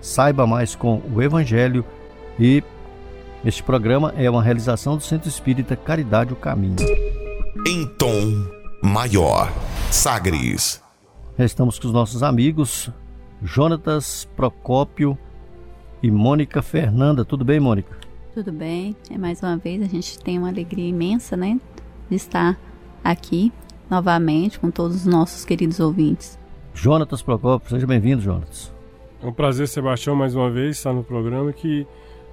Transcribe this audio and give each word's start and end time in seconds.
saiba 0.00 0.46
mais 0.46 0.74
com 0.74 1.02
o 1.14 1.22
Evangelho 1.22 1.84
e 2.38 2.62
este 3.44 3.62
programa 3.62 4.12
é 4.16 4.28
uma 4.28 4.42
realização 4.42 4.96
do 4.96 5.02
Centro 5.02 5.28
Espírita 5.28 5.76
Caridade 5.76 6.32
o 6.32 6.36
Caminho. 6.36 6.76
Em 7.66 7.86
tom 7.96 8.46
maior, 8.82 9.52
Sagres. 9.90 10.82
Estamos 11.38 11.78
com 11.78 11.86
os 11.86 11.92
nossos 11.92 12.22
amigos 12.22 12.90
Jonatas 13.42 14.28
Procópio 14.36 15.16
e 16.02 16.10
Mônica 16.10 16.62
Fernanda. 16.62 17.24
Tudo 17.24 17.44
bem, 17.44 17.60
Mônica? 17.60 17.96
Tudo 18.34 18.52
bem. 18.52 18.96
É 19.10 19.16
mais 19.16 19.40
uma 19.42 19.56
vez 19.56 19.82
a 19.82 19.86
gente 19.86 20.18
tem 20.18 20.38
uma 20.38 20.48
alegria 20.48 20.88
imensa, 20.88 21.36
né, 21.36 21.60
de 22.10 22.16
estar 22.16 22.58
aqui 23.04 23.52
novamente 23.88 24.58
com 24.58 24.70
todos 24.70 24.96
os 24.96 25.06
nossos 25.06 25.44
queridos 25.44 25.80
ouvintes. 25.80 26.38
Jonatas 26.74 27.22
Procópio, 27.22 27.70
seja 27.70 27.86
bem-vindo, 27.86 28.20
Jonatas. 28.20 28.77
É 29.20 29.26
um 29.26 29.32
prazer, 29.32 29.66
Sebastião, 29.66 30.14
mais 30.14 30.36
uma 30.36 30.48
vez 30.48 30.76
estar 30.76 30.92
no 30.92 31.02
programa 31.02 31.52
que 31.52 31.84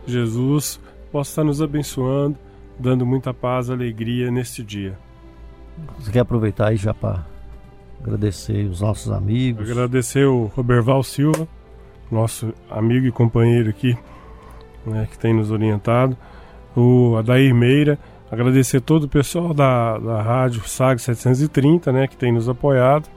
Jesus 0.06 0.80
possa 1.12 1.32
estar 1.32 1.44
nos 1.44 1.60
abençoando, 1.60 2.38
dando 2.78 3.04
muita 3.08 3.34
paz, 3.34 3.72
alegria 3.72 4.30
neste 4.30 4.64
dia. 4.64 4.96
Você 5.98 6.12
quer 6.12 6.20
aproveitar 6.20 6.68
aí 6.68 6.78
já 6.78 6.94
para 6.94 7.26
agradecer 8.00 8.68
os 8.70 8.82
nossos 8.82 9.12
amigos? 9.12 9.70
Agradecer 9.70 10.26
o 10.26 10.46
Roberval 10.56 11.02
Silva, 11.02 11.48
nosso 12.12 12.54
amigo 12.70 13.08
e 13.08 13.12
companheiro 13.12 13.72
aqui, 13.72 13.98
né, 14.86 15.08
que 15.10 15.18
tem 15.18 15.34
nos 15.34 15.50
orientado, 15.50 16.16
o 16.76 17.16
Adair 17.18 17.56
Meira, 17.56 17.98
agradecer 18.30 18.80
todo 18.80 19.06
o 19.06 19.10
pessoal 19.10 19.56
da, 19.56 19.98
da 19.98 20.22
rádio 20.22 20.62
SAG 20.68 21.02
730, 21.02 21.92
né, 21.92 22.08
que 22.08 22.16
tem 22.16 22.32
nos 22.32 22.48
apoiado, 22.48 23.10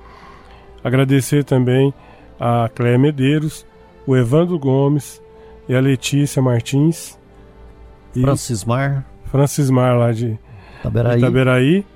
agradecer 0.83 1.45
também 1.45 1.93
a 2.39 2.69
Cléia 2.75 2.99
Medeiros, 2.99 3.67
o 4.07 4.17
Evandro 4.17 4.59
Gomes 4.59 5.23
e 5.69 5.75
a 5.75 5.81
Letícia 5.81 6.41
Martins, 6.41 7.19
e 8.15 8.23
Francismar. 8.23 9.05
Francismar 9.27 9.97
lá 9.97 10.13
de 10.13 10.39
Itaberaí. 10.81 11.19
Itaberaí. 11.19 11.87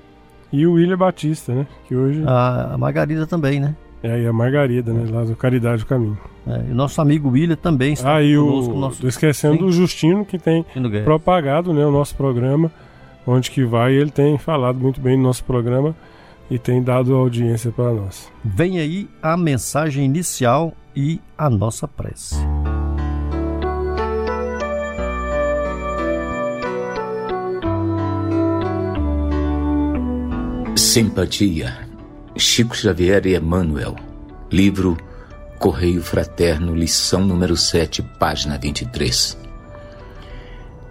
E 0.51 0.67
o 0.67 0.73
William 0.73 0.97
Batista, 0.97 1.53
né? 1.53 1.67
Que 1.87 1.95
hoje. 1.95 2.23
A, 2.27 2.75
Margarida 2.77 3.25
também, 3.25 3.59
né? 3.59 3.75
É, 4.03 4.21
e 4.21 4.27
a 4.27 4.33
Margarida, 4.33 4.93
né? 4.93 5.09
Lá 5.09 5.23
do 5.23 5.35
Caridade 5.35 5.83
do 5.83 5.87
Caminho. 5.87 6.17
É, 6.45 6.65
e 6.69 6.71
o 6.71 6.75
nosso 6.75 7.01
amigo 7.01 7.29
William 7.29 7.55
também 7.55 7.93
está 7.93 8.17
ah, 8.17 8.23
e 8.23 8.35
conosco. 8.35 8.73
O, 8.73 8.79
nosso... 8.79 9.07
Esquecendo 9.07 9.55
Sim. 9.55 9.61
do 9.61 9.71
Justino, 9.71 10.25
que 10.25 10.37
tem 10.37 10.63
propagado 11.03 11.73
né, 11.73 11.83
o 11.85 11.91
nosso 11.91 12.15
programa. 12.15 12.71
Onde 13.25 13.49
que 13.49 13.63
vai, 13.63 13.93
ele 13.93 14.11
tem 14.11 14.37
falado 14.37 14.77
muito 14.77 14.99
bem 14.99 15.15
no 15.15 15.23
nosso 15.23 15.43
programa 15.45 15.95
e 16.49 16.59
tem 16.59 16.81
dado 16.81 17.15
audiência 17.15 17.71
para 17.71 17.93
nós. 17.93 18.31
Vem 18.43 18.79
aí 18.79 19.09
a 19.21 19.35
mensagem 19.35 20.05
inicial 20.05 20.73
e 20.95 21.19
a 21.37 21.49
nossa 21.49 21.87
prece. 21.87 22.35
Simpatia. 30.75 31.87
Chico 32.35 32.75
Xavier 32.75 33.25
e 33.25 33.35
Emmanuel. 33.35 33.95
Livro 34.51 34.97
Correio 35.57 36.03
Fraterno, 36.03 36.75
lição 36.75 37.25
número 37.25 37.55
7, 37.55 38.03
página 38.19 38.57
23. 38.57 39.37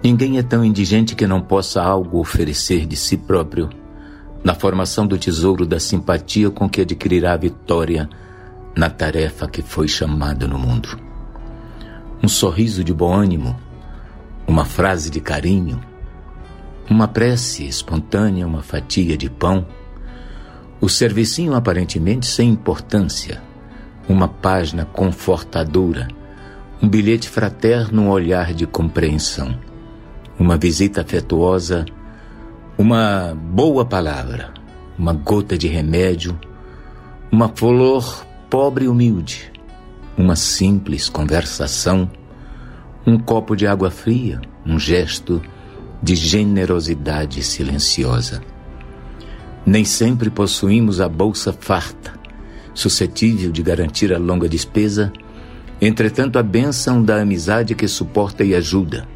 Ninguém 0.03 0.39
é 0.39 0.43
tão 0.43 0.65
indigente 0.65 1.15
que 1.15 1.27
não 1.27 1.41
possa 1.41 1.83
algo 1.83 2.19
oferecer 2.19 2.87
de 2.87 2.97
si 2.97 3.17
próprio 3.17 3.69
na 4.43 4.55
formação 4.55 5.07
do 5.07 5.19
tesouro 5.19 5.65
da 5.65 5.79
simpatia 5.79 6.51
com 6.51 6.69
que 6.69 6.81
adquirirá 6.81 7.33
a 7.33 7.37
vitória 7.37 8.09
na 8.77 8.91
tarefa 8.91 9.49
que 9.49 9.63
foi 9.63 9.87
chamada 9.87 10.49
no 10.49 10.59
mundo. 10.59 10.99
Um 12.23 12.29
sorriso 12.29 12.83
de 12.83 12.93
bom 12.93 13.13
ânimo, 13.13 13.59
uma 14.47 14.65
frase 14.65 15.11
de 15.11 15.21
carinho, 15.21 15.81
uma 16.89 17.07
prece 17.07 17.67
espontânea, 17.67 18.47
uma 18.47 18.63
fatia 18.63 19.17
de 19.17 19.31
pão 19.31 19.67
o 20.83 20.89
servicinho 20.89 21.55
aparentemente 21.55 22.27
sem 22.27 22.51
importância, 22.51 23.41
uma 24.09 24.27
página 24.27 24.85
confortadora, 24.85 26.09
um 26.83 26.89
bilhete 26.89 27.29
fraterno, 27.29 28.03
um 28.03 28.11
olhar 28.11 28.53
de 28.53 28.67
compreensão, 28.67 29.57
uma 30.37 30.57
visita 30.57 31.03
afetuosa, 31.03 31.85
uma 32.83 33.33
boa 33.41 33.85
palavra, 33.85 34.53
uma 34.99 35.13
gota 35.13 35.57
de 35.57 35.69
remédio, 35.69 36.37
uma 37.31 37.49
flor 37.49 38.27
pobre 38.51 38.87
e 38.87 38.89
humilde, 38.89 39.53
uma 40.19 40.35
simples 40.35 41.09
conversação, 41.09 42.11
um 43.07 43.17
copo 43.17 43.55
de 43.55 43.69
água 43.69 43.89
fria, 43.89 44.41
um 44.67 44.81
gesto 44.81 45.41
de 46.03 46.17
generosidade 46.17 47.41
silenciosa. 47.45 48.43
Nem 49.65 49.85
sempre 49.85 50.29
possuímos 50.29 51.01
a 51.01 51.09
bolsa 51.09 51.53
farta, 51.53 52.15
suscetível 52.75 53.53
de 53.53 53.63
garantir 53.63 54.13
a 54.13 54.19
longa 54.19 54.49
despesa. 54.49 55.13
Entretanto, 55.81 56.37
a 56.37 56.43
bênção 56.43 57.01
da 57.01 57.23
amizade 57.23 57.77
que 57.77 57.87
suporta 57.87 58.43
e 58.43 58.57
ajuda, 58.57 59.07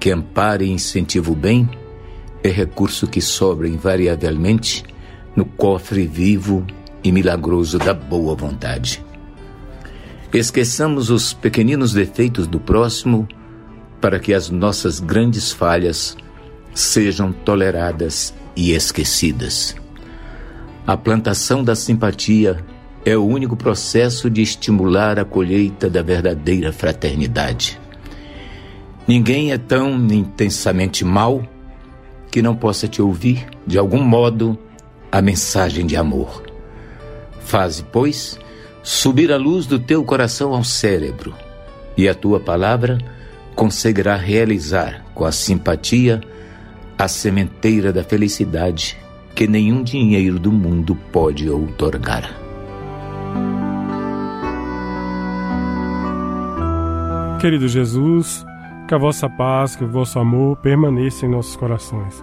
que 0.00 0.10
ampara 0.10 0.64
e 0.64 0.70
incentiva 0.70 1.30
o 1.30 1.36
bem, 1.36 1.68
é 2.42 2.48
recurso 2.48 3.06
que 3.06 3.20
sobra 3.20 3.68
invariavelmente 3.68 4.84
no 5.34 5.44
cofre 5.44 6.06
vivo 6.06 6.66
e 7.02 7.10
milagroso 7.12 7.78
da 7.78 7.94
boa 7.94 8.34
vontade. 8.34 9.04
Esqueçamos 10.32 11.10
os 11.10 11.32
pequeninos 11.32 11.92
defeitos 11.92 12.46
do 12.46 12.58
próximo 12.58 13.28
para 14.00 14.18
que 14.18 14.34
as 14.34 14.50
nossas 14.50 14.98
grandes 14.98 15.52
falhas 15.52 16.16
sejam 16.74 17.32
toleradas 17.32 18.34
e 18.56 18.72
esquecidas. 18.72 19.76
A 20.86 20.96
plantação 20.96 21.62
da 21.62 21.76
simpatia 21.76 22.64
é 23.04 23.16
o 23.16 23.24
único 23.24 23.56
processo 23.56 24.28
de 24.30 24.42
estimular 24.42 25.18
a 25.18 25.24
colheita 25.24 25.88
da 25.88 26.02
verdadeira 26.02 26.72
fraternidade. 26.72 27.80
Ninguém 29.06 29.52
é 29.52 29.58
tão 29.58 29.94
intensamente 30.06 31.04
mau 31.04 31.46
que 32.32 32.40
não 32.40 32.56
possa 32.56 32.88
te 32.88 33.02
ouvir, 33.02 33.46
de 33.66 33.78
algum 33.78 34.02
modo, 34.02 34.58
a 35.12 35.20
mensagem 35.20 35.86
de 35.86 35.96
amor. 35.96 36.42
Faze, 37.40 37.84
pois, 37.92 38.38
subir 38.82 39.30
a 39.30 39.36
luz 39.36 39.66
do 39.66 39.78
teu 39.78 40.02
coração 40.02 40.54
ao 40.54 40.64
cérebro, 40.64 41.34
e 41.94 42.08
a 42.08 42.14
tua 42.14 42.40
palavra 42.40 42.96
conseguirá 43.54 44.16
realizar, 44.16 45.04
com 45.14 45.26
a 45.26 45.30
simpatia, 45.30 46.22
a 46.98 47.06
sementeira 47.06 47.92
da 47.92 48.02
felicidade 48.02 48.96
que 49.34 49.46
nenhum 49.46 49.82
dinheiro 49.82 50.38
do 50.38 50.50
mundo 50.50 50.96
pode 51.12 51.50
outorgar. 51.50 52.34
Querido 57.38 57.68
Jesus, 57.68 58.42
que 58.92 58.96
a 58.96 58.98
vossa 58.98 59.26
paz, 59.26 59.74
que 59.74 59.84
o 59.84 59.88
vosso 59.88 60.18
amor 60.18 60.58
permaneça 60.58 61.24
em 61.24 61.28
nossos 61.30 61.56
corações. 61.56 62.22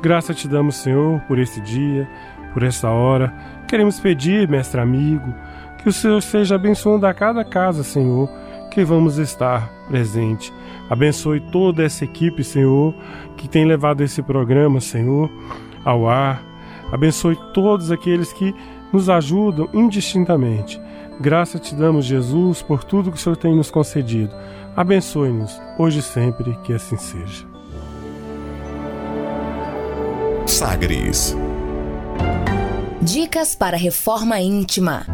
Graça 0.00 0.32
te 0.32 0.48
damos, 0.48 0.76
Senhor, 0.76 1.20
por 1.28 1.38
esse 1.38 1.60
dia, 1.60 2.08
por 2.54 2.62
essa 2.62 2.88
hora. 2.88 3.34
Queremos 3.68 4.00
pedir, 4.00 4.48
mestre 4.48 4.80
amigo, 4.80 5.34
que 5.76 5.90
o 5.90 5.92
Senhor 5.92 6.22
seja 6.22 6.54
abençoando 6.54 7.06
a 7.06 7.12
cada 7.12 7.44
casa, 7.44 7.82
Senhor, 7.82 8.30
que 8.70 8.82
vamos 8.82 9.18
estar 9.18 9.70
presente. 9.88 10.50
Abençoe 10.88 11.38
toda 11.38 11.84
essa 11.84 12.06
equipe, 12.06 12.42
Senhor, 12.42 12.94
que 13.36 13.46
tem 13.46 13.66
levado 13.66 14.02
esse 14.02 14.22
programa, 14.22 14.80
Senhor, 14.80 15.30
ao 15.84 16.08
ar. 16.08 16.42
Abençoe 16.90 17.36
todos 17.52 17.90
aqueles 17.90 18.32
que 18.32 18.54
nos 18.90 19.10
ajudam 19.10 19.68
indistintamente. 19.74 20.80
Graça 21.20 21.58
te 21.58 21.74
damos, 21.74 22.06
Jesus, 22.06 22.62
por 22.62 22.84
tudo 22.84 23.10
que 23.10 23.18
o 23.18 23.20
Senhor 23.20 23.36
tem 23.36 23.54
nos 23.54 23.70
concedido. 23.70 24.34
Abençoe-nos, 24.76 25.58
hoje 25.78 26.00
e 26.00 26.02
sempre, 26.02 26.54
que 26.62 26.74
assim 26.74 26.98
seja. 26.98 27.46
Sagres. 30.46 31.34
Dicas 33.00 33.56
para 33.56 33.78
reforma 33.78 34.38
íntima. 34.38 35.06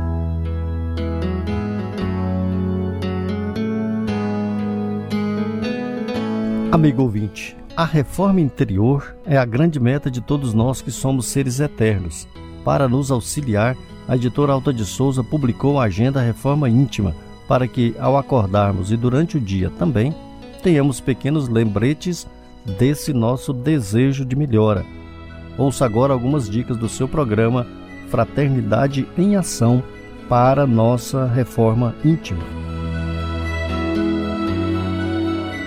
Amigo 6.73 7.03
ouvinte, 7.03 7.57
a 7.77 7.85
reforma 7.85 8.41
interior 8.41 9.17
é 9.25 9.37
a 9.37 9.45
grande 9.45 9.79
meta 9.79 10.11
de 10.11 10.21
todos 10.21 10.53
nós 10.53 10.83
que 10.83 10.91
somos 10.91 11.27
seres 11.27 11.61
eternos. 11.61 12.27
Para 12.65 12.89
nos 12.89 13.13
auxiliar, 13.13 13.77
a 14.09 14.17
editora 14.17 14.55
Alta 14.55 14.73
de 14.73 14.85
Souza 14.85 15.23
publicou 15.23 15.79
a 15.79 15.85
Agenda 15.85 16.21
Reforma 16.21 16.69
Íntima 16.69 17.15
para 17.53 17.69
que, 17.69 17.95
ao 17.99 18.17
acordarmos 18.17 18.91
e 18.91 18.97
durante 18.97 19.37
o 19.37 19.41
dia 19.41 19.69
também, 19.69 20.15
tenhamos 20.63 21.03
pequenos 21.03 21.51
lembretes 21.51 22.27
desse 22.79 23.13
nosso 23.13 23.53
desejo 23.53 24.25
de 24.25 24.35
melhora. 24.35 24.87
Ouça 25.59 25.85
agora 25.85 26.15
algumas 26.15 26.49
dicas 26.49 26.79
do 26.79 26.89
seu 26.89 27.07
programa 27.07 27.67
Fraternidade 28.09 29.07
em 29.19 29.37
Ação 29.37 29.85
para 30.31 30.67
nossa 30.67 31.27
reforma 31.27 31.95
íntima. 32.03 32.43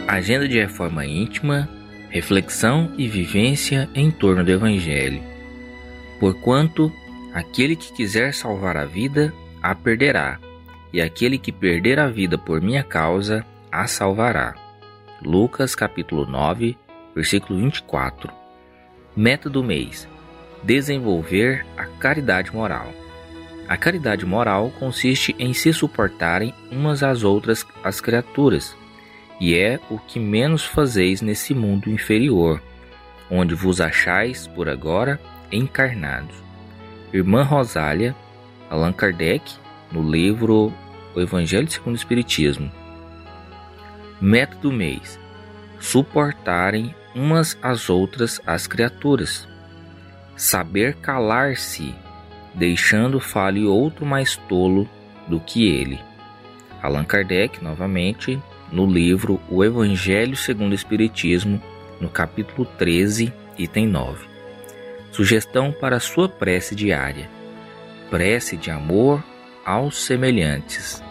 Agenda 0.08 0.48
de 0.48 0.60
reforma 0.60 1.06
íntima, 1.06 1.70
reflexão 2.10 2.94
e 2.98 3.08
vivência 3.08 3.88
em 3.94 4.10
torno 4.10 4.44
do 4.44 4.50
Evangelho. 4.50 5.22
Porquanto, 6.20 6.92
aquele 7.32 7.76
que 7.76 7.94
quiser 7.94 8.34
salvar 8.34 8.76
a 8.76 8.86
vida, 8.86 9.32
a 9.62 9.76
perderá 9.76 10.40
e 10.96 11.02
aquele 11.02 11.38
que 11.38 11.52
perder 11.52 12.00
a 12.00 12.08
vida 12.08 12.38
por 12.38 12.62
minha 12.62 12.82
causa, 12.82 13.46
a 13.70 13.86
salvará. 13.86 14.56
Lucas 15.22 15.76
capítulo 15.76 16.26
9, 16.26 16.78
versículo 17.14 17.60
24. 17.60 18.32
Meta 19.14 19.50
do 19.50 19.62
mês: 19.62 20.08
desenvolver 20.64 21.66
a 21.76 21.84
caridade 21.84 22.56
moral. 22.56 22.94
A 23.68 23.76
caridade 23.76 24.26
moral 24.26 24.72
consiste 24.80 25.36
em 25.38 25.54
se 25.54 25.74
suportarem 25.74 26.54
umas 26.72 27.04
às 27.04 27.24
outras 27.24 27.68
as 27.84 28.00
criaturas, 28.00 28.74
e 29.38 29.54
é 29.54 29.78
o 29.90 30.00
que 30.00 30.18
menos 30.18 30.64
fazeis 30.64 31.22
nesse 31.22 31.54
mundo 31.54 31.90
inferior, 31.90 32.62
onde 33.30 33.54
vos 33.54 33.82
achais 33.82 34.48
por 34.48 34.70
agora 34.70 35.20
encarnados. 35.52 36.38
Irmã 37.12 37.44
Rosália, 37.44 38.16
Allan 38.70 38.94
Kardec, 38.94 39.56
no 39.92 40.10
livro 40.10 40.74
o 41.16 41.22
Evangelho 41.22 41.70
segundo 41.70 41.94
o 41.94 41.98
Espiritismo. 41.98 42.72
Meta 44.20 44.58
do 44.58 44.72
mês: 44.72 45.20
suportarem 45.80 46.94
umas 47.16 47.58
às 47.62 47.90
outras 47.90 48.42
as 48.46 48.68
criaturas. 48.68 49.48
Saber 50.36 50.96
calar-se, 50.96 51.96
deixando 52.54 53.20
fale 53.20 53.66
outro 53.66 54.06
mais 54.06 54.36
tolo 54.36 54.88
do 55.28 55.40
que 55.40 55.66
ele. 55.68 56.00
Allan 56.82 57.06
Kardec, 57.06 57.64
novamente, 57.64 58.40
no 58.72 58.86
livro 58.86 59.40
O 59.50 59.64
Evangelho 59.64 60.36
segundo 60.36 60.74
o 60.74 60.76
Espiritismo, 60.76 61.62
no 62.00 62.10
capítulo 62.10 62.66
13, 62.66 63.34
item 63.58 63.88
9. 63.88 64.28
Sugestão 65.12 65.72
para 65.72 66.00
sua 66.00 66.28
prece 66.28 66.76
diária: 66.76 67.30
prece 68.10 68.58
de 68.58 68.70
amor 68.70 69.24
aos 69.66 69.98
semelhantes. 70.04 71.05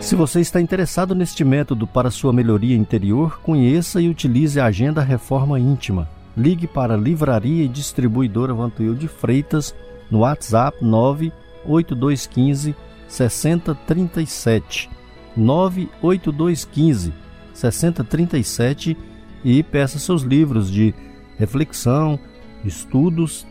Se 0.00 0.16
você 0.16 0.40
está 0.40 0.60
interessado 0.60 1.14
neste 1.14 1.44
método 1.44 1.86
para 1.86 2.10
sua 2.10 2.32
melhoria 2.32 2.74
interior, 2.74 3.38
conheça 3.42 4.00
e 4.00 4.08
utilize 4.08 4.58
a 4.58 4.64
Agenda 4.64 5.02
Reforma 5.02 5.60
Íntima. 5.60 6.08
Ligue 6.34 6.66
para 6.66 6.94
a 6.94 6.96
Livraria 6.96 7.64
e 7.64 7.68
Distribuidora 7.68 8.54
Vantuil 8.54 8.94
de 8.94 9.06
Freitas 9.06 9.74
no 10.10 10.20
WhatsApp 10.20 10.82
98215 10.82 12.74
6037 13.06 14.88
98215 15.36 17.12
6037 17.52 18.96
e 19.44 19.62
peça 19.62 19.98
seus 19.98 20.22
livros 20.22 20.70
de 20.70 20.94
reflexão, 21.38 22.18
estudos 22.64 23.46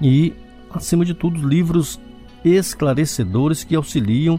e, 0.00 0.32
acima 0.70 1.04
de 1.04 1.14
tudo, 1.14 1.46
livros 1.46 2.00
esclarecedores 2.44 3.64
que 3.64 3.74
auxiliam 3.74 4.38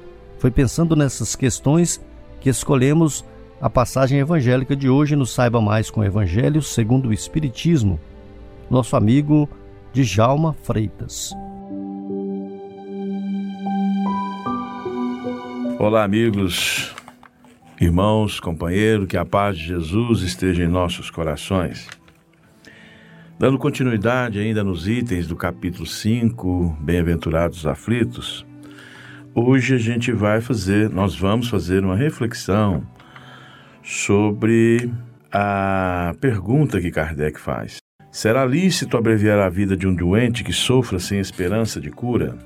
foi 0.41 0.49
pensando 0.49 0.95
nessas 0.95 1.35
questões 1.35 2.03
que 2.39 2.49
escolhemos 2.49 3.23
a 3.61 3.69
passagem 3.69 4.17
evangélica 4.17 4.75
de 4.75 4.89
hoje 4.89 5.15
no 5.15 5.23
Saiba 5.23 5.61
Mais 5.61 5.91
com 5.91 6.01
o 6.01 6.03
Evangelho 6.03 6.63
segundo 6.63 7.09
o 7.09 7.13
Espiritismo, 7.13 7.99
nosso 8.67 8.95
amigo 8.95 9.47
Djalma 9.93 10.53
Freitas. 10.63 11.31
Olá, 15.77 16.03
amigos, 16.03 16.91
irmãos, 17.79 18.39
companheiros, 18.39 19.05
que 19.05 19.17
a 19.17 19.23
paz 19.23 19.55
de 19.55 19.65
Jesus 19.65 20.21
esteja 20.21 20.63
em 20.63 20.67
nossos 20.67 21.11
corações. 21.11 21.87
Dando 23.37 23.59
continuidade 23.59 24.39
ainda 24.39 24.63
nos 24.63 24.87
itens 24.87 25.27
do 25.27 25.35
capítulo 25.35 25.85
5, 25.85 26.77
Bem-aventurados 26.79 27.67
aflitos, 27.67 28.43
Hoje 29.33 29.75
a 29.75 29.77
gente 29.77 30.11
vai 30.11 30.41
fazer, 30.41 30.89
nós 30.89 31.17
vamos 31.17 31.47
fazer 31.47 31.85
uma 31.85 31.95
reflexão 31.95 32.85
sobre 33.81 34.91
a 35.31 36.13
pergunta 36.19 36.81
que 36.81 36.91
Kardec 36.91 37.39
faz. 37.39 37.77
Será 38.11 38.45
lícito 38.45 38.97
abreviar 38.97 39.39
a 39.39 39.47
vida 39.47 39.77
de 39.77 39.87
um 39.87 39.95
doente 39.95 40.43
que 40.43 40.51
sofra 40.51 40.99
sem 40.99 41.17
esperança 41.17 41.79
de 41.79 41.89
cura? 41.89 42.37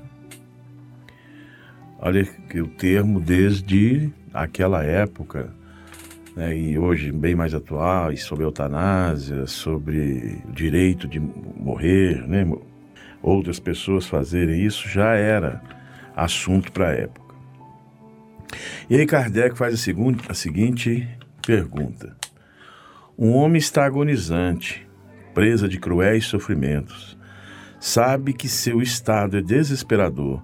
Olha 1.98 2.24
que 2.24 2.60
o 2.60 2.68
termo 2.68 3.20
desde 3.20 4.08
aquela 4.32 4.84
época, 4.84 5.52
né, 6.36 6.56
e 6.56 6.78
hoje 6.78 7.10
bem 7.10 7.34
mais 7.34 7.52
atual, 7.52 8.12
e 8.12 8.16
sobre 8.16 8.44
eutanásia, 8.44 9.48
sobre 9.48 10.40
o 10.48 10.52
direito 10.52 11.08
de 11.08 11.18
morrer, 11.18 12.24
né, 12.28 12.46
outras 13.20 13.58
pessoas 13.58 14.06
fazerem 14.06 14.64
isso, 14.64 14.88
já 14.88 15.14
era 15.14 15.60
assunto 16.16 16.72
para 16.72 16.88
a 16.88 16.92
época. 16.92 17.34
E 18.88 18.96
aí 18.96 19.06
Kardec 19.06 19.56
faz 19.56 19.74
a, 19.74 19.76
segunda, 19.76 20.22
a 20.28 20.34
seguinte 20.34 21.06
pergunta: 21.44 22.16
Um 23.18 23.32
homem 23.32 23.58
está 23.58 23.84
agonizante, 23.84 24.88
presa 25.34 25.68
de 25.68 25.78
cruéis 25.78 26.24
sofrimentos, 26.24 27.18
sabe 27.78 28.32
que 28.32 28.48
seu 28.48 28.80
estado 28.80 29.36
é 29.36 29.42
desesperador. 29.42 30.42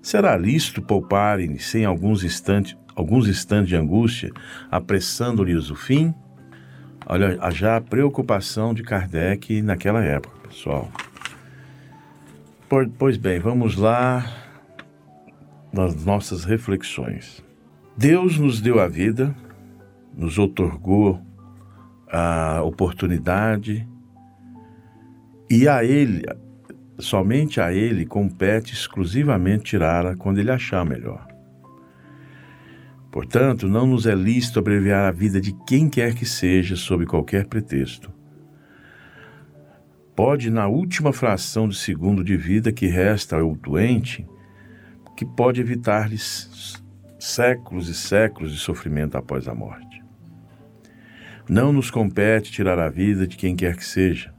Será 0.00 0.34
lícito 0.34 0.80
pouparem 0.80 1.58
sem 1.58 1.84
alguns 1.84 2.24
instantes, 2.24 2.74
alguns 2.96 3.28
instantes 3.28 3.68
de 3.68 3.76
angústia, 3.76 4.30
apressando-lhes 4.70 5.70
o 5.70 5.76
fim? 5.76 6.14
Olha, 7.04 7.38
já 7.50 7.76
a 7.76 7.80
preocupação 7.80 8.72
de 8.72 8.82
Kardec 8.82 9.60
naquela 9.60 10.02
época, 10.02 10.48
pessoal. 10.48 10.90
Pois 12.98 13.16
bem, 13.16 13.40
vamos 13.40 13.74
lá 13.76 14.24
nas 15.72 16.04
nossas 16.04 16.44
reflexões. 16.44 17.44
Deus 17.96 18.38
nos 18.38 18.60
deu 18.60 18.80
a 18.80 18.88
vida, 18.88 19.34
nos 20.16 20.38
otorgou 20.38 21.20
a 22.08 22.62
oportunidade 22.62 23.86
e 25.48 25.68
a 25.68 25.84
Ele, 25.84 26.22
somente 26.98 27.60
a 27.60 27.72
Ele, 27.72 28.04
compete 28.04 28.72
exclusivamente 28.72 29.64
tirá-la 29.64 30.16
quando 30.16 30.38
Ele 30.38 30.50
achar 30.50 30.84
melhor. 30.84 31.26
Portanto, 33.10 33.66
não 33.68 33.86
nos 33.86 34.06
é 34.06 34.14
lícito 34.14 34.60
abreviar 34.60 35.08
a 35.08 35.10
vida 35.10 35.40
de 35.40 35.52
quem 35.66 35.88
quer 35.88 36.14
que 36.14 36.24
seja 36.24 36.76
sob 36.76 37.04
qualquer 37.06 37.46
pretexto. 37.46 38.12
Pode, 40.14 40.50
na 40.50 40.68
última 40.68 41.12
fração 41.12 41.68
de 41.68 41.76
segundo 41.76 42.22
de 42.22 42.36
vida 42.36 42.70
que 42.70 42.86
resta 42.86 43.40
ao 43.40 43.54
doente, 43.56 44.26
que 45.20 45.26
pode 45.26 45.60
evitar-lhes 45.60 46.82
séculos 47.18 47.90
e 47.90 47.94
séculos 47.94 48.54
de 48.54 48.58
sofrimento 48.58 49.18
após 49.18 49.46
a 49.48 49.54
morte. 49.54 50.02
Não 51.46 51.74
nos 51.74 51.90
compete 51.90 52.50
tirar 52.50 52.78
a 52.78 52.88
vida 52.88 53.26
de 53.26 53.36
quem 53.36 53.54
quer 53.54 53.76
que 53.76 53.84
seja, 53.84 54.32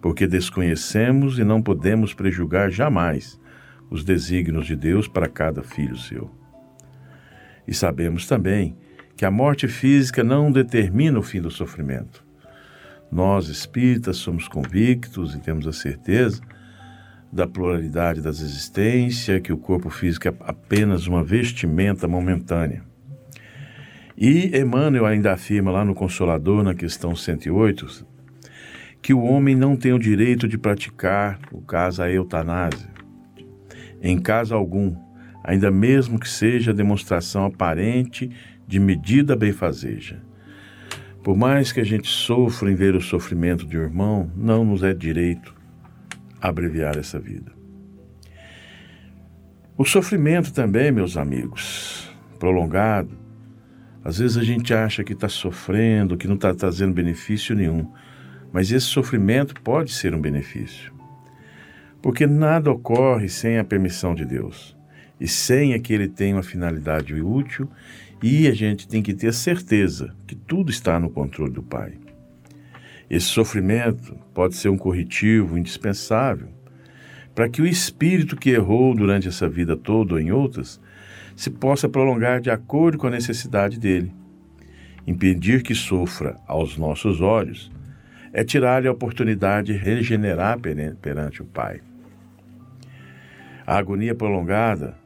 porque 0.00 0.26
desconhecemos 0.26 1.38
e 1.38 1.44
não 1.44 1.60
podemos 1.60 2.14
prejugar 2.14 2.70
jamais 2.70 3.38
os 3.90 4.02
desígnios 4.02 4.66
de 4.66 4.74
Deus 4.74 5.06
para 5.06 5.28
cada 5.28 5.62
filho 5.62 5.98
seu. 5.98 6.30
E 7.66 7.74
sabemos 7.74 8.26
também 8.26 8.78
que 9.14 9.26
a 9.26 9.30
morte 9.30 9.68
física 9.68 10.24
não 10.24 10.50
determina 10.50 11.18
o 11.18 11.22
fim 11.22 11.42
do 11.42 11.50
sofrimento. 11.50 12.24
Nós, 13.12 13.48
espíritas, 13.48 14.16
somos 14.16 14.48
convictos 14.48 15.34
e 15.34 15.38
temos 15.38 15.66
a 15.66 15.72
certeza 15.72 16.40
da 17.32 17.46
pluralidade 17.46 18.22
das 18.22 18.40
existências, 18.40 19.40
que 19.40 19.52
o 19.52 19.58
corpo 19.58 19.90
físico 19.90 20.28
é 20.28 20.34
apenas 20.40 21.06
uma 21.06 21.22
vestimenta 21.22 22.08
momentânea. 22.08 22.82
E 24.16 24.56
Emmanuel 24.58 25.06
ainda 25.06 25.32
afirma 25.32 25.70
lá 25.70 25.84
no 25.84 25.94
Consolador, 25.94 26.62
na 26.64 26.74
questão 26.74 27.14
108, 27.14 28.06
que 29.00 29.14
o 29.14 29.22
homem 29.22 29.54
não 29.54 29.76
tem 29.76 29.92
o 29.92 29.98
direito 29.98 30.48
de 30.48 30.58
praticar, 30.58 31.38
no 31.52 31.60
caso, 31.60 32.02
a 32.02 32.10
eutanásia, 32.10 32.88
em 34.02 34.18
caso 34.18 34.54
algum, 34.54 34.96
ainda 35.44 35.70
mesmo 35.70 36.18
que 36.18 36.28
seja 36.28 36.74
demonstração 36.74 37.44
aparente 37.44 38.30
de 38.66 38.80
medida 38.80 39.36
benfazeja. 39.36 40.20
Por 41.22 41.36
mais 41.36 41.72
que 41.72 41.80
a 41.80 41.84
gente 41.84 42.08
sofra 42.08 42.70
em 42.70 42.74
ver 42.74 42.96
o 42.96 43.00
sofrimento 43.00 43.66
de 43.66 43.78
um 43.78 43.82
irmão, 43.82 44.32
não 44.34 44.64
nos 44.64 44.82
é 44.82 44.94
direito 44.94 45.57
abreviar 46.40 46.96
essa 46.96 47.18
vida. 47.18 47.52
O 49.76 49.84
sofrimento 49.84 50.52
também, 50.52 50.90
meus 50.90 51.16
amigos, 51.16 52.10
prolongado, 52.38 53.16
às 54.04 54.18
vezes 54.18 54.36
a 54.36 54.42
gente 54.42 54.72
acha 54.74 55.04
que 55.04 55.12
está 55.12 55.28
sofrendo, 55.28 56.16
que 56.16 56.26
não 56.26 56.34
está 56.34 56.54
trazendo 56.54 56.94
benefício 56.94 57.54
nenhum, 57.54 57.92
mas 58.52 58.72
esse 58.72 58.86
sofrimento 58.86 59.60
pode 59.60 59.92
ser 59.92 60.14
um 60.14 60.20
benefício. 60.20 60.92
Porque 62.00 62.26
nada 62.26 62.70
ocorre 62.70 63.28
sem 63.28 63.58
a 63.58 63.64
permissão 63.64 64.14
de 64.14 64.24
Deus 64.24 64.78
e 65.20 65.26
sem 65.26 65.72
é 65.72 65.78
que 65.78 65.92
ele 65.92 66.08
tenha 66.08 66.36
uma 66.36 66.42
finalidade 66.42 67.14
útil, 67.14 67.68
e 68.22 68.48
a 68.48 68.54
gente 68.54 68.88
tem 68.88 69.02
que 69.02 69.14
ter 69.14 69.32
certeza 69.32 70.14
que 70.26 70.34
tudo 70.34 70.70
está 70.70 70.98
no 70.98 71.10
controle 71.10 71.52
do 71.52 71.62
Pai. 71.62 71.94
Esse 73.10 73.26
sofrimento 73.26 74.14
pode 74.34 74.56
ser 74.56 74.68
um 74.68 74.76
corretivo 74.76 75.56
indispensável 75.58 76.48
para 77.34 77.48
que 77.48 77.62
o 77.62 77.66
espírito 77.66 78.36
que 78.36 78.50
errou 78.50 78.94
durante 78.94 79.28
essa 79.28 79.48
vida 79.48 79.76
toda 79.76 80.14
ou 80.14 80.20
em 80.20 80.32
outras 80.32 80.80
se 81.36 81.50
possa 81.50 81.88
prolongar 81.88 82.40
de 82.40 82.50
acordo 82.50 82.98
com 82.98 83.06
a 83.06 83.10
necessidade 83.10 83.78
dele. 83.78 84.12
Impedir 85.06 85.62
que 85.62 85.74
sofra 85.74 86.36
aos 86.46 86.76
nossos 86.76 87.20
olhos 87.20 87.70
é 88.32 88.42
tirar-lhe 88.42 88.88
a 88.88 88.92
oportunidade 88.92 89.72
de 89.72 89.78
regenerar 89.78 90.58
perante 91.00 91.40
o 91.40 91.46
Pai. 91.46 91.80
A 93.64 93.78
agonia 93.78 94.14
prolongada 94.14 94.96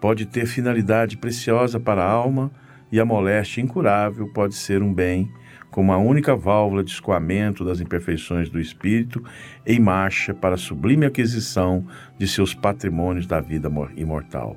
pode 0.00 0.26
ter 0.26 0.46
finalidade 0.46 1.16
preciosa 1.16 1.80
para 1.80 2.02
a 2.04 2.08
alma 2.08 2.52
e 2.92 3.00
a 3.00 3.04
moléstia 3.04 3.60
incurável 3.60 4.28
pode 4.32 4.54
ser 4.54 4.82
um 4.82 4.94
bem 4.94 5.28
como 5.70 5.92
a 5.92 5.98
única 5.98 6.34
válvula 6.34 6.82
de 6.82 6.90
escoamento 6.90 7.64
das 7.64 7.80
imperfeições 7.80 8.48
do 8.48 8.58
espírito 8.58 9.22
em 9.66 9.78
marcha 9.78 10.34
para 10.34 10.54
a 10.54 10.58
sublime 10.58 11.06
aquisição 11.06 11.86
de 12.18 12.26
seus 12.26 12.54
patrimônios 12.54 13.26
da 13.26 13.40
vida 13.40 13.70
imortal. 13.96 14.56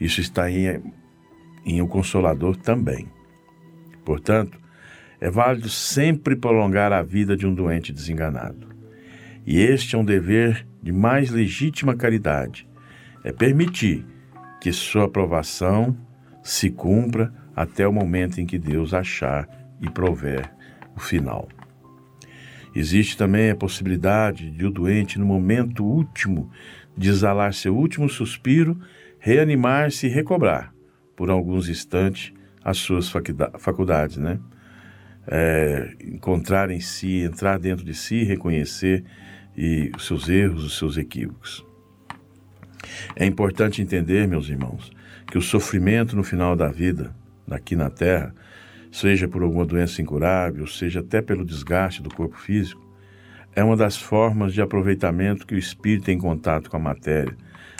Isso 0.00 0.20
está 0.20 0.50
em, 0.50 0.82
em 1.64 1.82
O 1.82 1.88
Consolador 1.88 2.56
também. 2.56 3.08
Portanto, 4.04 4.58
é 5.20 5.30
válido 5.30 5.68
sempre 5.68 6.36
prolongar 6.36 6.92
a 6.92 7.02
vida 7.02 7.36
de 7.36 7.46
um 7.46 7.54
doente 7.54 7.92
desenganado. 7.92 8.68
E 9.46 9.58
este 9.60 9.96
é 9.96 9.98
um 9.98 10.04
dever 10.04 10.66
de 10.82 10.92
mais 10.92 11.30
legítima 11.30 11.94
caridade: 11.94 12.68
é 13.24 13.32
permitir 13.32 14.04
que 14.60 14.72
sua 14.72 15.04
aprovação 15.04 15.96
se 16.42 16.70
cumpra 16.70 17.32
até 17.54 17.86
o 17.86 17.92
momento 17.92 18.40
em 18.40 18.46
que 18.46 18.58
Deus 18.58 18.94
achar 18.94 19.48
e 19.80 19.90
prover 19.90 20.50
o 20.96 21.00
final. 21.00 21.48
Existe 22.74 23.16
também 23.16 23.50
a 23.50 23.56
possibilidade 23.56 24.50
de 24.50 24.66
o 24.66 24.70
doente, 24.70 25.18
no 25.18 25.26
momento 25.26 25.84
último 25.84 26.50
de 26.96 27.08
exalar 27.08 27.54
seu 27.54 27.76
último 27.76 28.08
suspiro, 28.08 28.78
reanimar-se 29.18 30.06
e 30.06 30.10
recobrar, 30.10 30.74
por 31.16 31.30
alguns 31.30 31.68
instantes, 31.68 32.32
as 32.62 32.78
suas 32.78 33.10
faculdades, 33.58 34.16
né? 34.16 34.38
É, 35.26 35.94
encontrar 36.04 36.70
em 36.70 36.80
si, 36.80 37.20
entrar 37.20 37.58
dentro 37.58 37.84
de 37.84 37.94
si, 37.94 38.24
reconhecer 38.24 39.04
e 39.56 39.90
os 39.96 40.06
seus 40.06 40.28
erros, 40.28 40.64
os 40.64 40.78
seus 40.78 40.96
equívocos. 40.96 41.64
É 43.14 43.26
importante 43.26 43.82
entender, 43.82 44.26
meus 44.26 44.48
irmãos, 44.48 44.90
que 45.26 45.36
o 45.36 45.42
sofrimento 45.42 46.16
no 46.16 46.22
final 46.22 46.56
da 46.56 46.68
vida, 46.68 47.14
aqui 47.50 47.76
na 47.76 47.90
Terra, 47.90 48.34
seja 48.90 49.28
por 49.28 49.42
alguma 49.42 49.64
doença 49.64 50.00
incurável, 50.00 50.66
seja 50.66 51.00
até 51.00 51.20
pelo 51.20 51.44
desgaste 51.44 52.02
do 52.02 52.12
corpo 52.12 52.36
físico, 52.36 52.86
é 53.54 53.62
uma 53.62 53.76
das 53.76 53.96
formas 53.96 54.54
de 54.54 54.62
aproveitamento 54.62 55.46
que 55.46 55.54
o 55.54 55.58
espírito 55.58 56.04
tem 56.04 56.16
em 56.16 56.20
contato 56.20 56.70
com 56.70 56.76
a 56.76 56.80
matéria, 56.80 57.36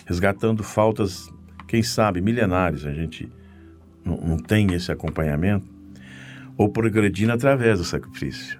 resgatando 0.07 0.63
faltas, 0.63 1.33
quem 1.67 1.83
sabe, 1.83 2.21
milenares, 2.21 2.85
a 2.85 2.93
gente 2.93 3.31
não, 4.05 4.17
não 4.17 4.37
tem 4.37 4.73
esse 4.73 4.91
acompanhamento, 4.91 5.67
ou 6.57 6.69
progredindo 6.69 7.33
através 7.33 7.79
do 7.79 7.85
sacrifício. 7.85 8.59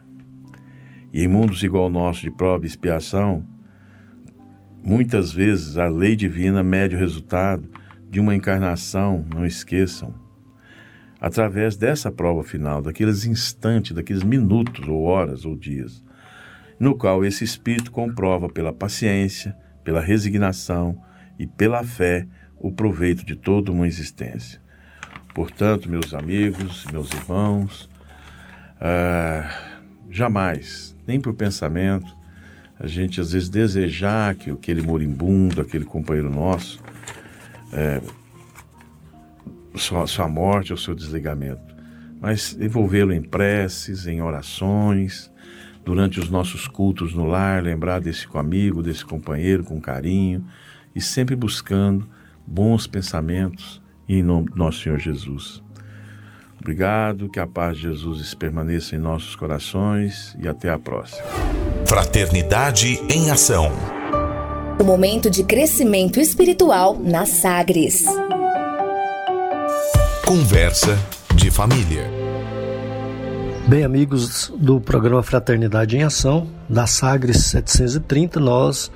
E 1.13 1.25
em 1.25 1.29
mundos 1.29 1.63
igual 1.63 1.85
ao 1.85 1.91
nosso 1.91 2.21
de 2.23 2.31
prova 2.31 2.65
e 2.65 2.69
expiação, 2.69 3.45
muitas 4.85 5.33
vezes 5.33 5.77
a 5.77 5.89
lei 5.89 6.15
divina 6.15 6.63
mede 6.63 6.95
o 6.95 6.99
resultado 6.99 7.69
de 8.09 8.21
uma 8.21 8.35
encarnação, 8.35 9.25
não 9.35 9.45
esqueçam, 9.45 10.15
através 11.21 11.77
dessa 11.77 12.11
prova 12.13 12.45
final, 12.45 12.81
daqueles 12.81 13.25
instantes, 13.25 13.93
daqueles 13.93 14.23
minutos, 14.23 14.87
ou 14.87 15.03
horas, 15.03 15.45
ou 15.45 15.57
dias, 15.57 16.03
no 16.79 16.97
qual 16.97 17.25
esse 17.25 17.45
Espírito 17.45 17.91
comprova 17.91 18.49
pela 18.49 18.73
paciência, 18.73 19.57
pela 19.83 20.01
resignação 20.01 21.01
e 21.39 21.47
pela 21.47 21.83
fé 21.83 22.27
o 22.57 22.71
proveito 22.71 23.25
de 23.25 23.35
toda 23.35 23.73
uma 23.73 23.87
existência. 23.87 24.61
Portanto, 25.35 25.89
meus 25.89 26.15
amigos, 26.15 26.85
meus 26.93 27.13
irmãos, 27.13 27.89
ah, 28.81 29.49
jamais, 30.11 30.97
nem 31.07 31.21
por 31.21 31.35
pensamento, 31.35 32.17
a 32.79 32.87
gente 32.87 33.21
às 33.21 33.33
vezes 33.33 33.49
desejar 33.49 34.35
que 34.37 34.51
aquele 34.51 34.83
moribundo, 34.83 35.61
aquele 35.61 35.85
companheiro 35.85 36.31
nosso, 36.31 36.81
é, 37.73 38.01
sua, 39.77 40.07
sua 40.07 40.29
morte 40.29 40.73
ou 40.73 40.79
seu 40.79 40.95
desligamento, 40.95 41.75
mas 42.21 42.57
envolvê-lo 42.61 43.13
em 43.13 43.23
preces, 43.23 44.07
em 44.07 44.23
orações, 44.23 45.31
durante 45.85 46.21
os 46.21 46.29
nossos 46.29 46.67
cultos 46.69 47.15
no 47.15 47.25
lar, 47.25 47.63
lembrar 47.63 48.01
desse 48.01 48.27
amigo, 48.35 48.83
desse 48.83 49.05
companheiro 49.05 49.65
com 49.65 49.81
carinho 49.81 50.45
e 50.95 51.01
sempre 51.01 51.35
buscando 51.35 52.09
bons 52.47 52.87
pensamentos 52.87 53.81
em 54.09 54.23
nome 54.23 54.51
do 54.51 54.57
nosso 54.57 54.83
Senhor 54.83 54.99
Jesus. 54.99 55.63
Obrigado, 56.61 57.29
que 57.29 57.39
a 57.39 57.47
paz 57.47 57.77
de 57.77 57.85
Jesus 57.85 58.35
permaneça 58.35 58.97
em 58.97 58.99
nossos 58.99 59.37
corações 59.37 60.37
e 60.41 60.49
até 60.49 60.69
a 60.71 60.79
próxima. 60.79 61.23
Fraternidade 61.87 63.01
em 63.09 63.31
Ação. 63.31 63.71
O 64.79 64.85
momento 64.85 65.31
de 65.31 65.45
crescimento 65.45 66.21
espiritual 66.21 66.99
na 66.99 67.25
Sagres. 67.27 68.05
Conversa 70.29 70.95
de 71.35 71.51
família. 71.51 72.07
Bem, 73.67 73.83
amigos 73.83 74.53
do 74.59 74.79
programa 74.79 75.23
Fraternidade 75.23 75.97
em 75.97 76.03
Ação, 76.03 76.47
da 76.69 76.87
Sagres 76.87 77.47
730, 77.47 78.39
nós 78.39 78.93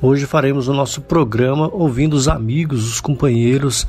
hoje 0.00 0.26
faremos 0.26 0.68
o 0.68 0.72
nosso 0.72 1.00
programa 1.00 1.68
ouvindo 1.72 2.14
os 2.14 2.28
amigos, 2.28 2.86
os 2.88 3.00
companheiros 3.00 3.88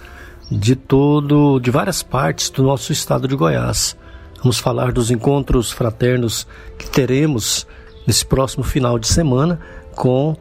de 0.52 0.76
todo, 0.76 1.60
de 1.60 1.70
várias 1.70 2.02
partes 2.02 2.50
do 2.50 2.64
nosso 2.64 2.92
estado 2.92 3.28
de 3.28 3.36
Goiás. 3.36 3.96
Vamos 4.40 4.58
falar 4.58 4.92
dos 4.92 5.12
encontros 5.12 5.72
fraternos 5.72 6.48
que 6.76 6.90
teremos 6.90 7.68
nesse 8.08 8.26
próximo 8.26 8.64
final 8.64 8.98
de 8.98 9.08
semana 9.08 9.60
com 9.94 10.36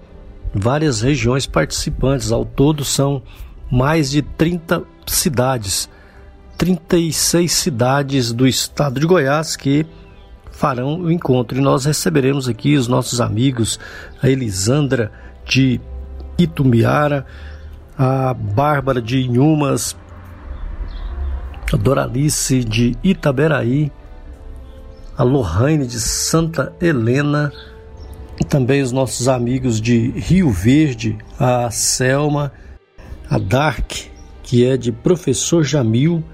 várias 0.55 1.03
regiões 1.03 1.47
participantes. 1.47 2.33
Ao 2.33 2.47
todo 2.47 2.87
são 2.87 3.23
mais 3.71 4.11
de 4.11 4.23
30 4.23 4.83
cidades 5.11 5.89
36 6.61 7.51
cidades 7.51 8.33
do 8.35 8.47
estado 8.47 9.01
de 9.01 9.07
Goiás 9.07 9.57
que 9.57 9.87
farão 10.53 11.01
o 11.01 11.11
encontro. 11.11 11.57
E 11.57 11.61
nós 11.63 11.87
receberemos 11.87 12.51
aqui 12.51 12.77
os 12.77 12.87
nossos 12.87 13.19
amigos, 13.19 13.81
a 14.23 14.29
Elisandra 14.29 15.11
de 15.47 15.81
Itumiara, 16.37 17.25
a 17.97 18.35
Bárbara 18.35 19.01
de 19.01 19.23
Inhumas, 19.23 19.97
a 21.73 21.79
Doralice 21.79 22.63
de 22.63 22.95
Itaberaí, 23.03 23.91
a 25.17 25.23
Lohane 25.23 25.87
de 25.87 25.99
Santa 25.99 26.75
Helena, 26.79 27.51
e 28.39 28.45
também 28.45 28.83
os 28.83 28.93
nossos 28.93 29.29
amigos 29.29 29.81
de 29.81 30.11
Rio 30.11 30.51
Verde, 30.51 31.17
a 31.39 31.71
Selma, 31.71 32.53
a 33.31 33.39
Dark, 33.39 34.10
que 34.51 34.67
é 34.67 34.77
de 34.77 34.91
Professor 34.91 35.63
Jamil, 35.63 36.25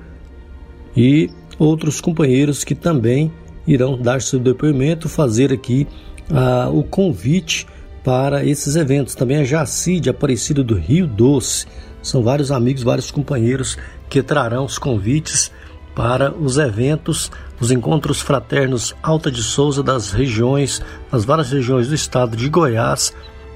e 0.96 1.28
outros 1.58 2.00
companheiros 2.00 2.64
que 2.64 2.75
também 2.75 3.30
irão 3.66 4.00
dar 4.00 4.23
seu 4.23 4.38
depoimento, 4.38 5.06
fazer 5.06 5.52
aqui 5.52 5.87
ah, 6.30 6.70
o 6.73 6.82
convite 6.82 7.66
para 8.02 8.42
esses 8.42 8.75
eventos. 8.75 9.14
Também 9.14 9.37
a 9.37 9.44
Jacide, 9.44 10.08
Aparecida 10.08 10.64
do 10.64 10.76
Rio 10.76 11.06
Doce. 11.06 11.66
São 12.02 12.23
vários 12.23 12.50
amigos, 12.50 12.82
vários 12.82 13.11
companheiros 13.11 13.76
que 14.08 14.23
trarão 14.23 14.64
os 14.64 14.78
convites 14.78 15.52
para 15.94 16.32
os 16.32 16.56
eventos, 16.56 17.30
os 17.61 17.70
encontros 17.70 18.23
fraternos 18.23 18.94
Alta 19.02 19.30
de 19.30 19.42
Souza 19.42 19.82
das 19.82 20.11
regiões, 20.11 20.80
das 21.12 21.26
várias 21.26 21.52
regiões 21.52 21.88
do 21.88 21.94
estado 21.94 22.35
de 22.35 22.49
Goiás, 22.49 23.12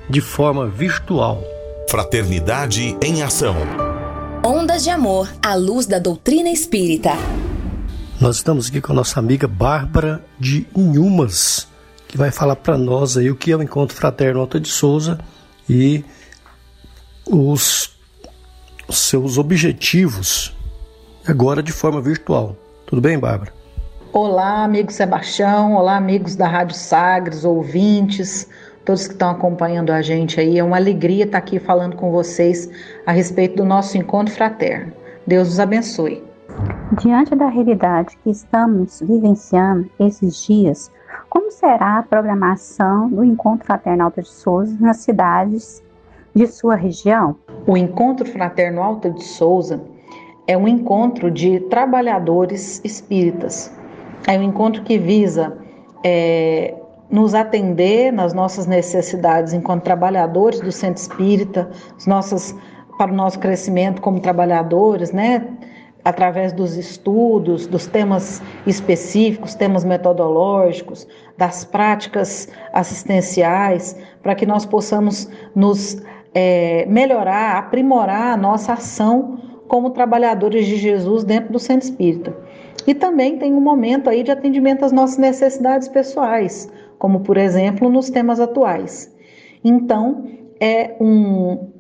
de 0.07 0.21
forma 0.21 0.67
virtual. 0.67 1.43
Fraternidade 1.89 2.95
em 3.03 3.23
Ação. 3.23 3.57
Ondas 4.43 4.83
de 4.83 4.89
Amor 4.89 5.31
à 5.45 5.55
luz 5.55 5.85
da 5.85 5.99
doutrina 5.99 6.49
espírita. 6.49 7.11
Nós 8.19 8.37
estamos 8.37 8.69
aqui 8.69 8.81
com 8.81 8.93
a 8.93 8.95
nossa 8.95 9.21
amiga 9.21 9.47
Bárbara 9.47 10.25
de 10.39 10.67
Inhumas, 10.75 11.69
que 12.09 12.17
vai 12.17 12.31
falar 12.31 12.57
para 12.57 12.79
nós 12.79 13.19
aí 13.19 13.31
o 13.31 13.37
que 13.37 13.53
é 13.53 13.57
o 13.57 13.63
Encontro 13.63 13.95
Fraterno 13.95 14.41
Alta 14.41 14.59
de 14.59 14.69
Souza 14.69 15.19
e 15.69 16.03
os, 17.31 17.95
os 18.89 18.99
seus 18.99 19.37
objetivos, 19.37 20.57
agora 21.27 21.63
de 21.63 21.71
forma 21.71 22.01
virtual. 22.01 22.57
Tudo 22.87 23.03
bem, 23.03 23.19
Bárbara? 23.19 23.53
Olá, 24.11 24.65
amigo 24.65 24.91
Sebastião, 24.91 25.75
olá, 25.75 25.99
amigos 25.99 26.35
da 26.35 26.49
Rádio 26.49 26.77
Sagres, 26.77 27.45
ouvintes, 27.45 28.49
todos 28.85 29.07
que 29.07 29.13
estão 29.13 29.31
acompanhando 29.31 29.91
a 29.91 30.03
gente 30.03 30.41
aí. 30.41 30.59
É 30.59 30.65
uma 30.65 30.77
alegria 30.77 31.25
estar 31.25 31.39
aqui 31.39 31.59
falando 31.59 31.97
com 31.97 32.11
vocês 32.11 32.71
a 33.07 33.13
respeito 33.13 33.57
do 33.57 33.65
nosso 33.65 33.97
encontro 33.97 34.35
fraterno. 34.35 34.93
Deus 35.27 35.49
os 35.49 35.61
abençoe. 35.61 36.23
Diante 37.01 37.35
da 37.35 37.49
realidade 37.49 38.19
que 38.23 38.31
estamos 38.31 39.01
vivenciando 39.01 39.89
esses 39.99 40.45
dias, 40.45 40.91
como 41.29 41.51
será 41.51 41.99
a 41.99 42.03
programação 42.03 43.09
do 43.09 43.25
Encontro 43.25 43.67
Fraterno 43.67 44.05
Alta 44.05 44.23
de 44.23 44.29
Souza 44.29 44.77
nas 44.81 44.99
cidades 44.99 45.83
de 46.35 46.47
sua 46.47 46.75
região? 46.75 47.37
O 47.67 47.77
Encontro 47.77 48.27
Fraterno 48.27 48.83
Alta 48.83 49.11
de 49.11 49.23
Souza 49.23 49.81
é 50.47 50.57
um 50.57 50.67
encontro 50.67 51.31
de 51.31 51.61
trabalhadores 51.61 52.81
espíritas. 52.85 53.73
É 54.27 54.37
um 54.37 54.43
encontro 54.43 54.83
que 54.83 54.99
visa 54.99 55.57
é, 56.03 56.75
nos 57.11 57.35
atender 57.35 58.13
nas 58.13 58.33
nossas 58.33 58.67
necessidades 58.67 59.53
enquanto 59.53 59.83
trabalhadores 59.83 60.61
do 60.61 60.71
centro 60.71 61.03
espírita, 61.03 61.69
as 61.97 62.07
nossas, 62.07 62.55
para 62.97 63.11
o 63.11 63.15
nosso 63.15 63.39
crescimento 63.39 64.01
como 64.01 64.21
trabalhadores, 64.21 65.11
né? 65.11 65.47
através 66.05 66.53
dos 66.53 66.77
estudos, 66.77 67.67
dos 67.67 67.87
temas 67.87 68.43
específicos, 68.67 69.55
temas 69.55 69.85
metodológicos, 69.85 71.07
das 71.37 71.65
práticas 71.65 72.49
assistenciais, 72.73 73.97
para 74.23 74.35
que 74.35 74.47
nós 74.47 74.65
possamos 74.65 75.29
nos 75.55 76.01
é, 76.35 76.87
melhorar, 76.87 77.59
aprimorar 77.59 78.33
a 78.33 78.37
nossa 78.37 78.75
ação 78.75 79.39
como 79.69 79.91
trabalhadores 79.91 80.67
de 80.67 80.77
Jesus 80.77 81.23
dentro 81.23 81.53
do 81.53 81.59
centro 81.59 81.89
espírita. 81.89 82.37
E 82.87 82.95
também 82.95 83.39
tem 83.39 83.53
um 83.53 83.61
momento 83.61 84.09
aí 84.09 84.23
de 84.23 84.31
atendimento 84.31 84.85
às 84.85 84.93
nossas 84.93 85.19
necessidades 85.19 85.87
pessoais, 85.87 86.71
como 87.01 87.21
por 87.21 87.39
exemplo 87.39 87.89
nos 87.89 88.11
temas 88.11 88.39
atuais. 88.39 89.11
Então, 89.65 90.27
é 90.61 90.95
um, 91.01 91.71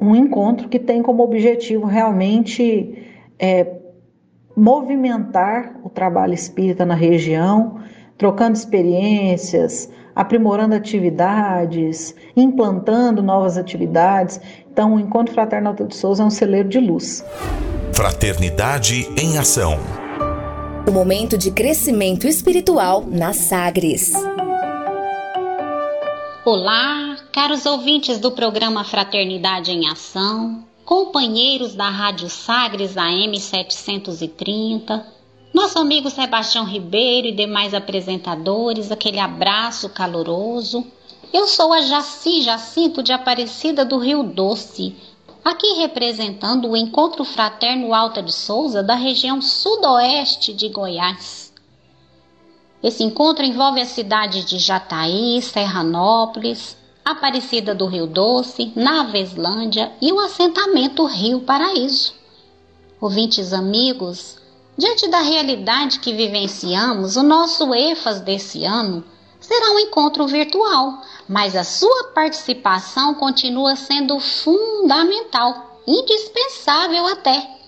um 0.00 0.16
encontro 0.16 0.70
que 0.70 0.78
tem 0.78 1.02
como 1.02 1.22
objetivo 1.22 1.86
realmente 1.86 3.06
é, 3.38 3.74
movimentar 4.56 5.78
o 5.84 5.90
trabalho 5.90 6.32
espírita 6.32 6.86
na 6.86 6.94
região, 6.94 7.76
trocando 8.16 8.56
experiências, 8.56 9.90
aprimorando 10.16 10.74
atividades, 10.74 12.14
implantando 12.34 13.22
novas 13.22 13.58
atividades. 13.58 14.40
Então, 14.72 14.94
o 14.94 15.00
Encontro 15.00 15.34
Fraterno 15.34 15.68
Alto 15.68 15.86
de 15.86 15.94
Souza 15.94 16.22
é 16.22 16.26
um 16.26 16.30
celeiro 16.30 16.70
de 16.70 16.80
luz. 16.80 17.22
Fraternidade 17.92 19.06
em 19.22 19.36
Ação. 19.36 19.78
O 20.88 20.90
momento 20.90 21.36
de 21.36 21.50
crescimento 21.50 22.26
espiritual 22.26 23.04
na 23.06 23.34
Sagres. 23.34 24.14
Olá, 26.42 27.18
caros 27.32 27.66
ouvintes 27.66 28.18
do 28.18 28.30
programa 28.30 28.82
Fraternidade 28.82 29.70
em 29.72 29.86
Ação 29.86 30.64
companheiros 30.86 31.74
da 31.74 31.90
Rádio 31.90 32.30
Sagres 32.30 32.96
AM 32.96 33.38
730, 33.38 35.06
nosso 35.52 35.78
amigo 35.78 36.08
Sebastião 36.08 36.64
Ribeiro 36.64 37.28
e 37.28 37.32
demais 37.32 37.74
apresentadores, 37.74 38.90
aquele 38.90 39.20
abraço 39.20 39.90
caloroso. 39.90 40.84
Eu 41.30 41.46
sou 41.46 41.74
a 41.74 41.82
Jaci 41.82 42.40
Jacinto 42.40 43.02
de 43.02 43.12
Aparecida 43.12 43.84
do 43.84 43.98
Rio 43.98 44.22
Doce, 44.22 44.96
aqui 45.44 45.74
representando 45.74 46.70
o 46.70 46.76
Encontro 46.76 47.22
Fraterno 47.22 47.92
Alta 47.94 48.22
de 48.22 48.32
Souza 48.32 48.82
da 48.82 48.94
região 48.94 49.42
sudoeste 49.42 50.54
de 50.54 50.70
Goiás. 50.70 51.49
Esse 52.82 53.04
encontro 53.04 53.44
envolve 53.44 53.80
as 53.80 53.88
cidades 53.88 54.44
de 54.44 54.58
Jataí, 54.58 55.42
Serranópolis, 55.42 56.78
Aparecida 57.04 57.74
do 57.74 57.86
Rio 57.86 58.06
Doce, 58.06 58.72
Naveslândia 58.74 59.92
e 60.00 60.10
o 60.12 60.20
assentamento 60.20 61.04
Rio 61.04 61.40
Paraíso. 61.40 62.14
Ouvintes 62.98 63.52
amigos, 63.52 64.38
diante 64.78 65.08
da 65.08 65.20
realidade 65.20 65.98
que 65.98 66.12
vivenciamos, 66.12 67.16
o 67.16 67.22
nosso 67.22 67.74
EFAS 67.74 68.20
desse 68.20 68.64
ano 68.64 69.04
será 69.38 69.72
um 69.72 69.78
encontro 69.78 70.26
virtual, 70.26 71.02
mas 71.28 71.56
a 71.56 71.64
sua 71.64 72.04
participação 72.14 73.14
continua 73.14 73.76
sendo 73.76 74.18
fundamental, 74.20 75.80
indispensável 75.86 77.06
até. 77.06 77.59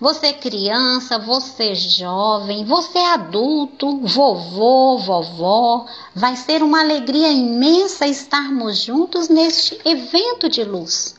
Você 0.00 0.32
criança, 0.32 1.18
você 1.18 1.74
jovem, 1.74 2.64
você 2.64 2.98
adulto, 2.98 4.00
vovô, 4.00 4.98
vovó, 4.98 5.86
vai 6.14 6.36
ser 6.36 6.62
uma 6.62 6.80
alegria 6.80 7.30
imensa 7.30 8.06
estarmos 8.06 8.78
juntos 8.78 9.28
neste 9.28 9.80
evento 9.84 10.48
de 10.48 10.64
luz. 10.64 11.14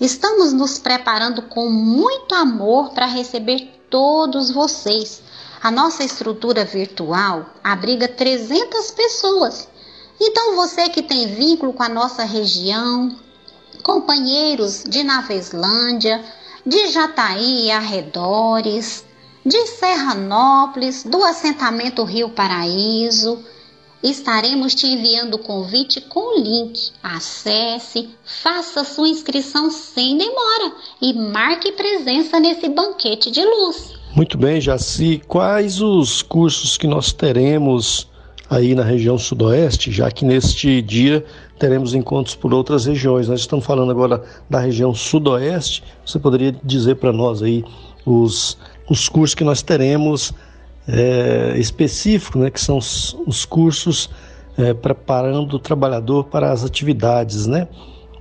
Estamos 0.00 0.52
nos 0.52 0.78
preparando 0.78 1.42
com 1.42 1.70
muito 1.70 2.34
amor 2.34 2.90
para 2.90 3.06
receber 3.06 3.82
todos 3.88 4.50
vocês. 4.50 5.22
A 5.62 5.70
nossa 5.70 6.02
estrutura 6.02 6.64
virtual 6.64 7.46
abriga 7.62 8.08
300 8.08 8.90
pessoas. 8.90 9.68
Então 10.20 10.56
você 10.56 10.88
que 10.88 11.02
tem 11.02 11.34
vínculo 11.34 11.72
com 11.72 11.82
a 11.84 11.88
nossa 11.88 12.24
região, 12.24 13.16
companheiros 13.82 14.84
de 14.84 15.04
Naveslândia, 15.04 16.24
de 16.68 16.88
Jataí 16.88 17.64
e 17.64 17.70
arredores, 17.70 19.02
de 19.44 19.66
Serranópolis, 19.68 21.02
do 21.02 21.24
assentamento 21.24 22.04
Rio 22.04 22.28
Paraíso. 22.28 23.38
Estaremos 24.02 24.74
te 24.74 24.86
enviando 24.86 25.34
o 25.34 25.38
convite 25.38 25.98
com 26.02 26.38
link. 26.38 26.90
Acesse, 27.02 28.10
faça 28.42 28.84
sua 28.84 29.08
inscrição 29.08 29.70
sem 29.70 30.18
demora 30.18 30.74
e 31.00 31.14
marque 31.14 31.72
presença 31.72 32.38
nesse 32.38 32.68
banquete 32.68 33.30
de 33.30 33.42
luz. 33.42 33.94
Muito 34.14 34.36
bem, 34.36 34.60
Jaci. 34.60 35.22
Quais 35.26 35.80
os 35.80 36.20
cursos 36.20 36.76
que 36.76 36.86
nós 36.86 37.14
teremos 37.14 38.06
aí 38.50 38.74
na 38.74 38.84
região 38.84 39.18
sudoeste, 39.18 39.90
já 39.90 40.10
que 40.10 40.24
neste 40.24 40.82
dia 40.82 41.24
teremos 41.58 41.94
encontros 41.94 42.34
por 42.34 42.54
outras 42.54 42.86
regiões. 42.86 43.28
Nós 43.28 43.40
estamos 43.40 43.64
falando 43.64 43.90
agora 43.90 44.22
da 44.48 44.60
região 44.60 44.94
sudoeste. 44.94 45.82
Você 46.04 46.18
poderia 46.18 46.52
dizer 46.64 46.96
para 46.96 47.12
nós 47.12 47.42
aí 47.42 47.64
os, 48.06 48.56
os 48.88 49.08
cursos 49.08 49.34
que 49.34 49.44
nós 49.44 49.60
teremos 49.62 50.32
é, 50.86 51.54
específicos, 51.58 52.40
né, 52.40 52.50
que 52.50 52.60
são 52.60 52.78
os, 52.78 53.16
os 53.26 53.44
cursos 53.44 54.08
é, 54.56 54.72
preparando 54.72 55.56
o 55.56 55.58
trabalhador 55.58 56.24
para 56.24 56.50
as 56.50 56.64
atividades, 56.64 57.46
né, 57.46 57.68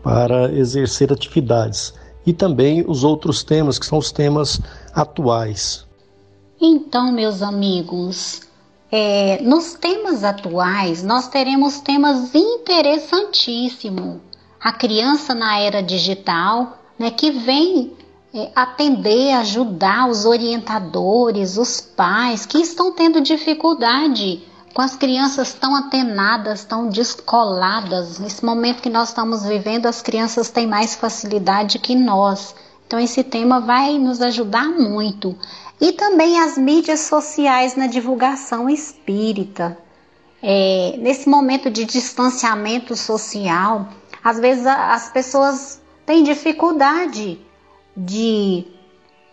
para 0.03 0.51
exercer 0.51 1.11
atividades. 1.11 1.93
E 2.25 2.33
também 2.33 2.83
os 2.85 3.03
outros 3.03 3.43
temas, 3.43 3.79
que 3.79 3.85
são 3.85 3.97
os 3.97 4.11
temas 4.11 4.59
atuais. 4.93 5.87
Então, 6.59 7.11
meus 7.11 7.41
amigos, 7.41 8.41
é, 8.91 9.41
nos 9.41 9.73
temas 9.73 10.23
atuais 10.23 11.03
nós 11.03 11.27
teremos 11.27 11.79
temas 11.79 12.33
interessantíssimos. 12.33 14.21
A 14.59 14.71
criança 14.71 15.35
na 15.35 15.59
era 15.59 15.83
digital, 15.83 16.77
né, 16.97 17.11
que 17.11 17.31
vem 17.31 17.93
é, 18.33 18.49
atender, 18.55 19.33
ajudar 19.33 20.09
os 20.09 20.25
orientadores, 20.25 21.57
os 21.57 21.81
pais 21.81 22.45
que 22.45 22.59
estão 22.59 22.91
tendo 22.91 23.21
dificuldade 23.21 24.43
com 24.73 24.81
as 24.81 24.95
crianças 24.95 25.53
tão 25.53 25.75
atenadas, 25.75 26.63
tão 26.63 26.87
descoladas. 26.87 28.19
Nesse 28.19 28.45
momento 28.45 28.81
que 28.81 28.89
nós 28.89 29.09
estamos 29.09 29.43
vivendo, 29.43 29.87
as 29.87 30.01
crianças 30.01 30.49
têm 30.49 30.67
mais 30.67 30.95
facilidade 30.95 31.79
que 31.79 31.95
nós. 31.95 32.53
Então, 32.85 32.99
esse 32.99 33.23
tema 33.23 33.59
vai 33.59 33.97
nos 33.97 34.21
ajudar 34.21 34.69
muito. 34.69 35.35
E 35.79 35.91
também 35.91 36.39
as 36.39 36.57
mídias 36.57 37.01
sociais 37.01 37.75
na 37.75 37.87
divulgação 37.87 38.69
espírita. 38.69 39.77
É, 40.41 40.95
nesse 40.97 41.29
momento 41.29 41.69
de 41.69 41.85
distanciamento 41.85 42.95
social, 42.95 43.87
às 44.23 44.39
vezes 44.39 44.65
as 44.65 45.09
pessoas 45.11 45.81
têm 46.05 46.23
dificuldade 46.23 47.39
de, 47.95 48.65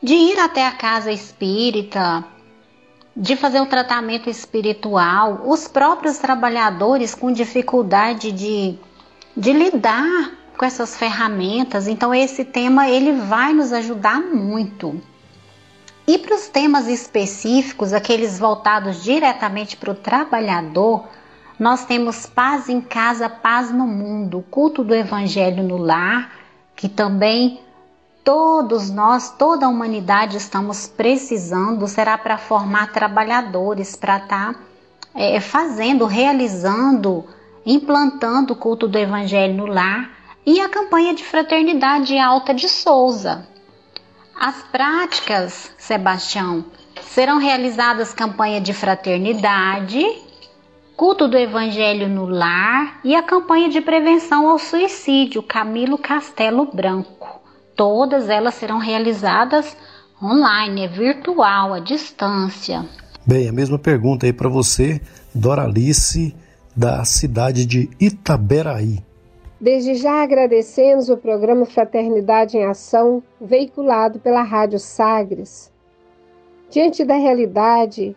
de 0.03 0.15
ir 0.15 0.39
até 0.39 0.67
a 0.67 0.73
casa 0.73 1.11
espírita, 1.13 2.25
de 3.17 3.37
fazer 3.37 3.61
o 3.61 3.67
tratamento 3.67 4.29
espiritual, 4.29 5.43
os 5.47 5.69
próprios 5.69 6.19
trabalhadores 6.19 7.15
com 7.15 7.33
dificuldade 7.33 8.33
de, 8.33 8.79
de 9.37 9.53
lidar 9.53 10.33
com 10.59 10.65
essas 10.65 10.97
ferramentas. 10.97 11.87
Então 11.87 12.15
esse 12.15 12.45
tema 12.45 12.89
ele 12.89 13.13
vai 13.13 13.53
nos 13.53 13.73
ajudar 13.73 14.21
muito. 14.21 15.01
E 16.07 16.19
para 16.19 16.35
os 16.35 16.49
temas 16.49 16.87
específicos, 16.87 17.93
aqueles 17.93 18.39
voltados 18.39 19.03
diretamente 19.03 19.77
para 19.77 19.91
o 19.91 19.95
trabalhador, 19.95 21.07
nós 21.59 21.87
temos 21.87 22.27
Paz 22.27 22.69
em 22.69 22.81
Casa, 22.81 23.29
Paz 23.29 23.73
no 23.73 23.87
Mundo, 23.87 24.45
culto 24.51 24.85
do 24.85 24.95
Evangelho 24.95 25.63
no 25.63 25.79
Lar, 25.79 26.31
que 26.77 26.89
também 26.89 27.61
todos 28.25 28.91
nós, 28.91 29.31
toda 29.39 29.67
a 29.67 29.69
humanidade 29.69 30.37
estamos 30.37 30.87
precisando, 30.87 31.87
será 31.87 32.19
para 32.19 32.39
formar 32.39 32.93
trabalhadores, 32.93 33.95
para 33.95 34.17
estar 34.17 34.55
tá, 34.55 34.61
é, 35.15 35.39
fazendo, 35.41 36.07
realizando, 36.07 37.25
implantando 37.65 38.55
o 38.55 38.57
culto 38.57 38.89
do 38.89 38.99
Evangelho 38.99 39.55
no 39.55 39.67
lar 39.67 40.11
e 40.45 40.61
a 40.61 40.69
campanha 40.69 41.15
de 41.15 41.23
fraternidade 41.23 42.19
alta 42.19 42.53
de 42.53 42.69
Souza. 42.69 43.47
As 44.47 44.63
práticas, 44.71 45.71
Sebastião, 45.79 46.67
serão 47.01 47.39
realizadas 47.39 48.13
campanha 48.13 48.61
de 48.61 48.75
fraternidade, 48.75 50.05
culto 50.95 51.27
do 51.27 51.39
Evangelho 51.39 52.11
no 52.11 52.27
lar 52.27 53.01
e 53.03 53.17
a 53.17 53.23
campanha 53.23 53.71
de 53.71 53.81
prevenção 53.81 54.47
ao 54.47 54.59
suicídio 54.59 55.43
Camilo 55.43 55.97
Castelo 55.97 56.71
Branco. 56.71 57.41
Todas 57.75 58.29
elas 58.29 58.53
serão 58.53 58.77
realizadas 58.77 59.75
online, 60.23 60.85
é 60.85 60.89
virtual, 60.89 61.73
à 61.73 61.79
distância. 61.79 62.85
Bem, 63.27 63.49
a 63.49 63.53
mesma 63.53 63.79
pergunta 63.79 64.27
aí 64.27 64.33
para 64.35 64.51
você, 64.51 65.01
Doralice, 65.35 66.37
da 66.77 67.03
cidade 67.07 67.65
de 67.65 67.89
Itaberaí. 67.99 69.03
Desde 69.65 69.95
já 69.95 70.23
agradecemos 70.23 71.09
o 71.09 71.17
programa 71.17 71.65
Fraternidade 71.65 72.59
em 72.59 72.67
Ação, 72.67 73.23
veiculado 73.41 74.21
pela 74.21 74.43
Rádio 74.43 74.79
Sagres. 74.79 75.73
Diante 76.69 77.03
da 77.03 77.15
realidade, 77.15 78.15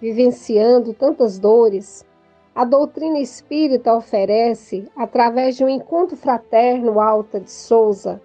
vivenciando 0.00 0.92
tantas 0.92 1.38
dores, 1.38 2.04
a 2.52 2.64
doutrina 2.64 3.20
espírita 3.20 3.94
oferece, 3.94 4.88
através 4.96 5.56
de 5.56 5.64
um 5.64 5.68
encontro 5.68 6.16
fraterno 6.16 6.98
Alta 6.98 7.38
de 7.38 7.52
Souza, 7.52 8.20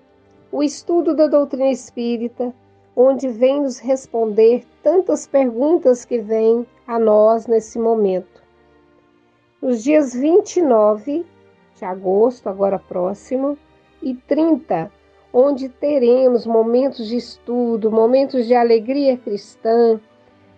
o 0.51 0.63
estudo 0.63 1.15
da 1.15 1.27
doutrina 1.27 1.69
espírita, 1.69 2.51
onde 2.95 3.27
vem 3.27 3.61
nos 3.61 3.77
responder 3.77 4.63
tantas 4.81 5.27
perguntas 5.27 6.05
que 6.05 6.17
vêm 6.17 6.65
a 6.87 6.97
nós 6.97 7.45
nesse 7.45 7.77
momento. 7.77 8.41
Nos 9.61 9.83
dias 9.83 10.15
29 10.15 11.23
agosto, 11.83 12.47
agora 12.47 12.79
próximo, 12.79 13.57
e 14.01 14.13
30, 14.13 14.91
onde 15.31 15.69
teremos 15.69 16.45
momentos 16.45 17.07
de 17.07 17.17
estudo, 17.17 17.91
momentos 17.91 18.45
de 18.45 18.53
alegria 18.53 19.17
cristã, 19.17 19.99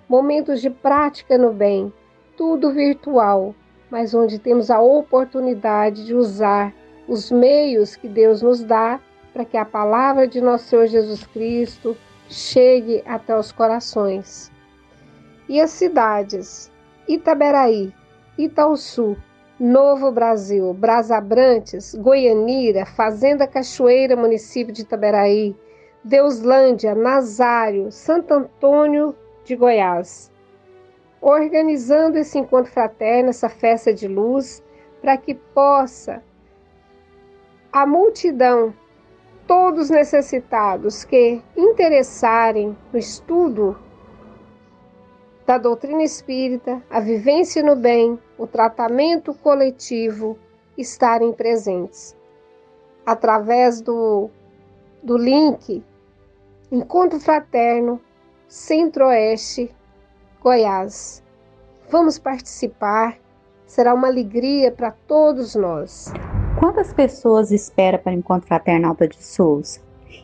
momentos 0.07 0.61
de 0.61 0.69
prática 0.69 1.37
no 1.37 1.51
bem, 1.51 1.91
tudo 2.35 2.71
virtual, 2.71 3.55
mas 3.89 4.13
onde 4.13 4.39
temos 4.39 4.69
a 4.69 4.81
oportunidade 4.81 6.05
de 6.05 6.13
usar 6.13 6.73
os 7.07 7.31
meios 7.31 7.95
que 7.95 8.07
Deus 8.07 8.41
nos 8.41 8.63
dá 8.63 8.99
para 9.33 9.45
que 9.45 9.57
a 9.57 9.65
palavra 9.65 10.27
de 10.27 10.41
nosso 10.41 10.65
Senhor 10.65 10.87
Jesus 10.87 11.25
Cristo 11.27 11.95
chegue 12.29 13.03
até 13.05 13.37
os 13.37 13.51
corações. 13.51 14.51
E 15.47 15.61
as 15.61 15.69
cidades: 15.71 16.71
Itaberaí, 17.07 17.93
Itaúsu, 18.37 19.15
Novo 19.59 20.11
Brasil, 20.11 20.73
Brasabrantes, 20.73 21.95
Goianira, 21.95 22.85
Fazenda 22.85 23.47
Cachoeira, 23.47 24.13
município 24.13 24.73
de 24.73 24.81
Itaberaí, 24.81 25.55
Deuslândia, 26.03 26.93
Nazário, 26.93 27.89
Santo 27.89 28.33
Antônio 28.33 29.15
de 29.45 29.55
Goiás. 29.55 30.29
Organizando 31.21 32.17
esse 32.17 32.37
encontro 32.37 32.69
fraterno, 32.69 33.29
essa 33.29 33.47
festa 33.47 33.93
de 33.93 34.09
luz, 34.09 34.61
para 35.01 35.15
que 35.15 35.33
possa 35.33 36.21
a 37.71 37.85
multidão 37.85 38.73
todos 39.47 39.89
necessitados 39.89 41.05
que 41.05 41.41
interessarem 41.55 42.77
no 42.91 42.99
estudo 42.99 43.77
da 45.45 45.57
doutrina 45.57 46.03
espírita, 46.03 46.81
a 46.89 46.99
vivência 46.99 47.61
no 47.61 47.75
bem, 47.75 48.19
o 48.37 48.47
tratamento 48.47 49.33
coletivo 49.33 50.37
estarem 50.77 51.31
presentes. 51.31 52.15
Através 53.05 53.81
do, 53.81 54.29
do 55.03 55.17
link 55.17 55.83
Encontro 56.71 57.19
Fraterno 57.19 58.01
Centro-Oeste 58.47 59.73
Goiás. 60.41 61.23
Vamos 61.89 62.17
participar, 62.17 63.17
será 63.67 63.93
uma 63.93 64.07
alegria 64.07 64.71
para 64.71 64.91
todos 65.07 65.53
nós. 65.55 66.11
Quantas 66.59 66.91
pessoas 66.91 67.51
espera 67.51 67.99
para 67.99 68.13
o 68.13 68.15
Encontro 68.15 68.47
Fraterno 68.47 68.87
Alta 68.87 69.07
de 69.07 69.23
Souza? 69.23 69.79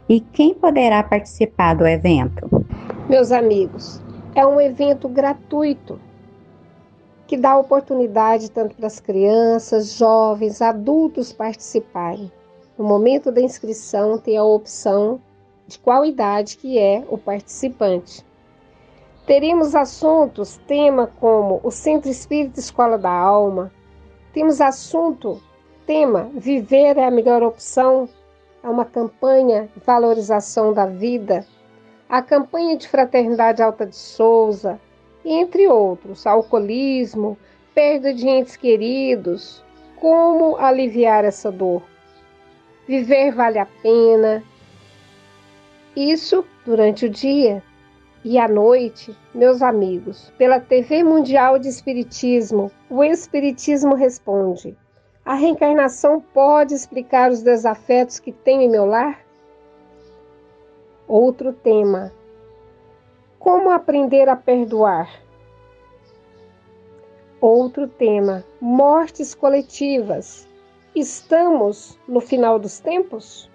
E 0.09 0.19
quem 0.19 0.55
poderá 0.55 1.03
participar 1.03 1.75
do 1.75 1.85
evento? 1.85 2.49
Meus 3.07 3.31
amigos, 3.31 4.01
é 4.35 4.45
um 4.45 4.59
evento 4.59 5.07
gratuito 5.07 5.99
que 7.27 7.37
dá 7.37 7.57
oportunidade 7.57 8.51
tanto 8.51 8.75
para 8.75 8.87
as 8.87 8.99
crianças, 8.99 9.93
jovens, 9.93 10.61
adultos 10.61 11.31
participarem. 11.31 12.31
No 12.77 12.85
momento 12.85 13.31
da 13.31 13.41
inscrição 13.41 14.17
tem 14.17 14.37
a 14.37 14.43
opção 14.43 15.21
de 15.67 15.79
qual 15.79 16.03
idade 16.05 16.57
que 16.57 16.77
é 16.77 17.05
o 17.09 17.17
participante. 17.17 18.25
Teremos 19.25 19.75
assuntos, 19.75 20.59
tema 20.67 21.07
como 21.19 21.61
o 21.63 21.71
Centro 21.71 22.09
Espírita 22.09 22.59
Escola 22.59 22.97
da 22.97 23.11
Alma. 23.11 23.71
Temos 24.33 24.59
assunto 24.59 25.41
tema 25.85 26.29
Viver 26.33 26.97
é 26.97 27.05
a 27.05 27.11
melhor 27.11 27.43
opção 27.43 28.09
é 28.63 28.69
uma 28.69 28.85
campanha 28.85 29.69
de 29.73 29.81
valorização 29.83 30.73
da 30.73 30.85
vida, 30.85 31.45
a 32.11 32.21
campanha 32.21 32.75
de 32.75 32.89
fraternidade 32.89 33.63
Alta 33.63 33.85
de 33.85 33.95
Souza, 33.95 34.77
entre 35.23 35.65
outros, 35.69 36.27
alcoolismo, 36.27 37.37
perda 37.73 38.13
de 38.13 38.27
entes 38.27 38.57
queridos, 38.57 39.63
como 39.95 40.57
aliviar 40.57 41.23
essa 41.23 41.49
dor. 41.49 41.81
Viver 42.85 43.31
vale 43.31 43.59
a 43.59 43.65
pena. 43.65 44.43
Isso 45.95 46.43
durante 46.65 47.05
o 47.05 47.09
dia. 47.09 47.63
E 48.25 48.37
à 48.37 48.45
noite, 48.45 49.17
meus 49.33 49.61
amigos, 49.61 50.33
pela 50.37 50.59
TV 50.59 51.03
Mundial 51.03 51.57
de 51.57 51.69
Espiritismo, 51.69 52.69
o 52.89 53.01
Espiritismo 53.05 53.95
responde. 53.95 54.77
A 55.23 55.35
reencarnação 55.35 56.19
pode 56.19 56.73
explicar 56.73 57.31
os 57.31 57.41
desafetos 57.41 58.19
que 58.19 58.33
tenho 58.33 58.63
em 58.63 58.69
meu 58.69 58.85
lar? 58.85 59.30
Outro 61.13 61.51
tema. 61.51 62.13
Como 63.37 63.69
aprender 63.69 64.29
a 64.29 64.35
perdoar? 64.37 65.09
Outro 67.41 67.85
tema. 67.85 68.45
Mortes 68.61 69.35
coletivas. 69.35 70.47
Estamos 70.95 71.99
no 72.07 72.21
final 72.21 72.57
dos 72.57 72.79
tempos? 72.79 73.51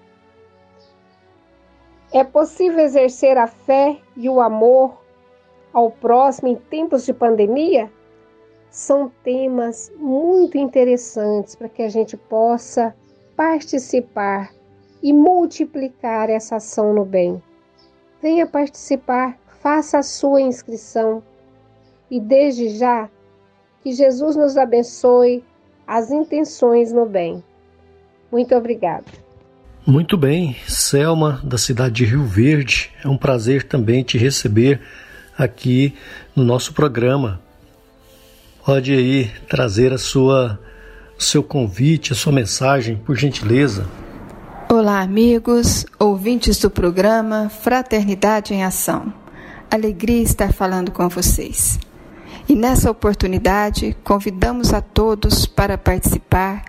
É 2.12 2.22
possível 2.22 2.80
exercer 2.80 3.38
a 3.38 3.46
fé 3.46 4.02
e 4.14 4.28
o 4.28 4.38
amor 4.38 5.02
ao 5.72 5.90
próximo 5.90 6.48
em 6.48 6.56
tempos 6.56 7.06
de 7.06 7.14
pandemia? 7.14 7.90
São 8.68 9.10
temas 9.24 9.90
muito 9.96 10.58
interessantes 10.58 11.56
para 11.56 11.70
que 11.70 11.80
a 11.80 11.88
gente 11.88 12.18
possa 12.18 12.94
participar 13.34 14.55
e 15.02 15.12
multiplicar 15.12 16.30
essa 16.30 16.56
ação 16.56 16.92
no 16.92 17.04
bem. 17.04 17.42
Venha 18.22 18.46
participar, 18.46 19.38
faça 19.60 19.98
a 19.98 20.02
sua 20.02 20.40
inscrição 20.40 21.22
e 22.10 22.20
desde 22.20 22.70
já 22.70 23.08
que 23.82 23.92
Jesus 23.92 24.36
nos 24.36 24.56
abençoe 24.56 25.44
as 25.86 26.10
intenções 26.10 26.92
no 26.92 27.06
bem. 27.06 27.42
Muito 28.30 28.54
obrigada. 28.54 29.04
Muito 29.86 30.16
bem, 30.16 30.56
Selma, 30.66 31.40
da 31.44 31.56
cidade 31.56 31.94
de 31.94 32.04
Rio 32.04 32.24
Verde. 32.24 32.90
É 33.04 33.08
um 33.08 33.16
prazer 33.16 33.62
também 33.62 34.02
te 34.02 34.18
receber 34.18 34.80
aqui 35.38 35.94
no 36.34 36.42
nosso 36.42 36.72
programa. 36.74 37.40
Pode 38.64 38.92
aí 38.92 39.30
trazer 39.48 39.92
a 39.92 39.98
sua 39.98 40.58
seu 41.16 41.42
convite, 41.42 42.12
a 42.12 42.16
sua 42.16 42.32
mensagem, 42.32 42.96
por 42.96 43.16
gentileza. 43.16 43.86
Olá, 44.68 45.00
amigos, 45.00 45.86
ouvintes 45.96 46.58
do 46.58 46.68
programa 46.68 47.48
Fraternidade 47.48 48.52
em 48.52 48.64
Ação. 48.64 49.14
Alegria 49.70 50.20
estar 50.20 50.52
falando 50.52 50.90
com 50.90 51.08
vocês. 51.08 51.78
E 52.48 52.56
nessa 52.56 52.90
oportunidade, 52.90 53.96
convidamos 54.02 54.74
a 54.74 54.80
todos 54.80 55.46
para 55.46 55.78
participar 55.78 56.64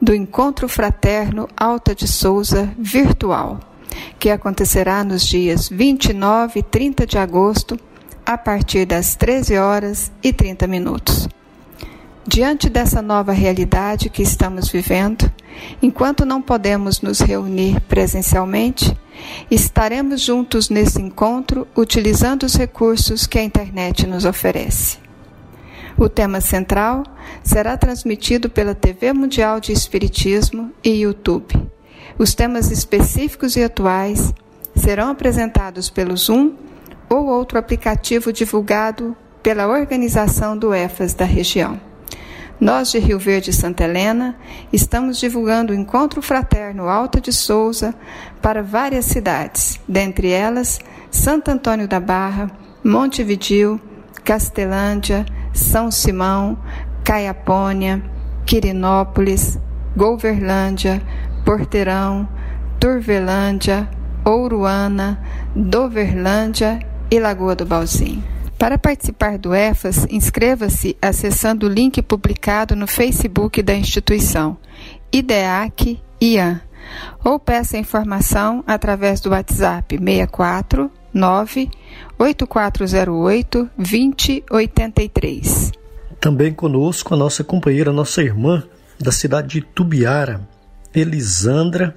do 0.00 0.14
Encontro 0.14 0.68
Fraterno 0.68 1.48
Alta 1.56 1.92
de 1.92 2.06
Souza 2.06 2.72
virtual, 2.78 3.58
que 4.16 4.30
acontecerá 4.30 5.02
nos 5.02 5.26
dias 5.26 5.68
29 5.68 6.60
e 6.60 6.62
30 6.62 7.04
de 7.04 7.18
agosto, 7.18 7.76
a 8.24 8.38
partir 8.38 8.86
das 8.86 9.16
13 9.16 9.58
horas 9.58 10.12
e 10.22 10.32
30 10.32 10.68
minutos. 10.68 11.28
Diante 12.26 12.68
dessa 12.68 13.00
nova 13.00 13.32
realidade 13.32 14.10
que 14.10 14.22
estamos 14.22 14.68
vivendo, 14.68 15.30
enquanto 15.80 16.26
não 16.26 16.42
podemos 16.42 17.00
nos 17.00 17.20
reunir 17.20 17.80
presencialmente, 17.82 18.94
estaremos 19.50 20.20
juntos 20.20 20.68
nesse 20.68 21.00
encontro 21.00 21.66
utilizando 21.74 22.44
os 22.44 22.54
recursos 22.54 23.26
que 23.26 23.38
a 23.38 23.42
internet 23.42 24.06
nos 24.06 24.26
oferece. 24.26 24.98
O 25.96 26.08
tema 26.08 26.40
central 26.42 27.04
será 27.42 27.76
transmitido 27.76 28.50
pela 28.50 28.74
TV 28.74 29.12
Mundial 29.12 29.58
de 29.58 29.72
Espiritismo 29.72 30.70
e 30.84 30.90
YouTube. 30.90 31.54
Os 32.18 32.34
temas 32.34 32.70
específicos 32.70 33.56
e 33.56 33.62
atuais 33.62 34.32
serão 34.74 35.10
apresentados 35.10 35.88
pelo 35.88 36.16
Zoom 36.16 36.52
ou 37.08 37.26
outro 37.26 37.58
aplicativo 37.58 38.30
divulgado 38.30 39.16
pela 39.42 39.66
organização 39.66 40.56
do 40.56 40.72
EFAS 40.72 41.14
da 41.14 41.24
região. 41.24 41.89
Nós 42.60 42.90
de 42.90 42.98
Rio 42.98 43.18
Verde 43.18 43.48
e 43.48 43.54
Santa 43.54 43.84
Helena 43.84 44.36
estamos 44.70 45.18
divulgando 45.18 45.72
o 45.72 45.76
Encontro 45.76 46.20
Fraterno 46.20 46.90
Alta 46.90 47.18
de 47.18 47.32
Souza 47.32 47.94
para 48.42 48.62
várias 48.62 49.06
cidades, 49.06 49.80
dentre 49.88 50.30
elas 50.30 50.78
Santo 51.10 51.50
Antônio 51.50 51.88
da 51.88 51.98
Barra, 51.98 52.50
Montevidil, 52.84 53.80
Castelândia, 54.22 55.24
são 55.54 55.90
Simão, 55.90 56.58
Caiapônia, 57.02 58.02
Quirinópolis, 58.44 59.58
Golverlândia, 59.96 61.02
Porteirão, 61.46 62.28
Turvelândia, 62.78 63.88
Ouruana, 64.22 65.18
Doverlândia 65.56 66.78
e 67.10 67.18
Lagoa 67.18 67.56
do 67.56 67.64
Balzinho. 67.64 68.29
Para 68.60 68.76
participar 68.76 69.38
do 69.38 69.54
EFAS, 69.54 70.06
inscreva-se 70.10 70.94
acessando 71.00 71.64
o 71.64 71.68
link 71.70 72.02
publicado 72.02 72.76
no 72.76 72.86
Facebook 72.86 73.62
da 73.62 73.74
instituição, 73.74 74.58
IDEAC 75.10 75.98
IAN, 76.20 76.60
ou 77.24 77.40
peça 77.40 77.78
informação 77.78 78.62
através 78.66 79.18
do 79.18 79.30
WhatsApp 79.30 79.96
64 79.96 80.90
9 81.14 81.70
8408 82.18 83.70
2083. 83.78 85.72
Também 86.20 86.52
conosco 86.52 87.14
a 87.14 87.16
nossa 87.16 87.42
companheira, 87.42 87.94
nossa 87.94 88.22
irmã 88.22 88.62
da 89.00 89.10
cidade 89.10 89.48
de 89.48 89.62
Tubiara, 89.62 90.46
Elisandra, 90.94 91.96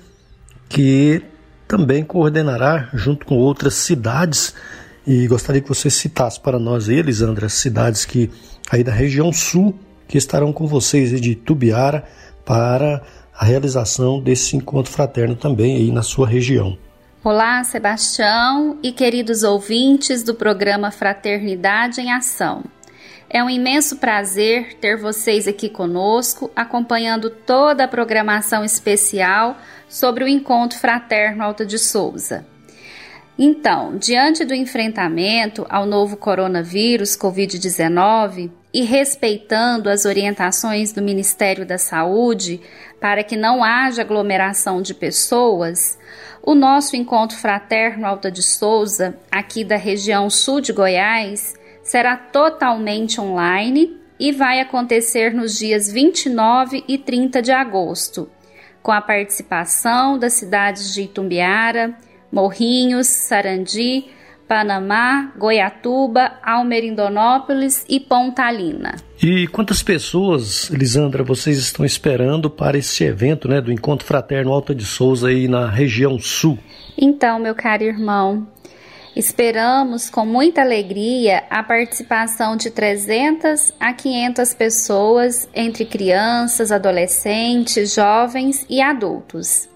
que 0.70 1.22
também 1.68 2.06
coordenará 2.06 2.88
junto 2.94 3.26
com 3.26 3.36
outras 3.36 3.74
cidades 3.74 4.56
e 5.06 5.28
gostaria 5.28 5.62
que 5.62 5.68
você 5.68 5.90
citasse 5.90 6.40
para 6.40 6.58
nós, 6.58 6.88
Elisandra, 6.90 7.48
as 7.48 7.54
cidades 7.54 8.06
que 8.06 8.30
aí 8.72 8.84
da 8.84 8.92
região 8.92 9.32
sul 9.32 9.78
que 10.08 10.18
estarão 10.18 10.54
com 10.54 10.68
vocês 10.68 11.20
de 11.20 11.36
Tubiara 11.36 12.04
para 12.46 13.02
a 13.36 13.46
realização 13.46 14.22
desse 14.22 14.56
encontro 14.56 14.92
fraterno 14.92 15.36
também 15.36 15.76
aí 15.78 15.92
na 15.92 16.04
sua 16.04 16.28
região. 16.28 16.78
Olá, 17.24 17.64
Sebastião 17.64 18.78
e 18.84 18.92
queridos 18.92 19.44
ouvintes 19.44 20.24
do 20.24 20.36
programa 20.36 20.92
Fraternidade 20.92 22.02
em 22.02 22.12
Ação. 22.12 22.64
É 23.30 23.44
um 23.44 23.50
imenso 23.50 23.96
prazer 23.98 24.76
ter 24.76 24.98
vocês 24.98 25.48
aqui 25.48 25.68
conosco, 25.68 26.52
acompanhando 26.56 27.30
toda 27.30 27.86
a 27.86 27.88
programação 27.88 28.64
especial 28.64 29.58
sobre 29.90 30.24
o 30.24 30.28
Encontro 30.28 30.78
Fraterno 30.78 31.42
Alta 31.42 31.66
de 31.66 31.80
Souza. 31.80 32.46
Então, 33.38 33.98
diante 33.98 34.46
do 34.46 34.54
enfrentamento 34.54 35.66
ao 35.68 35.86
novo 35.86 36.16
coronavírus 36.16 37.18
Covid-19 37.18 38.52
e 38.72 38.84
respeitando 38.84 39.90
as 39.90 40.06
orientações 40.06 40.92
do 40.92 41.02
Ministério 41.02 41.66
da 41.66 41.78
Saúde 41.78 42.62
para 43.02 43.24
que 43.24 43.36
não 43.36 43.64
haja 43.64 44.02
aglomeração 44.02 44.82
de 44.82 44.94
pessoas, 44.94 45.98
o 46.44 46.54
nosso 46.54 46.96
encontro 46.96 47.38
fraterno 47.38 48.06
Alta 48.06 48.30
de 48.30 48.44
Souza, 48.44 49.18
aqui 49.32 49.64
da 49.64 49.78
região 49.78 50.30
sul 50.30 50.62
de 50.62 50.72
Goiás, 50.72 51.56
será 51.84 52.16
totalmente 52.16 53.20
online 53.20 53.98
e 54.20 54.32
vai 54.32 54.60
acontecer 54.60 55.34
nos 55.34 55.58
dias 55.58 55.92
29 55.92 56.84
e 56.88 56.98
30 56.98 57.42
de 57.42 57.52
agosto, 57.52 58.30
com 58.82 58.92
a 58.92 59.02
participação 59.02 60.20
das 60.20 60.34
cidades 60.34 60.94
de 60.94 61.04
Itumbiara, 61.04 61.98
Morrinhos, 62.34 63.06
Sarandi, 63.06 64.06
Panamá, 64.48 65.32
Goiatuba, 65.38 66.32
Almerindonópolis 66.44 67.86
e 67.88 68.00
Pontalina. 68.00 68.96
E 69.22 69.48
quantas 69.48 69.84
pessoas, 69.84 70.68
Lisandra, 70.72 71.24
vocês 71.24 71.60
estão 71.60 71.86
esperando 71.86 72.50
para 72.50 72.76
esse 72.76 73.04
evento 73.04 73.48
né, 73.48 73.62
do 73.62 73.72
Encontro 73.72 74.06
Fraterno 74.06 74.52
Alta 74.52 74.74
de 74.74 74.84
Souza 74.84 75.28
aí 75.28 75.48
na 75.48 75.70
região 75.70 76.18
sul? 76.18 76.58
Então, 76.98 77.38
meu 77.38 77.54
caro 77.54 77.84
irmão, 77.84 78.48
esperamos 79.16 80.10
com 80.10 80.26
muita 80.26 80.62
alegria 80.62 81.44
a 81.52 81.62
participação 81.62 82.58
de 82.58 82.72
300 82.72 83.74
a 83.80 83.94
500 83.94 84.54
pessoas, 84.56 85.48
entre 85.54 85.86
crianças, 85.86 86.72
adolescentes, 86.72 87.94
jovens 87.94 88.66
e 88.68 88.82
adultos. 88.82 89.72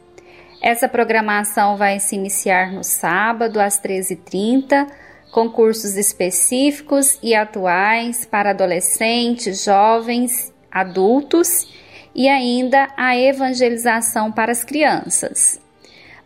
Essa 0.67 0.89
programação 0.89 1.77
vai 1.77 1.97
se 1.97 2.13
iniciar 2.13 2.73
no 2.73 2.84
sábado, 2.84 3.58
às 3.58 3.82
13h30, 3.82 4.86
com 5.32 5.49
cursos 5.49 5.95
específicos 5.95 7.17
e 7.23 7.34
atuais 7.34 8.25
para 8.25 8.49
adolescentes, 8.49 9.63
jovens, 9.63 10.53
adultos 10.69 11.73
e 12.13 12.27
ainda 12.27 12.89
a 12.97 13.17
evangelização 13.17 14.30
para 14.30 14.51
as 14.51 14.65
crianças. 14.65 15.58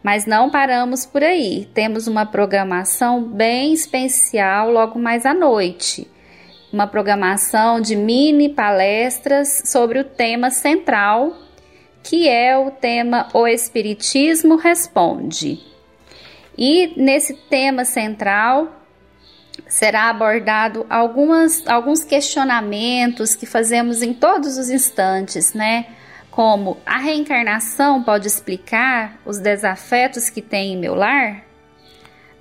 Mas 0.02 0.26
não 0.26 0.50
paramos 0.50 1.06
por 1.06 1.24
aí, 1.24 1.70
temos 1.76 2.08
uma 2.08 2.26
programação 2.26 3.22
bem 3.22 3.74
especial 3.74 4.72
logo 4.72 4.98
mais 4.98 5.24
à 5.24 5.36
noite. 5.36 6.10
Uma 6.74 6.88
programação 6.88 7.80
de 7.80 7.96
mini 7.96 8.50
palestras 8.50 9.62
sobre 9.68 10.00
o 10.00 10.04
tema 10.04 10.50
central 10.50 11.32
que 12.04 12.28
é 12.28 12.58
o 12.58 12.72
tema 12.72 13.28
O 13.34 13.48
Espiritismo 13.48 14.56
Responde. 14.56 15.60
E 16.58 16.94
nesse 16.96 17.34
tema 17.34 17.86
central 17.86 18.82
será 19.68 20.10
abordado 20.10 20.86
algumas, 20.90 21.66
alguns 21.68 22.04
questionamentos 22.04 23.36
que 23.36 23.46
fazemos 23.46 24.02
em 24.02 24.14
todos 24.14 24.58
os 24.58 24.70
instantes, 24.70 25.54
né? 25.54 25.88
Como 26.30 26.78
a 26.86 26.98
reencarnação 26.98 28.04
pode 28.04 28.28
explicar 28.28 29.20
os 29.26 29.38
desafetos 29.40 30.30
que 30.30 30.42
tem 30.42 30.74
em 30.74 30.78
meu 30.78 30.96
lar? 30.96 31.44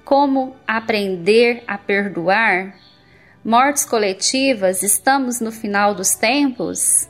Como 0.05 0.57
aprender 0.66 1.62
a 1.66 1.77
perdoar? 1.77 2.75
Mortes 3.44 3.85
coletivas, 3.85 4.83
estamos 4.83 5.40
no 5.40 5.51
final 5.51 5.94
dos 5.94 6.14
tempos? 6.14 7.09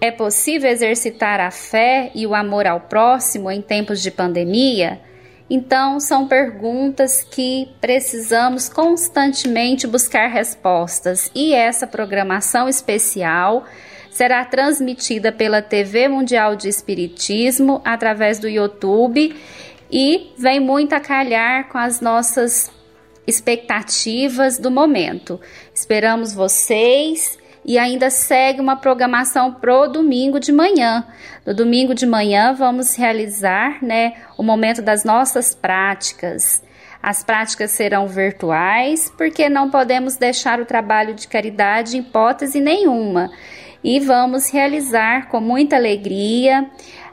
É 0.00 0.12
possível 0.12 0.70
exercitar 0.70 1.40
a 1.40 1.50
fé 1.50 2.12
e 2.14 2.24
o 2.24 2.34
amor 2.34 2.66
ao 2.66 2.80
próximo 2.80 3.50
em 3.50 3.60
tempos 3.60 4.00
de 4.00 4.12
pandemia? 4.12 5.00
Então, 5.50 5.98
são 5.98 6.28
perguntas 6.28 7.22
que 7.22 7.68
precisamos 7.80 8.68
constantemente 8.68 9.86
buscar 9.86 10.28
respostas, 10.28 11.30
e 11.34 11.54
essa 11.54 11.86
programação 11.86 12.68
especial 12.68 13.64
será 14.10 14.44
transmitida 14.44 15.32
pela 15.32 15.62
TV 15.62 16.06
Mundial 16.06 16.54
de 16.54 16.68
Espiritismo 16.68 17.80
através 17.84 18.38
do 18.38 18.48
YouTube 18.48 19.34
e 19.90 20.32
vem 20.36 20.60
muito 20.60 20.92
a 20.92 21.00
calhar 21.00 21.68
com 21.68 21.78
as 21.78 22.00
nossas 22.00 22.70
expectativas 23.26 24.58
do 24.58 24.70
momento. 24.70 25.40
Esperamos 25.72 26.34
vocês 26.34 27.37
e 27.68 27.78
ainda 27.78 28.08
segue 28.08 28.62
uma 28.62 28.76
programação 28.76 29.52
pro 29.52 29.88
domingo 29.88 30.40
de 30.40 30.50
manhã. 30.50 31.06
No 31.44 31.52
domingo 31.52 31.94
de 31.94 32.06
manhã 32.06 32.54
vamos 32.54 32.96
realizar, 32.96 33.84
né, 33.84 34.14
o 34.38 34.42
momento 34.42 34.80
das 34.80 35.04
nossas 35.04 35.54
práticas. 35.54 36.64
As 37.02 37.22
práticas 37.22 37.70
serão 37.72 38.08
virtuais, 38.08 39.12
porque 39.18 39.50
não 39.50 39.68
podemos 39.68 40.16
deixar 40.16 40.58
o 40.58 40.64
trabalho 40.64 41.12
de 41.12 41.28
caridade 41.28 41.98
em 41.98 42.00
hipótese 42.00 42.58
nenhuma. 42.58 43.30
E 43.84 44.00
vamos 44.00 44.50
realizar 44.50 45.28
com 45.28 45.38
muita 45.38 45.76
alegria 45.76 46.70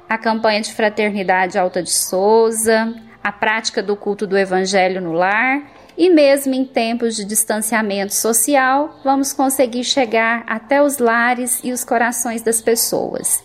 a 0.08 0.18
campanha 0.18 0.62
de 0.62 0.74
fraternidade 0.74 1.60
Alta 1.60 1.84
de 1.84 1.92
Souza, 1.92 2.96
a 3.22 3.32
prática 3.32 3.84
do 3.84 3.98
culto 3.98 4.26
do 4.26 4.38
Evangelho 4.38 5.02
no 5.02 5.12
lar 5.12 5.75
e 5.98 6.10
mesmo 6.10 6.54
em 6.54 6.66
tempos 6.66 7.16
de 7.16 7.26
distanciamento 7.26 8.14
social, 8.14 9.00
vamos 9.04 9.32
conseguir 9.32 9.84
chegar 9.84 10.44
até 10.48 10.82
os 10.82 10.98
lares 10.98 11.62
e 11.64 11.72
os 11.72 11.84
corações 11.84 12.42
das 12.42 12.62
pessoas. 12.62 13.44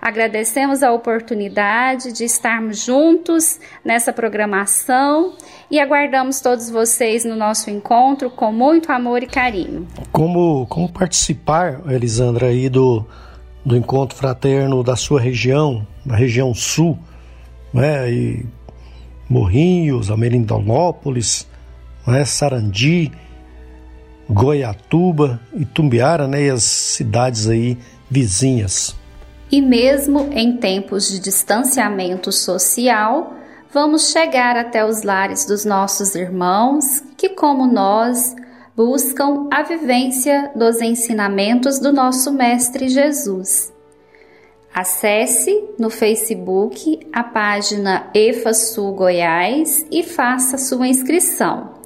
Agradecemos 0.00 0.84
a 0.84 0.92
oportunidade 0.92 2.12
de 2.12 2.22
estarmos 2.24 2.84
juntos 2.84 3.58
nessa 3.84 4.12
programação 4.12 5.34
e 5.68 5.80
aguardamos 5.80 6.40
todos 6.40 6.70
vocês 6.70 7.24
no 7.24 7.34
nosso 7.34 7.68
encontro 7.68 8.30
com 8.30 8.52
muito 8.52 8.92
amor 8.92 9.24
e 9.24 9.26
carinho. 9.26 9.88
Como, 10.12 10.66
como 10.68 10.88
participar, 10.88 11.80
Elisandra, 11.90 12.46
aí 12.46 12.68
do, 12.68 13.04
do 13.66 13.76
encontro 13.76 14.16
fraterno 14.16 14.84
da 14.84 14.94
sua 14.94 15.20
região, 15.20 15.84
da 16.06 16.14
região 16.14 16.54
sul, 16.54 16.96
né? 17.74 18.08
E 18.08 18.46
Morrinhos, 19.28 20.12
Amerindonópolis, 20.12 21.47
né, 22.10 22.24
Sarandi, 22.24 23.12
Goiatuba, 24.28 25.40
Itumbiara 25.54 26.26
né, 26.26 26.44
e 26.44 26.50
as 26.50 26.62
cidades 26.62 27.48
aí 27.48 27.78
vizinhas. 28.10 28.96
E 29.50 29.62
mesmo 29.62 30.28
em 30.32 30.56
tempos 30.58 31.08
de 31.10 31.18
distanciamento 31.18 32.30
social, 32.30 33.34
vamos 33.72 34.10
chegar 34.10 34.56
até 34.56 34.84
os 34.84 35.02
lares 35.02 35.46
dos 35.46 35.64
nossos 35.64 36.14
irmãos 36.14 37.02
que, 37.16 37.30
como 37.30 37.66
nós, 37.66 38.36
buscam 38.76 39.48
a 39.50 39.62
vivência 39.62 40.52
dos 40.54 40.82
ensinamentos 40.82 41.78
do 41.78 41.92
nosso 41.92 42.30
Mestre 42.32 42.88
Jesus. 42.88 43.72
Acesse 44.74 45.64
no 45.78 45.88
Facebook 45.88 47.00
a 47.10 47.24
página 47.24 48.10
EFASul 48.14 48.92
Goiás 48.92 49.86
e 49.90 50.02
faça 50.02 50.58
sua 50.58 50.86
inscrição 50.86 51.77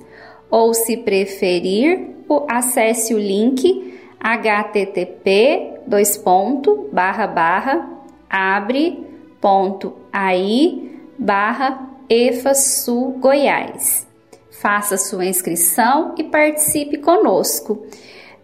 ou 0.53 0.75
se 0.75 0.99
preferir, 0.99 2.11
acesse 2.47 3.15
o 3.15 3.19
link 3.19 3.95
http 4.21 5.81
dois 5.87 6.19
ponto, 6.19 6.89
barra, 6.93 7.27
barra, 7.27 7.89
abre 8.29 9.03
ponto 9.41 9.95
aí 10.13 11.01
barra 11.19 11.89
EFASul 12.09 13.19
Goiás. 13.19 14.07
Faça 14.51 14.99
sua 14.99 15.25
inscrição 15.25 16.15
e 16.19 16.25
participe 16.25 16.99
conosco. 16.99 17.87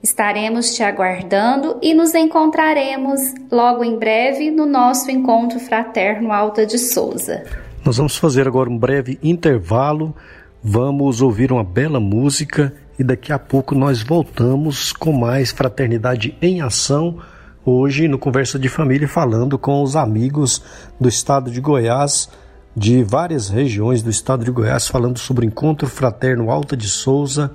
Estaremos 0.02 0.74
te 0.74 0.82
aguardando 0.82 1.78
e 1.82 1.92
nos 1.92 2.14
encontraremos 2.14 3.20
logo 3.50 3.84
em 3.84 3.98
breve 3.98 4.50
no 4.50 4.64
nosso 4.64 5.10
encontro 5.10 5.60
fraterno 5.60 6.32
Alta 6.32 6.64
de 6.64 6.78
Souza. 6.78 7.44
Nós 7.84 7.98
vamos 7.98 8.16
fazer 8.16 8.48
agora 8.48 8.70
um 8.70 8.78
breve 8.78 9.18
intervalo 9.22 10.14
Vamos 10.62 11.22
ouvir 11.22 11.52
uma 11.52 11.62
bela 11.62 12.00
música 12.00 12.74
e 12.98 13.04
daqui 13.04 13.32
a 13.32 13.38
pouco 13.38 13.76
nós 13.76 14.02
voltamos 14.02 14.92
com 14.92 15.12
mais 15.12 15.52
Fraternidade 15.52 16.36
em 16.42 16.60
Ação. 16.60 17.18
Hoje 17.64 18.08
no 18.08 18.18
Conversa 18.18 18.58
de 18.58 18.68
Família, 18.68 19.06
falando 19.06 19.56
com 19.56 19.80
os 19.84 19.94
amigos 19.94 20.60
do 21.00 21.08
estado 21.08 21.48
de 21.48 21.60
Goiás, 21.60 22.28
de 22.76 23.04
várias 23.04 23.48
regiões 23.48 24.02
do 24.02 24.10
estado 24.10 24.44
de 24.44 24.50
Goiás, 24.50 24.88
falando 24.88 25.20
sobre 25.20 25.46
o 25.46 25.48
Encontro 25.48 25.86
Fraterno 25.86 26.50
Alta 26.50 26.76
de 26.76 26.88
Souza, 26.88 27.52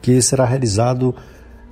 que 0.00 0.20
será 0.20 0.44
realizado 0.44 1.14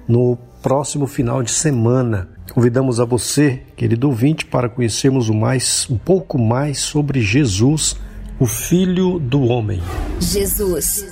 no 0.06 0.38
próximo 0.62 1.08
final 1.08 1.42
de 1.42 1.50
semana. 1.50 2.28
Convidamos 2.54 3.00
a 3.00 3.04
você, 3.04 3.60
querido 3.76 4.06
ouvinte, 4.06 4.46
para 4.46 4.68
conhecermos 4.68 5.28
mais, 5.30 5.88
um 5.90 5.98
pouco 5.98 6.38
mais 6.38 6.78
sobre 6.78 7.20
Jesus 7.20 7.96
o 8.40 8.46
Filho 8.46 9.18
do 9.18 9.42
Homem. 9.42 9.82
Jesus, 10.18 11.04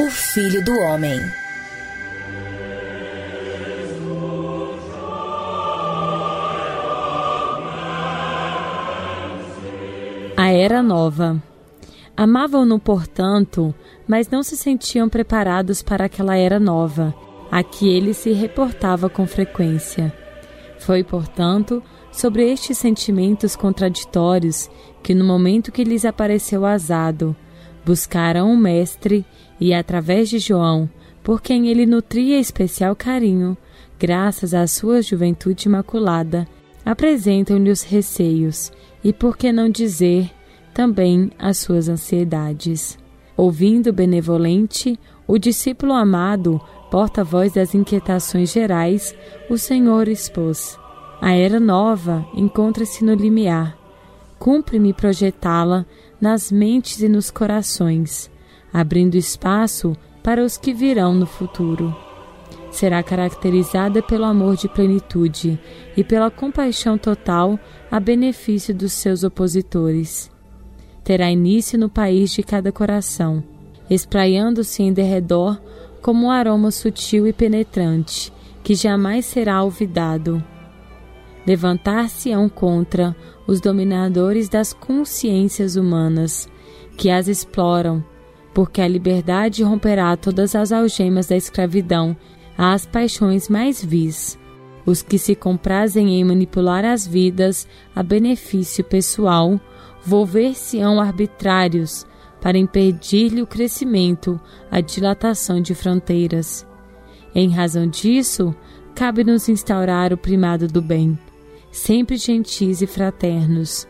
o 0.00 0.10
Filho 0.10 0.64
do 0.64 0.72
Homem. 0.72 1.20
A 10.36 10.50
Era 10.50 10.82
Nova. 10.82 11.40
Amavam-no, 12.16 12.80
portanto, 12.80 13.72
mas 14.08 14.28
não 14.28 14.42
se 14.42 14.56
sentiam 14.56 15.08
preparados 15.08 15.82
para 15.82 16.06
aquela 16.06 16.36
era 16.36 16.58
nova, 16.58 17.14
a 17.48 17.62
que 17.62 17.88
ele 17.88 18.12
se 18.12 18.32
reportava 18.32 19.08
com 19.08 19.24
frequência. 19.24 20.12
Foi, 20.80 21.04
portanto, 21.04 21.80
sobre 22.10 22.50
estes 22.50 22.76
sentimentos 22.78 23.54
contraditórios 23.54 24.68
que, 25.02 25.14
no 25.14 25.24
momento 25.24 25.72
que 25.72 25.84
lhes 25.84 26.04
apareceu 26.04 26.64
azado, 26.64 27.34
buscaram 27.84 28.52
o 28.52 28.56
Mestre 28.56 29.24
e, 29.60 29.72
através 29.72 30.28
de 30.28 30.38
João, 30.38 30.88
por 31.22 31.40
quem 31.42 31.68
ele 31.68 31.86
nutria 31.86 32.38
especial 32.38 32.96
carinho, 32.96 33.56
graças 33.98 34.54
à 34.54 34.66
sua 34.66 35.02
juventude 35.02 35.68
imaculada, 35.68 36.46
apresentam-lhe 36.84 37.70
os 37.70 37.82
receios 37.82 38.72
e, 39.04 39.12
por 39.12 39.36
que 39.36 39.52
não 39.52 39.68
dizer, 39.68 40.30
também 40.72 41.30
as 41.38 41.58
suas 41.58 41.88
ansiedades. 41.88 42.98
Ouvindo 43.36 43.92
benevolente, 43.92 44.98
o 45.26 45.38
discípulo 45.38 45.92
amado, 45.92 46.60
porta-voz 46.90 47.52
das 47.52 47.74
inquietações 47.74 48.52
gerais, 48.52 49.14
o 49.48 49.56
Senhor 49.56 50.08
expôs. 50.08 50.78
A 51.20 51.32
era 51.32 51.60
nova 51.60 52.26
encontra-se 52.34 53.04
no 53.04 53.14
limiar. 53.14 53.79
Cumpre-me 54.40 54.94
projetá-la 54.94 55.84
nas 56.18 56.50
mentes 56.50 57.02
e 57.02 57.10
nos 57.10 57.30
corações, 57.30 58.30
abrindo 58.72 59.14
espaço 59.14 59.94
para 60.22 60.42
os 60.42 60.56
que 60.56 60.72
virão 60.72 61.14
no 61.14 61.26
futuro. 61.26 61.94
Será 62.70 63.02
caracterizada 63.02 64.02
pelo 64.02 64.24
amor 64.24 64.56
de 64.56 64.66
plenitude 64.66 65.60
e 65.94 66.02
pela 66.02 66.30
compaixão 66.30 66.96
total 66.96 67.60
a 67.90 68.00
benefício 68.00 68.74
dos 68.74 68.92
seus 68.94 69.24
opositores. 69.24 70.30
Terá 71.04 71.30
início 71.30 71.78
no 71.78 71.90
país 71.90 72.30
de 72.30 72.42
cada 72.42 72.72
coração, 72.72 73.44
espraiando-se 73.90 74.82
em 74.82 74.90
derredor 74.90 75.60
como 76.00 76.28
um 76.28 76.30
aroma 76.30 76.70
sutil 76.70 77.26
e 77.26 77.32
penetrante, 77.34 78.32
que 78.64 78.74
jamais 78.74 79.26
será 79.26 79.62
olvidado 79.62 80.42
levantar-se-ão 81.46 82.48
contra 82.48 83.16
os 83.50 83.60
dominadores 83.60 84.48
das 84.48 84.72
consciências 84.72 85.74
humanas, 85.74 86.48
que 86.96 87.10
as 87.10 87.26
exploram, 87.26 88.04
porque 88.54 88.80
a 88.80 88.86
liberdade 88.86 89.64
romperá 89.64 90.16
todas 90.16 90.54
as 90.54 90.70
algemas 90.70 91.26
da 91.26 91.36
escravidão 91.36 92.16
às 92.56 92.86
paixões 92.86 93.48
mais 93.48 93.84
vis. 93.84 94.38
Os 94.86 95.02
que 95.02 95.18
se 95.18 95.34
comprazem 95.34 96.20
em 96.20 96.22
manipular 96.22 96.84
as 96.84 97.04
vidas 97.04 97.66
a 97.92 98.04
benefício 98.04 98.84
pessoal, 98.84 99.60
volver-se-ão 100.00 101.00
arbitrários 101.00 102.06
para 102.40 102.56
impedir-lhe 102.56 103.42
o 103.42 103.48
crescimento, 103.48 104.40
a 104.70 104.80
dilatação 104.80 105.60
de 105.60 105.74
fronteiras. 105.74 106.64
Em 107.34 107.50
razão 107.50 107.88
disso, 107.88 108.54
cabe-nos 108.94 109.48
instaurar 109.48 110.12
o 110.12 110.16
primado 110.16 110.68
do 110.68 110.80
bem 110.80 111.18
sempre 111.70 112.16
gentis 112.16 112.82
e 112.82 112.86
fraternos, 112.86 113.86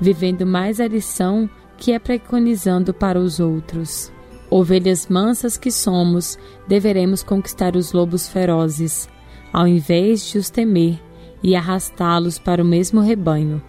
vivendo 0.00 0.46
mais 0.46 0.80
a 0.80 0.86
lição 0.86 1.48
que 1.76 1.92
é 1.92 1.98
preconizando 1.98 2.92
para 2.92 3.18
os 3.18 3.40
outros. 3.40 4.12
Ovelhas 4.50 5.08
mansas 5.08 5.56
que 5.56 5.70
somos, 5.70 6.38
deveremos 6.68 7.22
conquistar 7.22 7.74
os 7.74 7.92
lobos 7.92 8.28
ferozes, 8.28 9.08
ao 9.52 9.66
invés 9.66 10.30
de 10.30 10.38
os 10.38 10.50
temer 10.50 11.00
e 11.42 11.56
arrastá-los 11.56 12.38
para 12.38 12.62
o 12.62 12.66
mesmo 12.66 13.00
rebanho. 13.00 13.62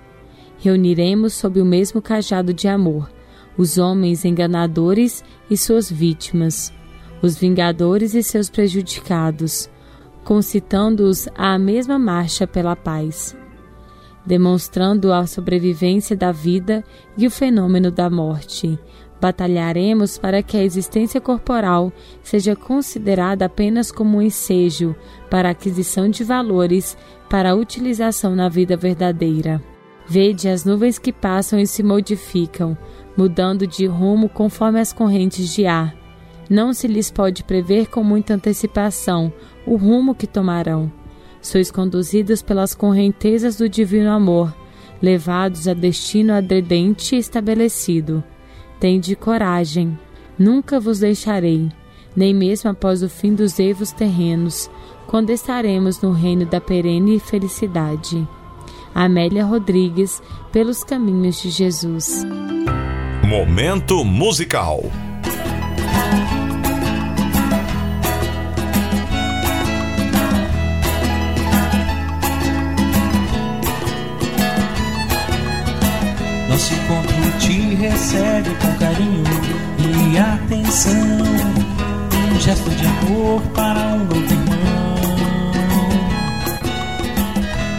Reuniremos 0.60 1.34
sob 1.34 1.60
o 1.62 1.66
mesmo 1.66 2.02
cajado 2.02 2.54
de 2.54 2.68
amor 2.68 3.10
os 3.58 3.78
homens 3.78 4.26
enganadores 4.26 5.24
e 5.50 5.58
suas 5.58 5.92
vítimas, 5.92 6.74
os 7.22 7.36
vingadores 7.38 8.14
e 8.14 8.24
seus 8.24 8.50
prejudicados, 8.50 9.70
concitando-os 10.24 11.28
à 11.36 11.58
mesma 11.58 12.00
marcha 12.00 12.48
pela 12.48 12.76
paz, 12.76 13.36
demonstrando 14.26 15.12
a 15.12 15.26
sobrevivência 15.26 16.16
da 16.16 16.32
vida 16.32 16.84
e 17.18 17.28
o 17.28 17.32
fenômeno 17.32 17.92
da 17.92 18.10
morte. 18.10 18.80
Batalharemos 19.20 20.18
para 20.18 20.44
que 20.44 20.58
a 20.58 20.64
existência 20.64 21.22
corporal 21.22 21.94
seja 22.22 22.56
considerada 22.56 23.46
apenas 23.46 23.92
como 23.92 24.18
um 24.18 24.22
ensejo 24.22 24.96
para 25.30 25.48
a 25.48 25.52
aquisição 25.52 26.10
de 26.10 26.24
valores 26.24 26.98
para 27.30 27.52
a 27.52 27.56
utilização 27.56 28.36
na 28.36 28.50
vida 28.50 28.76
verdadeira. 28.76 29.62
Vede 30.06 30.50
as 30.50 30.66
nuvens 30.66 31.00
que 31.00 31.14
passam 31.14 31.58
e 31.58 31.66
se 31.66 31.82
modificam, 31.82 32.78
mudando 33.16 33.66
de 33.66 33.86
rumo 33.86 34.28
conforme 34.28 34.80
as 34.80 34.92
correntes 34.92 35.54
de 35.54 35.66
ar. 35.66 35.96
Não 36.50 36.74
se 36.74 36.88
lhes 36.88 37.10
pode 37.10 37.44
prever 37.44 37.88
com 37.88 38.04
muita 38.04 38.34
antecipação 38.34 39.32
o 39.66 39.78
rumo 39.78 40.14
que 40.14 40.28
tomarão. 40.28 40.92
Sois 41.44 41.70
conduzidos 41.70 42.42
pelas 42.42 42.74
correntezas 42.74 43.58
do 43.58 43.68
divino 43.68 44.10
amor, 44.10 44.56
levados 45.02 45.68
a 45.68 45.74
destino 45.74 46.34
adredente 46.34 47.18
estabelecido. 47.18 48.24
Tende 48.80 49.14
coragem, 49.14 50.00
nunca 50.40 50.80
vos 50.80 51.00
deixarei, 51.00 51.70
nem 52.16 52.34
mesmo 52.34 52.72
após 52.72 53.04
o 53.04 53.10
fim 53.10 53.36
dos 53.36 53.60
eivos 53.60 53.92
terrenos, 53.92 54.72
quando 55.06 55.32
estaremos 55.32 56.02
no 56.02 56.14
reino 56.14 56.46
da 56.46 56.62
perene 56.62 57.20
felicidade. 57.20 58.26
Amélia 58.96 59.44
Rodrigues, 59.44 60.24
pelos 60.50 60.82
caminhos 60.82 61.42
de 61.42 61.50
Jesus. 61.50 62.24
Momento 63.28 64.06
musical. 64.06 64.82
Recebe 78.04 78.50
com 78.56 78.78
carinho 78.80 79.24
e 79.80 80.18
atenção. 80.18 80.92
Um 82.34 82.40
gesto 82.42 82.70
de 82.72 82.86
amor 82.86 83.42
para 83.54 83.80
um 83.80 84.00
novo 84.00 84.34
irmão. 84.34 84.96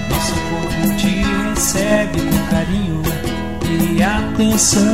Nosso 0.09 0.33
encontro 0.33 0.97
te 0.97 1.09
recebe 1.51 2.23
com 2.23 2.47
carinho 2.51 3.03
e 3.69 4.03
atenção. 4.03 4.89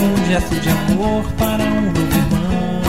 Um 0.00 0.26
gesto 0.28 0.54
de 0.54 0.68
amor 0.68 1.24
para 1.36 1.64
um 1.64 1.80
novo 1.86 2.16
irmão. 2.16 2.82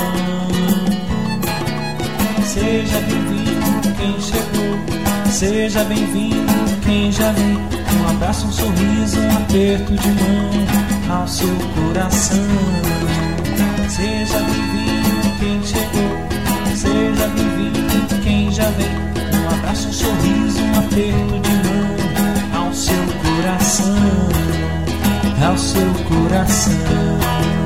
Seja 2.46 3.00
bem-vindo 3.00 3.96
quem 3.98 4.22
chegou, 4.22 5.32
seja 5.32 5.84
bem-vindo 5.86 6.54
quem 6.86 7.12
já 7.12 7.32
vem 7.32 7.58
um 8.04 8.10
abraço, 8.10 8.46
um 8.46 8.52
sorriso, 8.52 9.20
um 9.20 9.38
aperto 9.38 9.94
de 9.96 10.08
mão 10.08 10.93
ao 11.10 11.28
seu 11.28 11.56
coração. 11.76 12.38
Seja 13.90 14.40
bem-vindo 14.40 15.38
quem 15.40 15.64
chegou, 15.64 16.18
seja 16.76 17.28
bem-vindo 17.28 18.22
quem 18.24 18.52
já 18.52 18.70
vem. 18.72 18.88
Um 18.88 19.50
abraço, 19.54 19.90
um 19.90 19.94
sorriso, 19.94 20.62
um 20.62 20.80
aperto 20.80 21.40
de 21.40 21.52
mão 21.68 22.66
ao 22.66 22.74
seu 22.74 22.96
coração, 23.24 23.96
ao 25.48 25.58
seu 25.58 25.94
coração. 26.08 27.63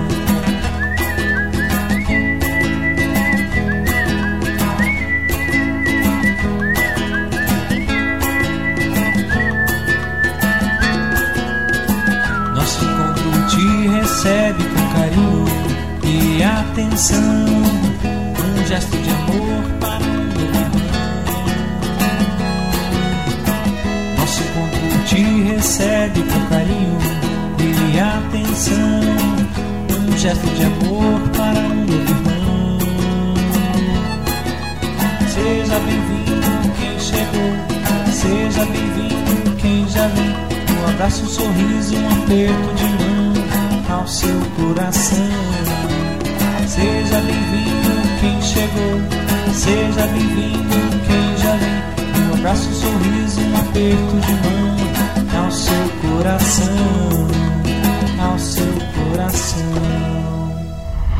Recebe 14.27 14.63
com 14.65 14.87
carinho 14.93 15.45
e 16.03 16.43
atenção 16.43 17.45
um 18.43 18.67
gesto 18.67 18.97
de 18.97 19.09
amor 19.09 19.63
para 19.79 19.99
meu 19.99 20.41
irmão. 20.41 20.71
Nosso 24.17 24.43
encontro 24.43 25.05
te 25.05 25.21
recebe 25.43 26.23
com 26.23 26.45
carinho 26.49 26.97
e 27.93 27.99
atenção 27.99 29.01
um 30.09 30.17
gesto 30.17 30.45
de 30.45 30.63
amor 30.63 31.21
para 31.29 31.59
o 31.59 31.75
meu 31.75 31.95
irmão. 31.95 32.77
Seja 35.29 35.79
bem-vindo 35.79 36.73
quem 36.77 36.99
chegou, 36.99 37.53
seja 38.11 38.65
bem-vindo 38.65 39.55
quem 39.55 39.87
já 39.87 40.05
vem. 40.09 40.35
Um 40.81 40.89
abraço, 40.89 41.23
um 41.23 41.27
sorriso, 41.27 41.95
um 41.95 42.07
aperto 42.09 42.75
de 42.75 42.83
mão 42.83 43.16
ao 43.89 44.07
seu 44.07 44.39
coração. 44.55 45.17
Seja 46.67 47.21
bem-vindo 47.21 48.19
quem 48.19 48.41
chegou, 48.41 48.99
seja 49.53 50.07
bem-vindo 50.07 50.75
quem 51.07 51.37
já 51.37 51.55
vem. 51.55 52.29
Um 52.29 52.33
abraço, 52.33 52.69
um 52.69 52.73
sorriso, 52.73 53.41
um 53.41 53.55
aperto 53.57 54.15
de 54.25 54.33
mão 54.33 55.43
ao 55.45 55.51
seu 55.51 55.89
coração, 56.01 57.27
ao 58.21 58.39
seu 58.39 58.73
coração. 58.95 59.67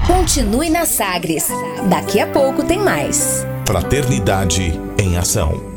Continue 0.05 0.70
na 0.70 0.86
Sagres. 0.86 1.47
Daqui 1.89 2.20
a 2.20 2.28
pouco 2.28 2.63
tem 2.63 2.80
mais. 2.80 3.45
Fraternidade 3.65 4.80
em 4.99 5.18
Ação. 5.18 5.76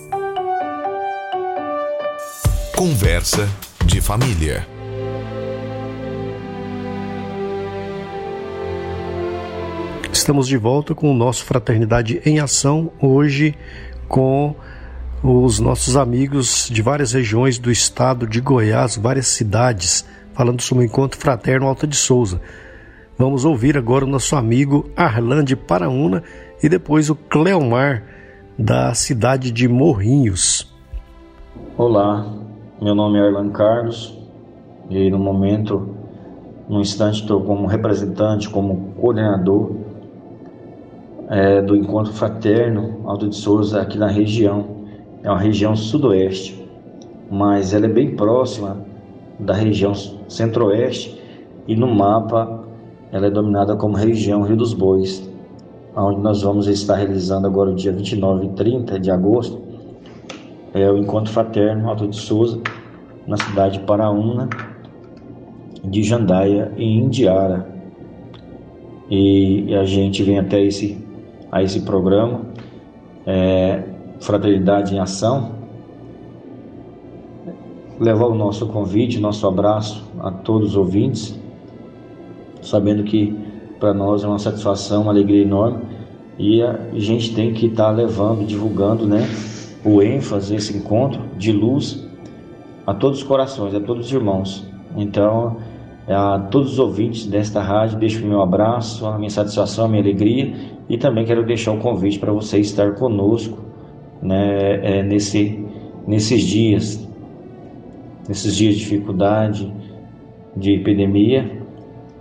Conversa 2.81 3.47
de 3.85 4.01
família. 4.01 4.67
Estamos 10.11 10.47
de 10.47 10.57
volta 10.57 10.95
com 10.95 11.11
o 11.11 11.13
nosso 11.13 11.45
Fraternidade 11.45 12.19
em 12.25 12.39
Ação, 12.39 12.91
hoje 12.99 13.53
com 14.07 14.55
os 15.23 15.59
nossos 15.59 15.95
amigos 15.95 16.67
de 16.71 16.81
várias 16.81 17.13
regiões 17.13 17.59
do 17.59 17.69
estado 17.69 18.25
de 18.25 18.41
Goiás, 18.41 18.97
várias 18.97 19.27
cidades, 19.27 20.03
falando 20.33 20.59
sobre 20.63 20.83
o 20.83 20.87
encontro 20.87 21.19
fraterno 21.19 21.67
Alta 21.67 21.85
de 21.85 21.95
Souza. 21.95 22.41
Vamos 23.15 23.45
ouvir 23.45 23.77
agora 23.77 24.05
o 24.05 24.09
nosso 24.09 24.35
amigo 24.35 24.89
Arlan 24.97 25.43
de 25.43 25.55
Paraúna 25.55 26.23
e 26.63 26.67
depois 26.67 27.11
o 27.11 27.15
Cleomar 27.15 28.03
da 28.57 28.91
cidade 28.95 29.51
de 29.51 29.67
Morrinhos. 29.67 30.67
Olá, 31.77 32.41
meu 32.81 32.95
nome 32.95 33.19
é 33.19 33.21
Arlan 33.21 33.49
Carlos 33.49 34.17
e 34.89 35.11
no 35.11 35.19
momento, 35.19 35.89
no 36.67 36.81
instante, 36.81 37.21
estou 37.21 37.39
como 37.41 37.67
representante, 37.67 38.49
como 38.49 38.93
coordenador 38.99 39.75
é, 41.29 41.61
do 41.61 41.75
Encontro 41.75 42.11
Fraterno 42.11 43.01
Alto 43.05 43.29
de 43.29 43.35
Souza 43.35 43.79
aqui 43.79 43.99
na 43.99 44.07
região. 44.07 44.65
é 45.21 45.29
uma 45.29 45.37
região 45.37 45.75
sudoeste, 45.75 46.67
mas 47.29 47.71
ela 47.71 47.85
é 47.85 47.89
bem 47.89 48.15
próxima 48.15 48.77
da 49.37 49.53
região 49.53 49.93
centro-oeste 50.27 51.21
e 51.67 51.75
no 51.75 51.93
mapa 51.93 52.63
ela 53.11 53.27
é 53.27 53.29
dominada 53.29 53.75
como 53.75 53.95
região 53.95 54.41
Rio 54.41 54.57
dos 54.57 54.73
Bois, 54.73 55.29
onde 55.95 56.19
nós 56.19 56.41
vamos 56.41 56.65
estar 56.67 56.95
realizando 56.95 57.45
agora 57.45 57.69
o 57.69 57.75
dia 57.75 57.91
29 57.91 58.47
e 58.47 58.49
30 58.53 58.99
de 58.99 59.11
agosto, 59.11 59.60
é 60.73 60.89
o 60.89 60.97
Encontro 60.97 61.31
Fraterno 61.31 61.89
Alto 61.89 62.07
de 62.07 62.15
Souza, 62.15 62.61
na 63.27 63.37
cidade 63.37 63.79
de 63.79 63.85
Paraúna, 63.85 64.49
de 65.83 66.03
Jandaia 66.03 66.71
e 66.77 66.97
Indiara. 66.97 67.67
E 69.09 69.75
a 69.75 69.83
gente 69.83 70.23
vem 70.23 70.39
até 70.39 70.63
esse, 70.63 70.97
a 71.51 71.61
esse 71.61 71.81
programa, 71.81 72.41
é, 73.25 73.83
Fraternidade 74.19 74.95
em 74.95 74.99
Ação, 74.99 75.51
levar 77.99 78.27
o 78.27 78.35
nosso 78.35 78.67
convite, 78.67 79.19
nosso 79.19 79.45
abraço 79.47 80.09
a 80.19 80.31
todos 80.31 80.69
os 80.69 80.77
ouvintes, 80.77 81.37
sabendo 82.61 83.03
que 83.03 83.37
para 83.79 83.93
nós 83.93 84.23
é 84.23 84.27
uma 84.27 84.39
satisfação, 84.39 85.03
uma 85.03 85.11
alegria 85.11 85.41
enorme 85.41 85.83
e 86.37 86.61
a 86.63 86.79
gente 86.93 87.35
tem 87.35 87.53
que 87.53 87.67
estar 87.67 87.85
tá 87.85 87.91
levando, 87.91 88.45
divulgando, 88.45 89.05
né, 89.05 89.27
o 89.83 90.01
ênfase 90.01 90.55
esse 90.55 90.77
encontro 90.77 91.21
de 91.37 91.51
luz 91.51 92.07
a 92.85 92.93
todos 92.93 93.19
os 93.19 93.23
corações, 93.23 93.73
a 93.73 93.79
todos 93.79 94.07
os 94.07 94.13
irmãos. 94.13 94.65
Então, 94.95 95.57
a 96.07 96.39
todos 96.39 96.73
os 96.73 96.79
ouvintes 96.79 97.25
desta 97.25 97.61
rádio, 97.61 97.97
deixo 97.97 98.23
o 98.23 98.27
meu 98.27 98.41
abraço, 98.41 99.05
a 99.05 99.17
minha 99.17 99.29
satisfação, 99.29 99.85
a 99.85 99.87
minha 99.87 100.01
alegria 100.01 100.53
e 100.89 100.97
também 100.97 101.25
quero 101.25 101.45
deixar 101.45 101.71
o 101.71 101.77
convite 101.77 102.19
para 102.19 102.33
você 102.33 102.59
estar 102.59 102.95
conosco 102.95 103.57
né, 104.21 104.99
é, 104.99 105.03
nesse, 105.03 105.65
nesses 106.05 106.41
dias, 106.41 107.07
nesses 108.27 108.55
dias 108.55 108.75
de 108.75 108.81
dificuldade, 108.81 109.71
de 110.55 110.73
epidemia. 110.73 111.59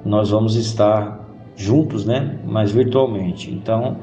Nós 0.04 0.30
vamos 0.30 0.54
estar 0.54 1.28
juntos, 1.56 2.06
né, 2.06 2.38
mas 2.44 2.70
virtualmente. 2.70 3.50
Então, 3.50 3.96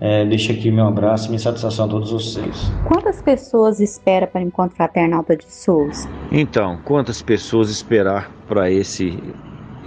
é, 0.00 0.24
deixo 0.26 0.52
aqui 0.52 0.70
meu 0.70 0.86
abraço 0.86 1.26
e 1.26 1.28
minha 1.30 1.38
satisfação 1.38 1.86
a 1.86 1.88
todos 1.88 2.10
vocês. 2.10 2.70
Quantas 2.86 3.22
pessoas 3.22 3.80
espera 3.80 4.26
para 4.26 4.40
o 4.40 4.44
Encontro 4.44 4.76
Fraternal 4.76 5.20
Alta 5.20 5.36
de 5.36 5.50
Souza? 5.50 6.08
Então, 6.30 6.78
quantas 6.84 7.22
pessoas 7.22 7.70
esperar 7.70 8.30
para 8.46 8.70
esse 8.70 9.18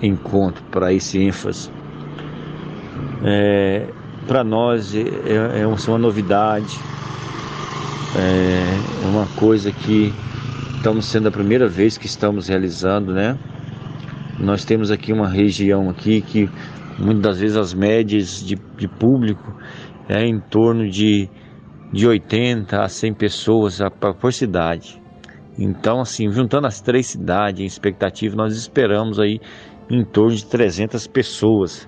encontro, 0.02 0.64
para 0.72 0.92
esse 0.92 1.22
ênfase? 1.22 1.70
É, 3.24 3.86
para 4.28 4.44
nós 4.44 4.96
é, 4.96 5.02
é, 5.02 5.62
é, 5.62 5.68
uma 5.68 5.98
novidade, 5.98 6.80
é, 8.16 9.06
é 9.06 9.08
uma 9.08 9.28
coisa 9.36 9.72
que 9.72 10.14
estamos 10.76 11.06
sendo 11.06 11.28
a 11.28 11.32
primeira 11.32 11.68
vez 11.68 11.98
que 11.98 12.06
estamos 12.06 12.48
realizando, 12.48 13.14
né? 13.14 13.38
Nós 14.40 14.64
temos 14.64 14.90
aqui 14.90 15.12
uma 15.12 15.28
região 15.28 15.90
aqui 15.90 16.22
que 16.22 16.50
muitas 16.98 17.22
das 17.22 17.40
vezes 17.40 17.58
as 17.58 17.74
médias 17.74 18.46
de, 18.46 18.58
de 18.78 18.88
público 18.88 19.54
é 20.10 20.26
em 20.26 20.40
torno 20.40 20.90
de, 20.90 21.30
de 21.94 22.08
80 22.08 22.82
a 22.82 22.90
100 22.90 23.14
pessoas 23.14 23.80
por 24.20 24.34
cidade. 24.34 25.00
Então, 25.58 26.02
assim, 26.02 26.32
juntando 26.32 26.66
as 26.66 26.82
três 26.82 27.06
cidades 27.06 27.62
em 27.62 27.66
expectativa, 27.66 28.36
nós 28.36 28.56
esperamos 28.56 29.20
aí 29.20 29.40
em 29.90 30.04
torno 30.04 30.36
de 30.36 30.46
300 30.46 31.06
pessoas 31.08 31.88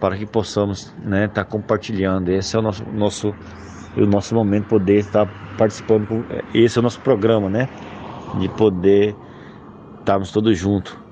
para 0.00 0.16
que 0.16 0.26
possamos 0.26 0.86
estar 0.86 1.08
né, 1.08 1.28
tá 1.28 1.44
compartilhando. 1.44 2.28
Esse 2.30 2.56
é 2.56 2.58
o 2.58 2.62
nosso, 2.62 2.84
nosso, 2.92 3.28
o 3.96 4.06
nosso 4.06 4.34
momento 4.34 4.66
poder 4.66 4.98
estar 4.98 5.26
participando. 5.56 6.24
Esse 6.52 6.78
é 6.78 6.80
o 6.80 6.82
nosso 6.82 7.00
programa, 7.00 7.48
né? 7.48 7.68
De 8.38 8.48
poder 8.48 9.14
estarmos 10.00 10.32
todos 10.32 10.58
juntos 10.58 11.03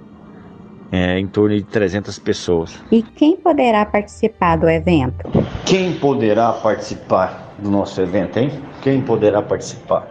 é, 0.92 1.18
em 1.18 1.26
torno 1.26 1.56
de 1.56 1.64
300 1.64 2.18
pessoas. 2.18 2.78
E 2.92 3.02
quem 3.02 3.34
poderá 3.34 3.86
participar 3.86 4.56
do 4.56 4.68
evento? 4.68 5.26
Quem 5.64 5.94
poderá 5.94 6.52
participar 6.52 7.54
do 7.58 7.70
nosso 7.70 7.98
evento, 8.02 8.38
hein? 8.38 8.50
Quem 8.82 9.00
poderá 9.00 9.40
participar? 9.40 10.06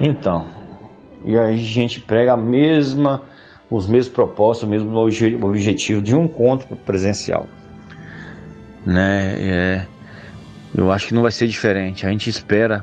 Então, 0.00 0.46
e 1.24 1.36
aí 1.36 1.54
a 1.54 1.56
gente 1.56 2.00
prega 2.00 2.32
a 2.32 2.36
mesma, 2.36 3.22
os 3.70 3.86
mesmos 3.86 4.14
propósitos, 4.14 4.66
o 4.66 4.70
mesmo 4.70 4.96
objetivo 4.96 6.00
de 6.00 6.16
um 6.16 6.24
encontro 6.24 6.74
presencial, 6.74 7.46
né? 8.86 9.34
É, 9.38 9.86
eu 10.74 10.90
acho 10.90 11.08
que 11.08 11.14
não 11.14 11.22
vai 11.22 11.30
ser 11.30 11.46
diferente. 11.46 12.06
A 12.06 12.10
gente 12.10 12.30
espera 12.30 12.82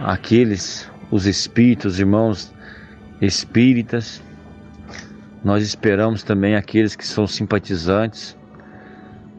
aqueles, 0.00 0.88
os 1.10 1.26
espíritos, 1.26 1.98
irmãos 1.98 2.54
espíritas, 3.20 4.22
nós 5.42 5.62
esperamos 5.62 6.22
também 6.22 6.54
aqueles 6.54 6.94
que 6.94 7.06
são 7.06 7.26
simpatizantes 7.26 8.36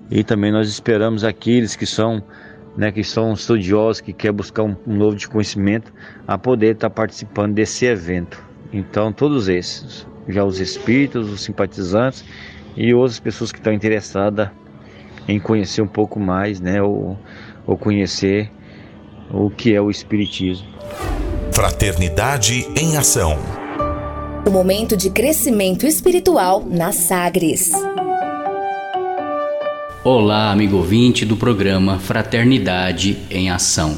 e 0.10 0.24
também 0.24 0.52
nós 0.52 0.68
esperamos 0.68 1.24
aqueles 1.24 1.76
que 1.76 1.86
são, 1.86 2.24
né, 2.76 2.92
que 2.92 3.04
são 3.04 3.34
estudiosos, 3.34 4.02
que 4.02 4.12
quer 4.12 4.32
buscar 4.32 4.64
um, 4.64 4.76
um 4.86 4.96
novo 4.96 5.16
de 5.16 5.28
conhecimento, 5.28 5.94
a 6.28 6.38
poder 6.38 6.76
estar 6.76 6.90
participando 6.90 7.54
desse 7.54 7.86
evento. 7.86 8.44
Então 8.74 9.14
todos 9.14 9.48
esses, 9.48 10.08
já 10.28 10.44
os 10.44 10.60
espíritos, 10.60 11.32
os 11.32 11.42
simpatizantes 11.42 12.26
e 12.76 12.94
outras 12.94 13.20
pessoas 13.20 13.52
que 13.52 13.60
estão 13.60 13.72
interessadas 13.72 14.50
em 15.28 15.40
conhecer 15.40 15.82
um 15.82 15.88
pouco 15.88 16.20
mais, 16.20 16.60
né, 16.60 16.82
ou, 16.82 17.18
ou 17.66 17.78
conhecer 17.78 18.52
o 19.30 19.50
que 19.50 19.74
é 19.74 19.80
o 19.80 19.90
espiritismo. 19.90 20.68
Fraternidade 21.54 22.68
em 22.76 22.98
ação 22.98 23.61
o 24.46 24.50
momento 24.50 24.98
de 24.98 25.10
crescimento 25.10 25.86
espiritual 25.86 26.66
na 26.68 26.92
Sagres. 26.92 27.72
Olá, 30.04 30.52
amigo 30.52 30.78
ouvinte 30.78 31.24
do 31.26 31.38
programa 31.38 32.00
Fraternidade 32.00 33.20
em 33.30 33.52
Ação. 33.52 33.96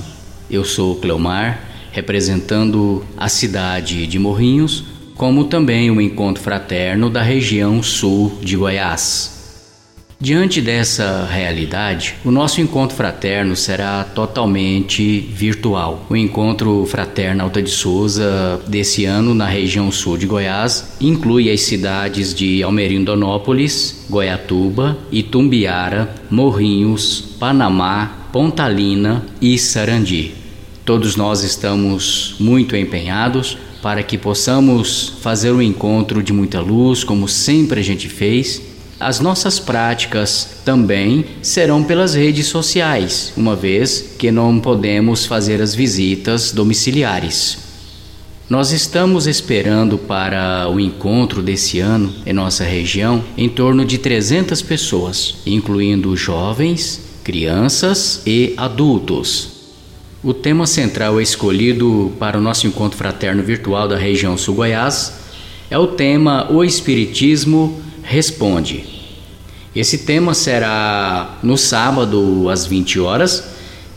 Eu 0.52 0.66
sou 0.66 0.98
Cleomar, 0.98 1.62
representando 1.91 3.06
a 3.16 3.30
cidade 3.30 4.06
de 4.06 4.20
Morrinhos, 4.20 4.84
como 5.16 5.46
também 5.46 5.89
o 5.89 6.02
encontro 6.02 6.44
fraterno 6.44 7.10
da 7.10 7.22
região 7.22 7.82
sul 7.82 8.38
de 8.41 8.58
Goiás. 8.58 9.33
Diante 10.24 10.62
dessa 10.62 11.26
realidade, 11.30 12.16
o 12.24 12.32
nosso 12.32 12.62
encontro 12.62 12.96
fraterno 12.96 13.58
será 13.58 14.06
totalmente 14.06 15.20
virtual. 15.20 16.06
O 16.10 16.16
encontro 16.16 16.86
fraterno 16.86 17.44
Alta 17.44 17.62
de 17.62 17.70
Souza 17.70 18.62
desse 18.66 19.04
ano 19.04 19.36
na 19.36 19.46
região 19.48 19.92
sul 19.92 20.18
de 20.18 20.26
Goiás 20.26 20.96
inclui 21.02 21.52
as 21.52 21.60
cidades 21.64 22.34
de 22.34 22.64
Almerindonópolis, 22.64 24.06
Goiatuba, 24.10 24.98
Itumbiara, 25.12 26.16
Morrinhos, 26.30 27.36
Panamá, 27.38 28.30
Pontalina 28.32 29.26
e 29.42 29.58
Sarandi. 29.58 30.36
Todos 30.86 31.18
nós 31.18 31.44
estamos 31.44 32.38
muito 32.40 32.78
empenhados 32.78 33.58
para 33.82 34.02
que 34.02 34.18
possamos 34.18 35.18
fazer 35.20 35.52
um 35.52 35.62
encontro 35.62 36.24
de 36.24 36.32
muita 36.32 36.62
luz, 36.62 37.04
como 37.04 37.28
sempre 37.28 37.82
a 37.82 37.84
gente 37.84 38.08
fez, 38.08 38.73
as 39.06 39.20
nossas 39.20 39.60
práticas 39.60 40.58
também 40.64 41.26
serão 41.41 41.84
pelas 41.84 42.14
redes 42.14 42.47
sociais, 42.47 43.34
uma 43.36 43.56
vez 43.56 44.16
que 44.18 44.32
não 44.32 44.60
podemos 44.60 45.26
fazer 45.26 45.62
as 45.62 45.76
visitas 45.76 46.51
domiciliares. 46.51 47.58
Nós 48.49 48.72
estamos 48.72 49.26
esperando 49.26 49.97
para 49.97 50.70
o 50.70 50.80
encontro 50.80 51.41
desse 51.41 51.80
ano 51.80 52.14
em 52.26 52.34
nossa 52.34 52.64
região 52.64 53.24
em 53.38 53.49
torno 53.49 53.86
de 53.86 53.97
300 53.97 54.62
pessoas, 54.62 55.36
incluindo 55.45 56.16
jovens, 56.16 57.01
crianças 57.24 58.22
e 58.26 58.54
adultos. 58.58 59.54
O 60.22 60.34
tema 60.34 60.68
central 60.68 61.20
escolhido 61.20 62.14
para 62.20 62.38
o 62.38 62.41
nosso 62.41 62.68
encontro 62.68 62.97
fraterno 62.97 63.41
virtual 63.41 63.88
da 63.88 63.97
região 63.97 64.38
Sul 64.38 64.56
Goiás 64.56 65.14
é 65.70 65.78
o 65.78 65.88
tema 65.88 66.51
O 66.51 66.64
Espiritismo 66.64 67.82
Responde. 68.04 68.93
Esse 69.76 70.00
tema 70.00 70.36
será 70.36 71.40
no 71.42 71.58
sábado 71.58 72.48
às 72.48 72.66
20 72.66 73.00
horas 73.00 73.44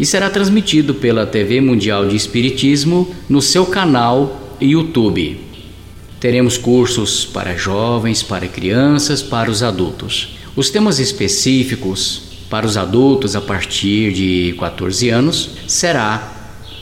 e 0.01 0.07
será 0.07 0.31
transmitido 0.31 0.95
pela 0.95 1.27
TV 1.27 1.61
Mundial 1.61 2.09
de 2.09 2.17
Espiritismo 2.17 3.15
no 3.29 3.43
seu 3.43 3.67
canal 3.67 4.57
YouTube. 4.59 5.39
Teremos 6.19 6.57
cursos 6.57 7.27
para 7.27 7.57
jovens, 7.57 8.23
para 8.23 8.49
crianças, 8.49 9.23
para 9.23 9.51
os 9.51 9.63
adultos. 9.63 10.39
Os 10.57 10.71
temas 10.71 10.99
específicos 10.99 12.23
para 12.49 12.67
os 12.67 12.79
adultos 12.79 13.37
a 13.37 13.41
partir 13.43 14.15
de 14.15 14.55
14 14.59 15.11
anos 15.11 15.51
será 15.67 16.33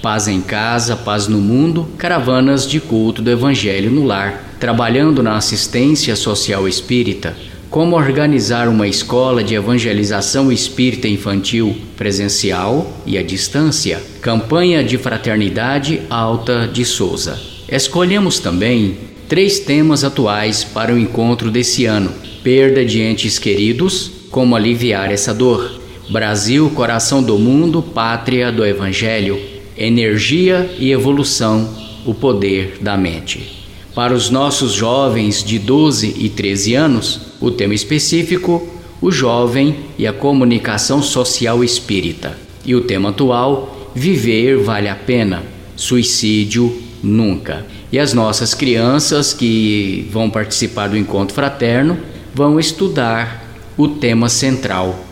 Paz 0.04 0.28
em 0.28 0.42
casa, 0.42 0.96
paz 0.96 1.28
no 1.28 1.38
mundo, 1.38 1.88
caravanas 1.96 2.68
de 2.68 2.78
culto 2.78 3.22
do 3.22 3.30
evangelho 3.30 3.90
no 3.90 4.04
lar, 4.04 4.54
trabalhando 4.60 5.22
na 5.22 5.34
assistência 5.34 6.14
social 6.14 6.68
espírita 6.68 7.34
como 7.74 7.96
organizar 7.96 8.68
uma 8.68 8.86
escola 8.86 9.42
de 9.42 9.56
evangelização 9.56 10.52
espírita 10.52 11.08
infantil 11.08 11.76
presencial 11.96 12.88
e 13.04 13.18
à 13.18 13.22
distância, 13.22 14.00
campanha 14.20 14.84
de 14.84 14.96
fraternidade 14.96 16.02
Alta 16.08 16.68
de 16.72 16.84
Souza. 16.84 17.36
Escolhemos 17.68 18.38
também 18.38 18.96
três 19.28 19.58
temas 19.58 20.04
atuais 20.04 20.62
para 20.62 20.94
o 20.94 20.98
encontro 21.00 21.50
desse 21.50 21.84
ano: 21.84 22.12
perda 22.44 22.84
de 22.84 23.00
entes 23.00 23.40
queridos, 23.40 24.08
como 24.30 24.54
aliviar 24.54 25.10
essa 25.10 25.34
dor, 25.34 25.80
Brasil, 26.08 26.70
coração 26.76 27.24
do 27.24 27.40
mundo, 27.40 27.82
pátria 27.82 28.52
do 28.52 28.64
Evangelho, 28.64 29.36
energia 29.76 30.72
e 30.78 30.92
evolução, 30.92 31.68
o 32.06 32.14
poder 32.14 32.78
da 32.80 32.96
mente. 32.96 33.63
Para 33.94 34.12
os 34.12 34.28
nossos 34.28 34.72
jovens 34.72 35.44
de 35.44 35.56
12 35.56 36.16
e 36.18 36.28
13 36.28 36.74
anos, 36.74 37.20
o 37.40 37.52
tema 37.52 37.74
específico, 37.74 38.68
o 39.00 39.08
jovem 39.12 39.76
e 39.96 40.04
a 40.04 40.12
comunicação 40.12 41.00
social 41.00 41.62
espírita. 41.62 42.36
E 42.64 42.74
o 42.74 42.80
tema 42.80 43.10
atual, 43.10 43.92
viver 43.94 44.58
vale 44.58 44.88
a 44.88 44.96
pena, 44.96 45.44
suicídio 45.76 46.76
nunca. 47.04 47.64
E 47.92 47.98
as 47.98 48.12
nossas 48.12 48.52
crianças 48.52 49.32
que 49.32 50.08
vão 50.10 50.28
participar 50.28 50.88
do 50.88 50.98
encontro 50.98 51.32
fraterno 51.32 51.96
vão 52.34 52.58
estudar 52.58 53.44
o 53.76 53.86
tema 53.86 54.28
central. 54.28 55.04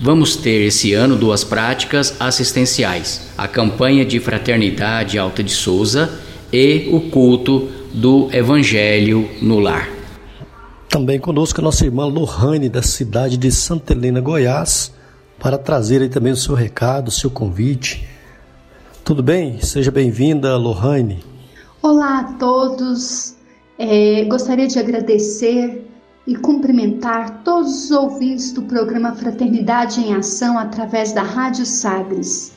Vamos 0.00 0.34
ter 0.34 0.66
esse 0.66 0.92
ano 0.92 1.14
duas 1.14 1.44
práticas 1.44 2.16
assistenciais: 2.18 3.28
a 3.38 3.46
campanha 3.46 4.04
de 4.04 4.18
fraternidade 4.18 5.16
Alta 5.16 5.40
de 5.40 5.52
Souza 5.52 6.18
e 6.52 6.88
o 6.90 7.02
culto 7.02 7.68
do 7.92 8.28
Evangelho 8.32 9.28
no 9.42 9.58
Lar. 9.58 9.88
Também 10.88 11.18
conosco 11.18 11.60
a 11.60 11.64
nossa 11.64 11.84
irmã 11.84 12.06
Lohane, 12.06 12.68
da 12.68 12.82
cidade 12.82 13.36
de 13.36 13.52
Santa 13.52 13.92
Helena, 13.92 14.20
Goiás, 14.20 14.92
para 15.38 15.58
trazer 15.58 16.00
aí 16.00 16.08
também 16.08 16.32
o 16.32 16.36
seu 16.36 16.54
recado, 16.54 17.08
o 17.08 17.10
seu 17.10 17.30
convite. 17.30 18.08
Tudo 19.04 19.22
bem? 19.22 19.60
Seja 19.60 19.90
bem-vinda, 19.90 20.56
Lohane. 20.56 21.22
Olá 21.82 22.20
a 22.20 22.24
todos. 22.34 23.34
É, 23.78 24.24
gostaria 24.24 24.66
de 24.66 24.78
agradecer 24.78 25.86
e 26.26 26.34
cumprimentar 26.36 27.42
todos 27.42 27.84
os 27.84 27.90
ouvintes 27.90 28.52
do 28.52 28.62
programa 28.62 29.14
Fraternidade 29.14 30.00
em 30.00 30.14
Ação 30.14 30.58
através 30.58 31.12
da 31.12 31.22
Rádio 31.22 31.66
Sagres. 31.66 32.52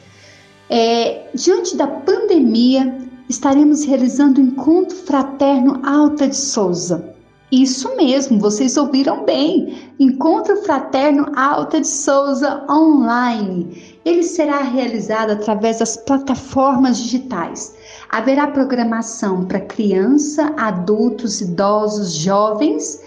É, 0.70 1.28
diante 1.34 1.76
da 1.76 1.88
pandemia, 1.88 3.05
estaremos 3.30 3.84
realizando 3.84 4.40
o 4.40 4.44
encontro 4.44 4.96
fraterno 4.96 5.80
Alta 5.84 6.28
de 6.28 6.36
Souza. 6.36 7.16
Isso 7.52 7.96
mesmo, 7.96 8.40
vocês 8.40 8.76
ouviram 8.76 9.24
bem. 9.24 9.78
Encontro 10.00 10.58
Fraterno 10.64 11.32
Alta 11.36 11.80
de 11.80 11.88
Souza 11.88 12.66
online. 12.70 13.98
Ele 14.04 14.24
será 14.24 14.62
realizado 14.62 15.32
através 15.32 15.80
das 15.80 15.96
plataformas 15.96 16.98
digitais. 16.98 17.76
Haverá 18.10 18.48
programação 18.48 19.46
para 19.46 19.62
criança, 19.62 20.54
adultos, 20.58 21.40
idosos, 21.40 22.14
jovens 22.16 23.00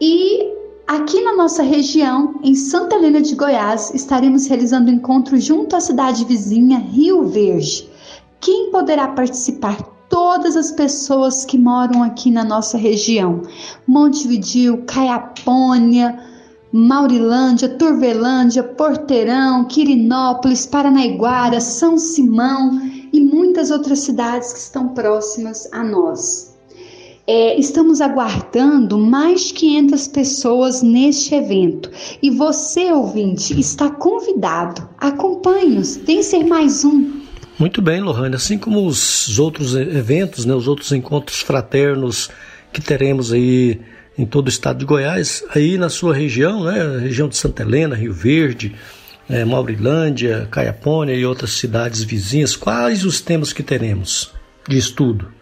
e 0.00 0.52
aqui 0.86 1.20
na 1.22 1.34
nossa 1.34 1.62
região, 1.62 2.38
em 2.42 2.54
Santa 2.54 2.96
Helena 2.96 3.20
de 3.20 3.34
Goiás, 3.34 3.92
estaremos 3.94 4.46
realizando 4.46 4.90
o 4.90 4.92
um 4.92 4.96
encontro 4.96 5.40
junto 5.40 5.74
à 5.74 5.80
cidade 5.80 6.24
vizinha 6.24 6.78
Rio 6.78 7.26
Verde. 7.26 7.88
Quem 8.40 8.70
poderá 8.70 9.08
participar? 9.08 9.76
Todas 10.08 10.56
as 10.56 10.72
pessoas 10.72 11.44
que 11.44 11.58
moram 11.58 12.02
aqui 12.02 12.30
na 12.30 12.44
nossa 12.44 12.78
região. 12.78 13.42
Montevidil, 13.86 14.84
Caiapônia, 14.86 16.18
Maurilândia, 16.72 17.68
Turvelândia, 17.68 18.62
Porteirão, 18.62 19.64
Quirinópolis, 19.64 20.66
Paranaiguara, 20.66 21.60
São 21.60 21.98
Simão 21.98 22.80
e 23.12 23.20
muitas 23.20 23.70
outras 23.70 24.00
cidades 24.00 24.52
que 24.52 24.58
estão 24.58 24.88
próximas 24.88 25.68
a 25.72 25.82
nós. 25.82 26.54
É, 27.26 27.58
estamos 27.58 28.00
aguardando 28.00 28.96
mais 28.96 29.52
500 29.52 30.08
pessoas 30.08 30.82
neste 30.82 31.34
evento 31.34 31.90
e 32.22 32.30
você, 32.30 32.90
ouvinte, 32.90 33.58
está 33.58 33.90
convidado. 33.90 34.88
Acompanhe-nos, 34.96 35.96
tem 35.96 36.22
ser 36.22 36.44
mais 36.44 36.84
um. 36.84 37.17
Muito 37.58 37.82
bem, 37.82 38.00
Lohane. 38.00 38.36
Assim 38.36 38.56
como 38.56 38.86
os 38.86 39.38
outros 39.38 39.74
eventos, 39.74 40.44
né, 40.44 40.54
os 40.54 40.68
outros 40.68 40.92
encontros 40.92 41.40
fraternos 41.40 42.30
que 42.72 42.80
teremos 42.80 43.32
aí 43.32 43.80
em 44.16 44.24
todo 44.24 44.46
o 44.46 44.48
estado 44.48 44.78
de 44.78 44.84
Goiás, 44.84 45.44
aí 45.54 45.76
na 45.76 45.88
sua 45.88 46.14
região, 46.14 46.64
né, 46.64 46.98
região 46.98 47.28
de 47.28 47.36
Santa 47.36 47.62
Helena, 47.62 47.96
Rio 47.96 48.12
Verde, 48.12 48.74
é, 49.28 49.44
Maurilândia, 49.44 50.48
Caiapônia 50.50 51.14
e 51.14 51.24
outras 51.24 51.52
cidades 51.52 52.02
vizinhas, 52.02 52.56
quais 52.56 53.04
os 53.04 53.20
temas 53.20 53.52
que 53.52 53.62
teremos 53.62 54.32
de 54.68 54.78
estudo? 54.78 55.38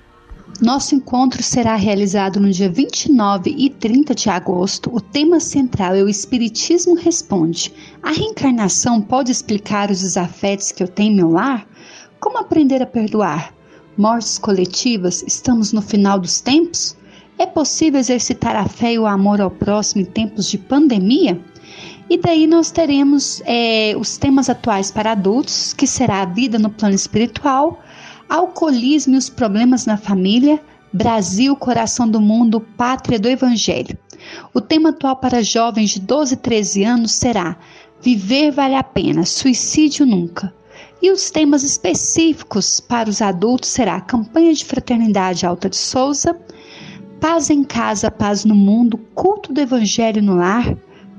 Nosso 0.60 0.94
encontro 0.94 1.42
será 1.42 1.76
realizado 1.76 2.40
no 2.40 2.50
dia 2.50 2.70
29 2.70 3.54
e 3.56 3.68
30 3.68 4.14
de 4.14 4.30
agosto. 4.30 4.90
O 4.94 5.00
tema 5.00 5.38
central 5.38 5.94
é 5.94 6.02
o 6.02 6.08
Espiritismo 6.08 6.94
Responde. 6.94 7.72
A 8.02 8.10
reencarnação 8.10 9.02
pode 9.02 9.30
explicar 9.30 9.90
os 9.90 10.00
desafetos 10.00 10.72
que 10.72 10.82
eu 10.82 10.88
tenho 10.88 11.12
em 11.12 11.16
meu 11.16 11.30
lar? 11.30 11.66
Como 12.20 12.38
aprender 12.38 12.82
a 12.82 12.86
perdoar? 12.86 13.54
Mortes 13.96 14.38
coletivas? 14.38 15.22
Estamos 15.26 15.72
no 15.72 15.82
final 15.82 16.18
dos 16.18 16.40
tempos? 16.40 16.96
É 17.38 17.44
possível 17.44 18.00
exercitar 18.00 18.56
a 18.56 18.66
fé 18.66 18.94
e 18.94 18.98
o 18.98 19.06
amor 19.06 19.40
ao 19.40 19.50
próximo 19.50 20.02
em 20.02 20.04
tempos 20.06 20.50
de 20.50 20.56
pandemia? 20.56 21.40
E 22.08 22.16
daí 22.16 22.46
nós 22.46 22.70
teremos 22.70 23.42
é, 23.44 23.94
os 23.98 24.16
temas 24.16 24.48
atuais 24.48 24.90
para 24.90 25.12
adultos, 25.12 25.74
que 25.74 25.86
será 25.86 26.22
a 26.22 26.26
vida 26.26 26.58
no 26.58 26.70
plano 26.70 26.94
espiritual, 26.94 27.82
alcoolismo 28.28 29.14
e 29.14 29.18
os 29.18 29.28
problemas 29.28 29.84
na 29.84 29.96
família, 29.96 30.60
Brasil, 30.92 31.54
coração 31.56 32.08
do 32.08 32.20
mundo, 32.20 32.60
pátria 32.60 33.18
do 33.18 33.28
Evangelho. 33.28 33.98
O 34.54 34.60
tema 34.60 34.88
atual 34.88 35.16
para 35.16 35.42
jovens 35.42 35.90
de 35.90 36.00
12 36.00 36.34
e 36.34 36.36
13 36.38 36.84
anos 36.84 37.12
será 37.12 37.58
Viver 38.00 38.52
vale 38.52 38.74
a 38.74 38.84
pena, 38.84 39.24
suicídio 39.24 40.06
nunca. 40.06 40.54
E 41.02 41.10
os 41.10 41.30
temas 41.30 41.62
específicos 41.62 42.80
para 42.80 43.08
os 43.08 43.20
adultos 43.20 43.68
será 43.68 44.00
Campanha 44.00 44.52
de 44.54 44.64
Fraternidade 44.64 45.44
Alta 45.44 45.68
de 45.68 45.76
Souza, 45.76 46.38
Paz 47.20 47.50
em 47.50 47.62
Casa, 47.64 48.10
Paz 48.10 48.44
no 48.44 48.54
Mundo, 48.54 48.98
Culto 49.14 49.52
do 49.52 49.60
Evangelho 49.60 50.22
no 50.22 50.36
Lar, 50.36 50.76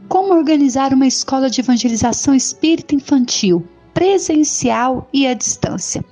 Como 0.07 0.33
organizar 0.33 0.93
uma 0.93 1.05
escola 1.05 1.49
de 1.49 1.61
evangelização 1.61 2.33
espírita 2.33 2.95
infantil, 2.95 3.67
presencial 3.93 5.07
e 5.11 5.27
à 5.27 5.33
distância. 5.33 6.03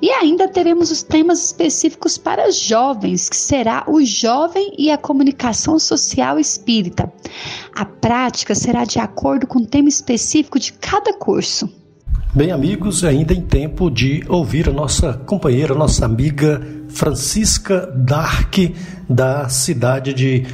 E 0.00 0.10
ainda 0.10 0.48
teremos 0.48 0.90
os 0.90 1.02
temas 1.02 1.46
específicos 1.46 2.16
para 2.16 2.50
jovens, 2.52 3.28
que 3.28 3.36
será 3.36 3.84
o 3.88 4.04
jovem 4.04 4.72
e 4.78 4.90
a 4.90 4.96
comunicação 4.96 5.78
social 5.78 6.38
espírita. 6.38 7.12
A 7.74 7.84
prática 7.84 8.54
será 8.54 8.84
de 8.84 9.00
acordo 9.00 9.46
com 9.46 9.58
o 9.58 9.66
tema 9.66 9.88
específico 9.88 10.58
de 10.58 10.72
cada 10.74 11.12
curso. 11.12 11.68
Bem, 12.34 12.52
amigos, 12.52 13.04
ainda 13.04 13.32
em 13.32 13.40
tempo 13.40 13.90
de 13.90 14.22
ouvir 14.28 14.68
a 14.68 14.72
nossa 14.72 15.14
companheira, 15.14 15.74
nossa 15.74 16.04
amiga 16.04 16.60
Francisca 16.90 17.90
Dark, 17.96 18.54
da 19.08 19.48
cidade 19.48 20.12
de 20.12 20.46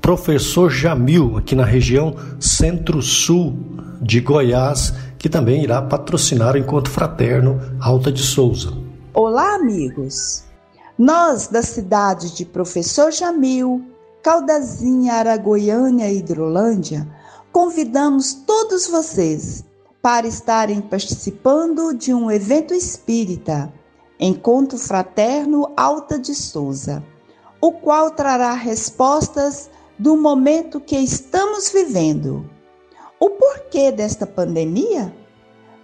Professor 0.00 0.70
Jamil, 0.70 1.36
aqui 1.36 1.54
na 1.54 1.64
região 1.64 2.16
centro-sul 2.40 3.54
de 4.00 4.18
Goiás, 4.18 4.94
que 5.18 5.28
também 5.28 5.62
irá 5.62 5.82
patrocinar 5.82 6.54
o 6.54 6.58
Encontro 6.58 6.90
Fraterno 6.90 7.60
Alta 7.78 8.10
de 8.10 8.22
Souza. 8.22 8.72
Olá, 9.12 9.56
amigos! 9.56 10.42
Nós, 10.98 11.48
da 11.48 11.60
cidade 11.60 12.34
de 12.34 12.46
Professor 12.46 13.12
Jamil, 13.12 13.84
Caldazinha, 14.22 15.12
Aragoiânia 15.12 16.10
e 16.10 16.18
Hidrolândia, 16.18 17.06
convidamos 17.52 18.32
todos 18.32 18.86
vocês 18.86 19.64
para 20.04 20.26
estarem 20.26 20.82
participando 20.82 21.94
de 21.94 22.12
um 22.12 22.30
evento 22.30 22.74
espírita, 22.74 23.72
Encontro 24.20 24.76
Fraterno 24.76 25.72
Alta 25.74 26.18
de 26.18 26.34
Souza, 26.34 27.02
o 27.58 27.72
qual 27.72 28.10
trará 28.10 28.52
respostas 28.52 29.70
do 29.98 30.14
momento 30.14 30.78
que 30.78 30.98
estamos 30.98 31.70
vivendo. 31.70 32.44
O 33.18 33.30
porquê 33.30 33.90
desta 33.90 34.26
pandemia? 34.26 35.10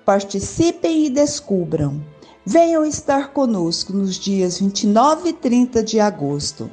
Participem 0.05 1.07
e 1.07 1.09
descubram. 1.09 2.05
Venham 2.45 2.85
estar 2.85 3.33
conosco 3.33 3.95
nos 3.95 4.17
dias 4.17 4.59
29 4.59 5.31
e 5.31 5.33
30 5.33 5.83
de 5.83 5.99
agosto. 5.99 6.71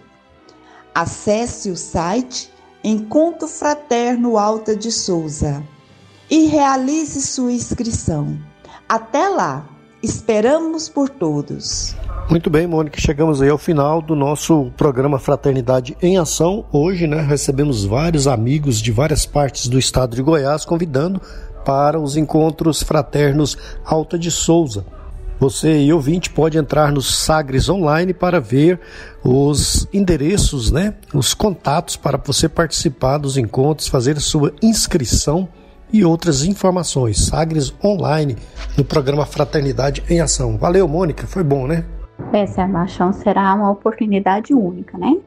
Acesse 0.94 1.72
o 1.72 1.78
site 1.78 2.52
Encontro 2.84 3.48
Fraterno 3.48 4.38
Alta 4.38 4.76
de 4.76 4.92
Souza 4.92 5.64
e 6.30 6.46
realize 6.48 7.22
sua 7.22 7.52
inscrição. 7.52 8.38
Até 8.88 9.28
lá, 9.30 9.68
esperamos 10.02 10.90
por 10.90 11.10
todos. 11.10 11.96
Muito 12.30 12.50
bem, 12.50 12.68
Mônica, 12.68 13.00
chegamos 13.00 13.42
aí 13.42 13.50
ao 13.50 13.58
final 13.58 14.02
do 14.02 14.14
nosso 14.14 14.70
programa 14.76 15.18
Fraternidade 15.18 15.96
em 16.02 16.18
Ação. 16.18 16.66
Hoje, 16.72 17.08
né, 17.08 17.22
recebemos 17.22 17.86
vários 17.86 18.28
amigos 18.28 18.82
de 18.82 18.92
várias 18.92 19.26
partes 19.26 19.68
do 19.68 19.80
estado 19.80 20.16
de 20.16 20.22
Goiás 20.22 20.66
convidando 20.66 21.22
para 21.66 22.00
os 22.00 22.18
encontros 22.18 22.84
fraternos 22.84 23.58
Alta 23.86 24.20
de 24.20 24.30
Souza. 24.30 24.86
Você 25.40 25.84
e 25.84 25.94
ouvinte 25.94 26.30
pode 26.30 26.58
entrar 26.58 26.92
no 26.92 27.02
Sagres 27.02 27.70
Online 27.70 28.14
para 28.14 28.42
ver 28.42 28.80
os 29.24 29.88
endereços, 29.94 30.72
né, 30.72 30.96
os 31.14 31.34
contatos 31.34 31.96
para 31.96 32.18
você 32.18 32.50
participar 32.50 33.20
dos 33.20 33.38
encontros, 33.38 33.88
fazer 33.88 34.20
sua 34.20 34.52
inscrição 34.62 35.48
e 35.92 36.04
outras 36.04 36.44
informações. 36.44 37.26
Sagres 37.26 37.74
Online 37.84 38.36
no 38.78 38.84
programa 38.84 39.26
Fraternidade 39.26 40.04
em 40.10 40.22
Ação. 40.22 40.58
Valeu, 40.58 40.88
Mônica, 40.88 41.26
foi 41.28 41.44
bom, 41.44 41.68
né? 41.68 41.86
Essa 42.34 42.68
Machão 42.68 43.14
será 43.14 43.54
uma 43.54 43.72
oportunidade 43.72 44.54
única, 44.54 44.98
né? 44.98 45.18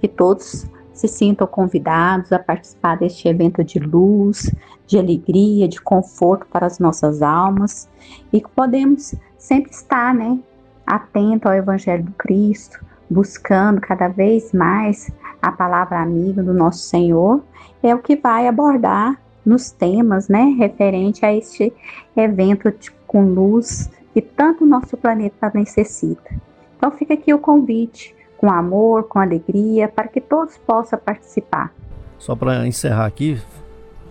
Que 0.00 0.08
todos 0.08 0.66
se 0.92 1.08
sintam 1.08 1.46
convidados 1.46 2.32
a 2.32 2.38
participar 2.38 2.96
deste 2.96 3.28
evento 3.28 3.64
de 3.64 3.78
luz, 3.78 4.50
de 4.86 4.98
alegria, 4.98 5.66
de 5.66 5.80
conforto 5.80 6.46
para 6.46 6.66
as 6.66 6.78
nossas 6.78 7.20
almas 7.20 7.88
e 8.32 8.40
que 8.40 8.48
podemos 8.48 9.14
sempre 9.36 9.72
estar, 9.72 10.14
né, 10.14 10.38
atento 10.86 11.48
ao 11.48 11.54
Evangelho 11.54 12.04
do 12.04 12.12
Cristo, 12.12 12.84
buscando 13.10 13.80
cada 13.80 14.08
vez 14.08 14.52
mais 14.52 15.10
a 15.42 15.50
palavra 15.50 16.00
amiga 16.00 16.42
do 16.42 16.54
nosso 16.54 16.78
Senhor, 16.78 17.42
é 17.82 17.94
o 17.94 17.98
que 17.98 18.16
vai 18.16 18.46
abordar 18.46 19.18
nos 19.44 19.70
temas, 19.70 20.28
né, 20.28 20.54
referente 20.58 21.24
a 21.24 21.34
este 21.34 21.72
evento 22.16 22.72
com 23.06 23.22
luz 23.22 23.90
que 24.12 24.22
tanto 24.22 24.64
o 24.64 24.66
nosso 24.66 24.96
planeta 24.96 25.50
necessita. 25.54 26.30
Então 26.76 26.90
fica 26.90 27.14
aqui 27.14 27.34
o 27.34 27.38
convite, 27.38 28.14
com 28.38 28.50
amor, 28.50 29.04
com 29.04 29.18
alegria, 29.18 29.88
para 29.88 30.06
que 30.06 30.20
todos 30.20 30.56
possam 30.58 30.98
participar. 30.98 31.72
Só 32.18 32.36
para 32.36 32.66
encerrar 32.66 33.06
aqui, 33.06 33.40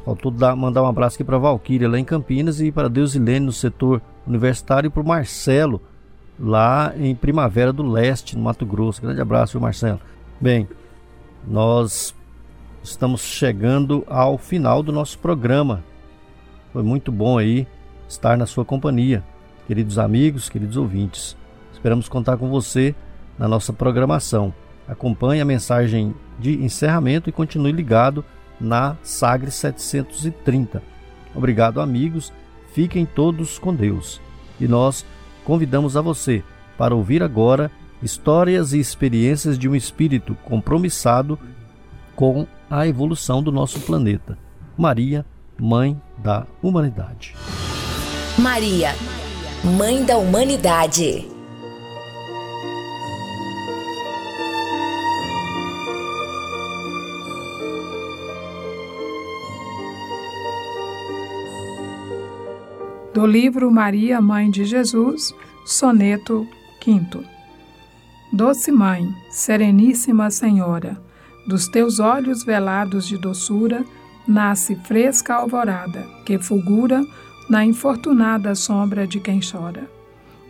faltou 0.04 0.32
dar, 0.32 0.56
mandar 0.56 0.84
um 0.84 0.88
abraço 0.88 1.16
aqui 1.16 1.24
para 1.24 1.38
Valquíria, 1.38 1.88
lá 1.88 1.98
em 1.98 2.04
Campinas, 2.04 2.60
e 2.60 2.72
para 2.72 2.90
Deus 2.90 3.16
Lene, 3.16 3.46
no 3.46 3.52
setor 3.52 4.02
universitário, 4.28 4.88
e 4.88 4.90
para 4.90 5.02
o 5.02 5.08
Marcelo, 5.08 5.82
lá 6.40 6.94
em 6.98 7.16
Primavera 7.16 7.72
do 7.72 7.84
Leste, 7.84 8.38
no 8.38 8.44
Mato 8.44 8.66
Grosso. 8.66 9.02
Grande 9.02 9.22
abraço, 9.22 9.60
Marcelo. 9.60 10.00
Bem, 10.40 10.68
nós 11.48 12.14
estamos 12.84 13.22
chegando 13.22 14.04
ao 14.08 14.38
final 14.38 14.84
do 14.84 14.92
nosso 14.92 15.18
programa. 15.18 15.84
Foi 16.74 16.84
muito 16.84 17.12
bom 17.12 17.38
aí 17.38 17.66
estar 18.08 18.38
na 18.38 18.46
sua 18.46 18.66
companhia 18.66 19.24
queridos 19.68 19.98
amigos, 19.98 20.50
queridos 20.50 20.78
ouvintes. 20.78 21.38
Esperamos 21.72 22.10
contar 22.10 22.38
com 22.38 22.50
você 22.50 22.94
na 23.40 23.48
nossa 23.48 23.72
programação. 23.72 24.54
Acompanhe 24.88 25.42
a 25.42 25.46
mensagem 25.46 26.14
de 26.38 26.62
encerramento 26.64 27.30
e 27.30 27.34
continue 27.34 27.72
ligado 27.72 28.24
na 28.60 28.98
Sagre 29.02 29.50
730. 29.50 30.84
Obrigado, 31.34 31.80
amigos. 31.80 32.34
Fiquem 32.74 33.06
todos 33.06 33.58
com 33.58 33.74
Deus. 33.74 34.20
E 34.60 34.68
nós 34.68 35.06
convidamos 35.46 35.96
a 35.96 36.02
você 36.02 36.44
para 36.78 36.96
ouvir 36.96 37.24
agora 37.24 37.72
histórias 38.02 38.74
e 38.74 38.80
experiências 38.80 39.58
de 39.58 39.70
um 39.70 39.76
espírito 39.76 40.36
compromissado 40.44 41.40
com 42.16 42.46
a 42.76 42.88
evolução 42.88 43.44
do 43.44 43.52
nosso 43.52 43.80
planeta. 43.82 44.36
Maria, 44.76 45.24
Mãe 45.60 46.02
da 46.18 46.48
Humanidade. 46.64 47.36
Maria 48.40 48.90
Mãe 49.78 50.04
da 50.04 50.18
Humanidade. 50.18 51.28
Do 63.14 63.28
livro 63.28 63.72
Maria, 63.72 64.20
Mãe 64.20 64.50
de 64.50 64.66
Jesus, 64.66 65.32
Soneto 65.64 66.48
V. 66.84 67.24
Doce 68.34 68.72
Mãe, 68.72 69.08
Sereníssima 69.30 70.32
Senhora, 70.32 71.00
dos 71.46 71.68
teus 71.68 72.00
olhos 72.00 72.44
velados 72.44 73.08
de 73.08 73.18
doçura, 73.18 73.84
nasce 74.28 74.76
fresca 74.76 75.36
alvorada, 75.36 76.08
que 76.26 76.38
fulgura 76.38 77.06
na 77.50 77.66
infortunada 77.66 78.56
sombra 78.56 79.06
de 79.06 79.20
quem 79.20 79.40
chora. 79.40 79.90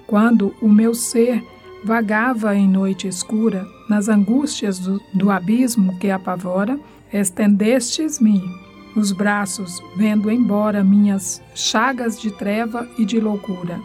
Quando 0.05 0.53
o 0.61 0.69
meu 0.69 0.93
ser 0.93 1.43
vagava 1.83 2.55
em 2.55 2.67
noite 2.67 3.07
escura, 3.07 3.67
nas 3.89 4.07
angústias 4.07 4.79
do, 4.79 5.01
do 5.13 5.31
abismo 5.31 5.97
que 5.99 6.09
apavora, 6.09 6.79
estendestes-me 7.11 8.41
os 8.95 9.11
braços, 9.11 9.81
vendo 9.95 10.29
embora 10.29 10.83
minhas 10.83 11.41
chagas 11.55 12.19
de 12.19 12.31
treva 12.31 12.87
e 12.97 13.05
de 13.05 13.19
loucura. 13.19 13.79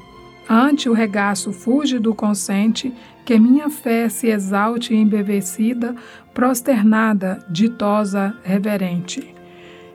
Ante 0.48 0.88
o 0.88 0.92
regaço 0.92 1.52
fúlgido 1.52 2.14
consente, 2.14 2.92
que 3.28 3.38
minha 3.38 3.68
fé 3.68 4.08
se 4.08 4.28
exalte 4.28 4.94
embevecida, 4.94 5.94
prosternada, 6.32 7.38
ditosa, 7.46 8.34
reverente. 8.42 9.34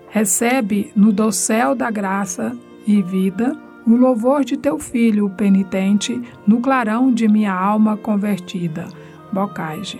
Recebe 0.07 0.91
no 0.95 1.11
dossel 1.11 1.73
da 1.73 1.89
graça 1.89 2.55
e 2.85 3.01
vida, 3.01 3.57
o 3.87 3.95
louvor 3.95 4.43
de 4.43 4.55
teu 4.55 4.77
filho 4.77 5.31
penitente 5.31 6.21
no 6.45 6.61
clarão 6.61 7.11
de 7.11 7.27
minha 7.27 7.51
alma 7.51 7.97
convertida. 7.97 8.87
Bocage. 9.31 9.99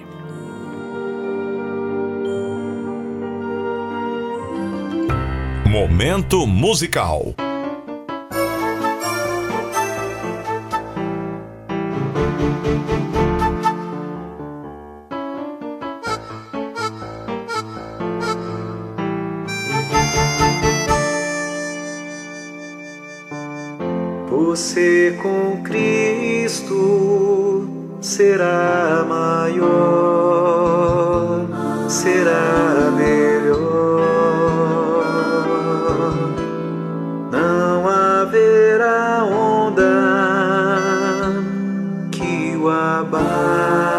Momento 5.68 6.46
musical. 6.46 7.34
Você 24.74 25.15
com 25.21 25.61
Cristo 25.61 27.69
será 28.01 29.05
maior, 29.07 29.67
será 31.88 32.89
melhor. 32.97 33.53
Não 37.32 37.88
haverá 37.88 39.24
onda 39.26 39.84
que 42.11 42.57
o 42.57 42.67
abata. 42.67 43.93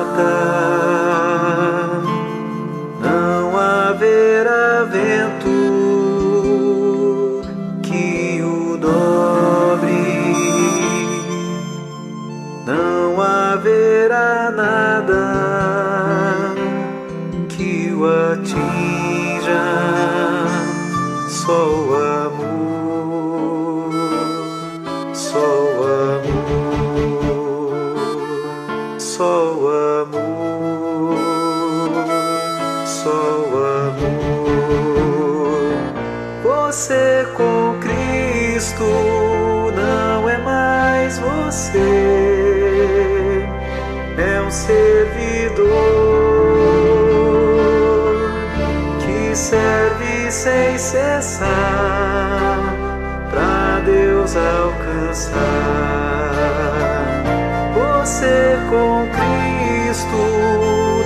Você 58.05 58.59
com 58.69 59.07
Cristo 59.11 60.17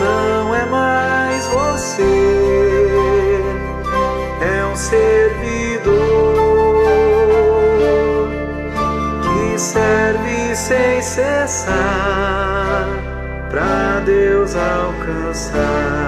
não 0.01 0.55
é 0.55 0.65
mais 0.65 1.47
você, 1.47 3.43
é 4.41 4.65
um 4.65 4.75
servidor 4.75 5.93
que 9.23 9.59
serve 9.59 10.57
sem 10.57 11.03
cessar 11.03 12.89
pra 13.51 14.01
Deus 14.07 14.57
alcançar. 14.57 16.08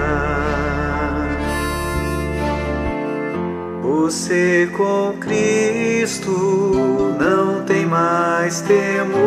Você 4.31 4.69
com 4.77 5.17
Cristo 5.19 6.31
não 7.19 7.65
tem 7.65 7.85
mais 7.85 8.61
temor, 8.61 9.17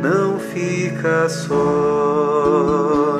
não 0.00 0.38
fica 0.38 1.28
só. 1.28 3.18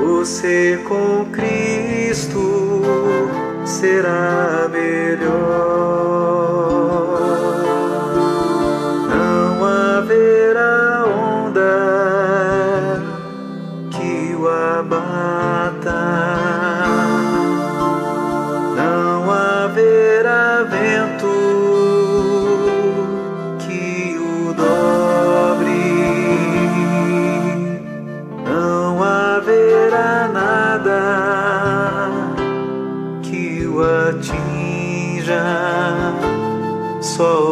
Você 0.00 0.78
com 0.88 1.24
Cristo 1.32 2.82
será 3.64 4.55
Cristo 37.16 37.45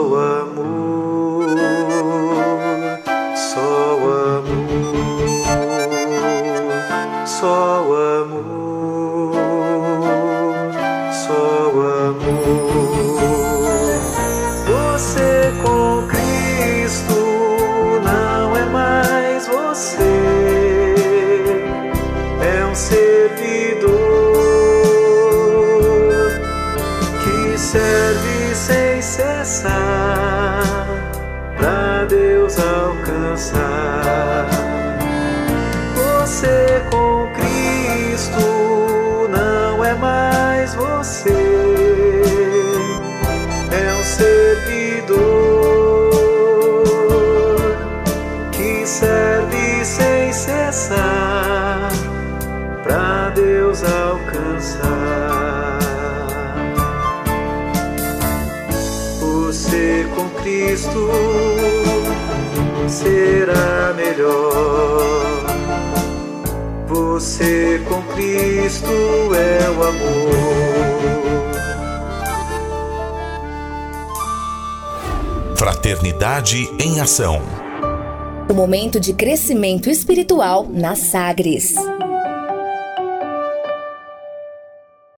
Você 67.25 67.81
com 67.89 68.03
Cristo 68.15 68.85
é 69.35 69.71
o 69.71 69.83
amor. 69.83 70.35
Fraternidade 75.57 76.69
em 76.79 77.01
Ação. 77.01 77.41
O 78.47 78.53
momento 78.53 79.01
de 79.01 79.15
crescimento 79.15 79.89
espiritual 79.89 80.69
na 80.71 80.95
Sagres. 80.97 81.75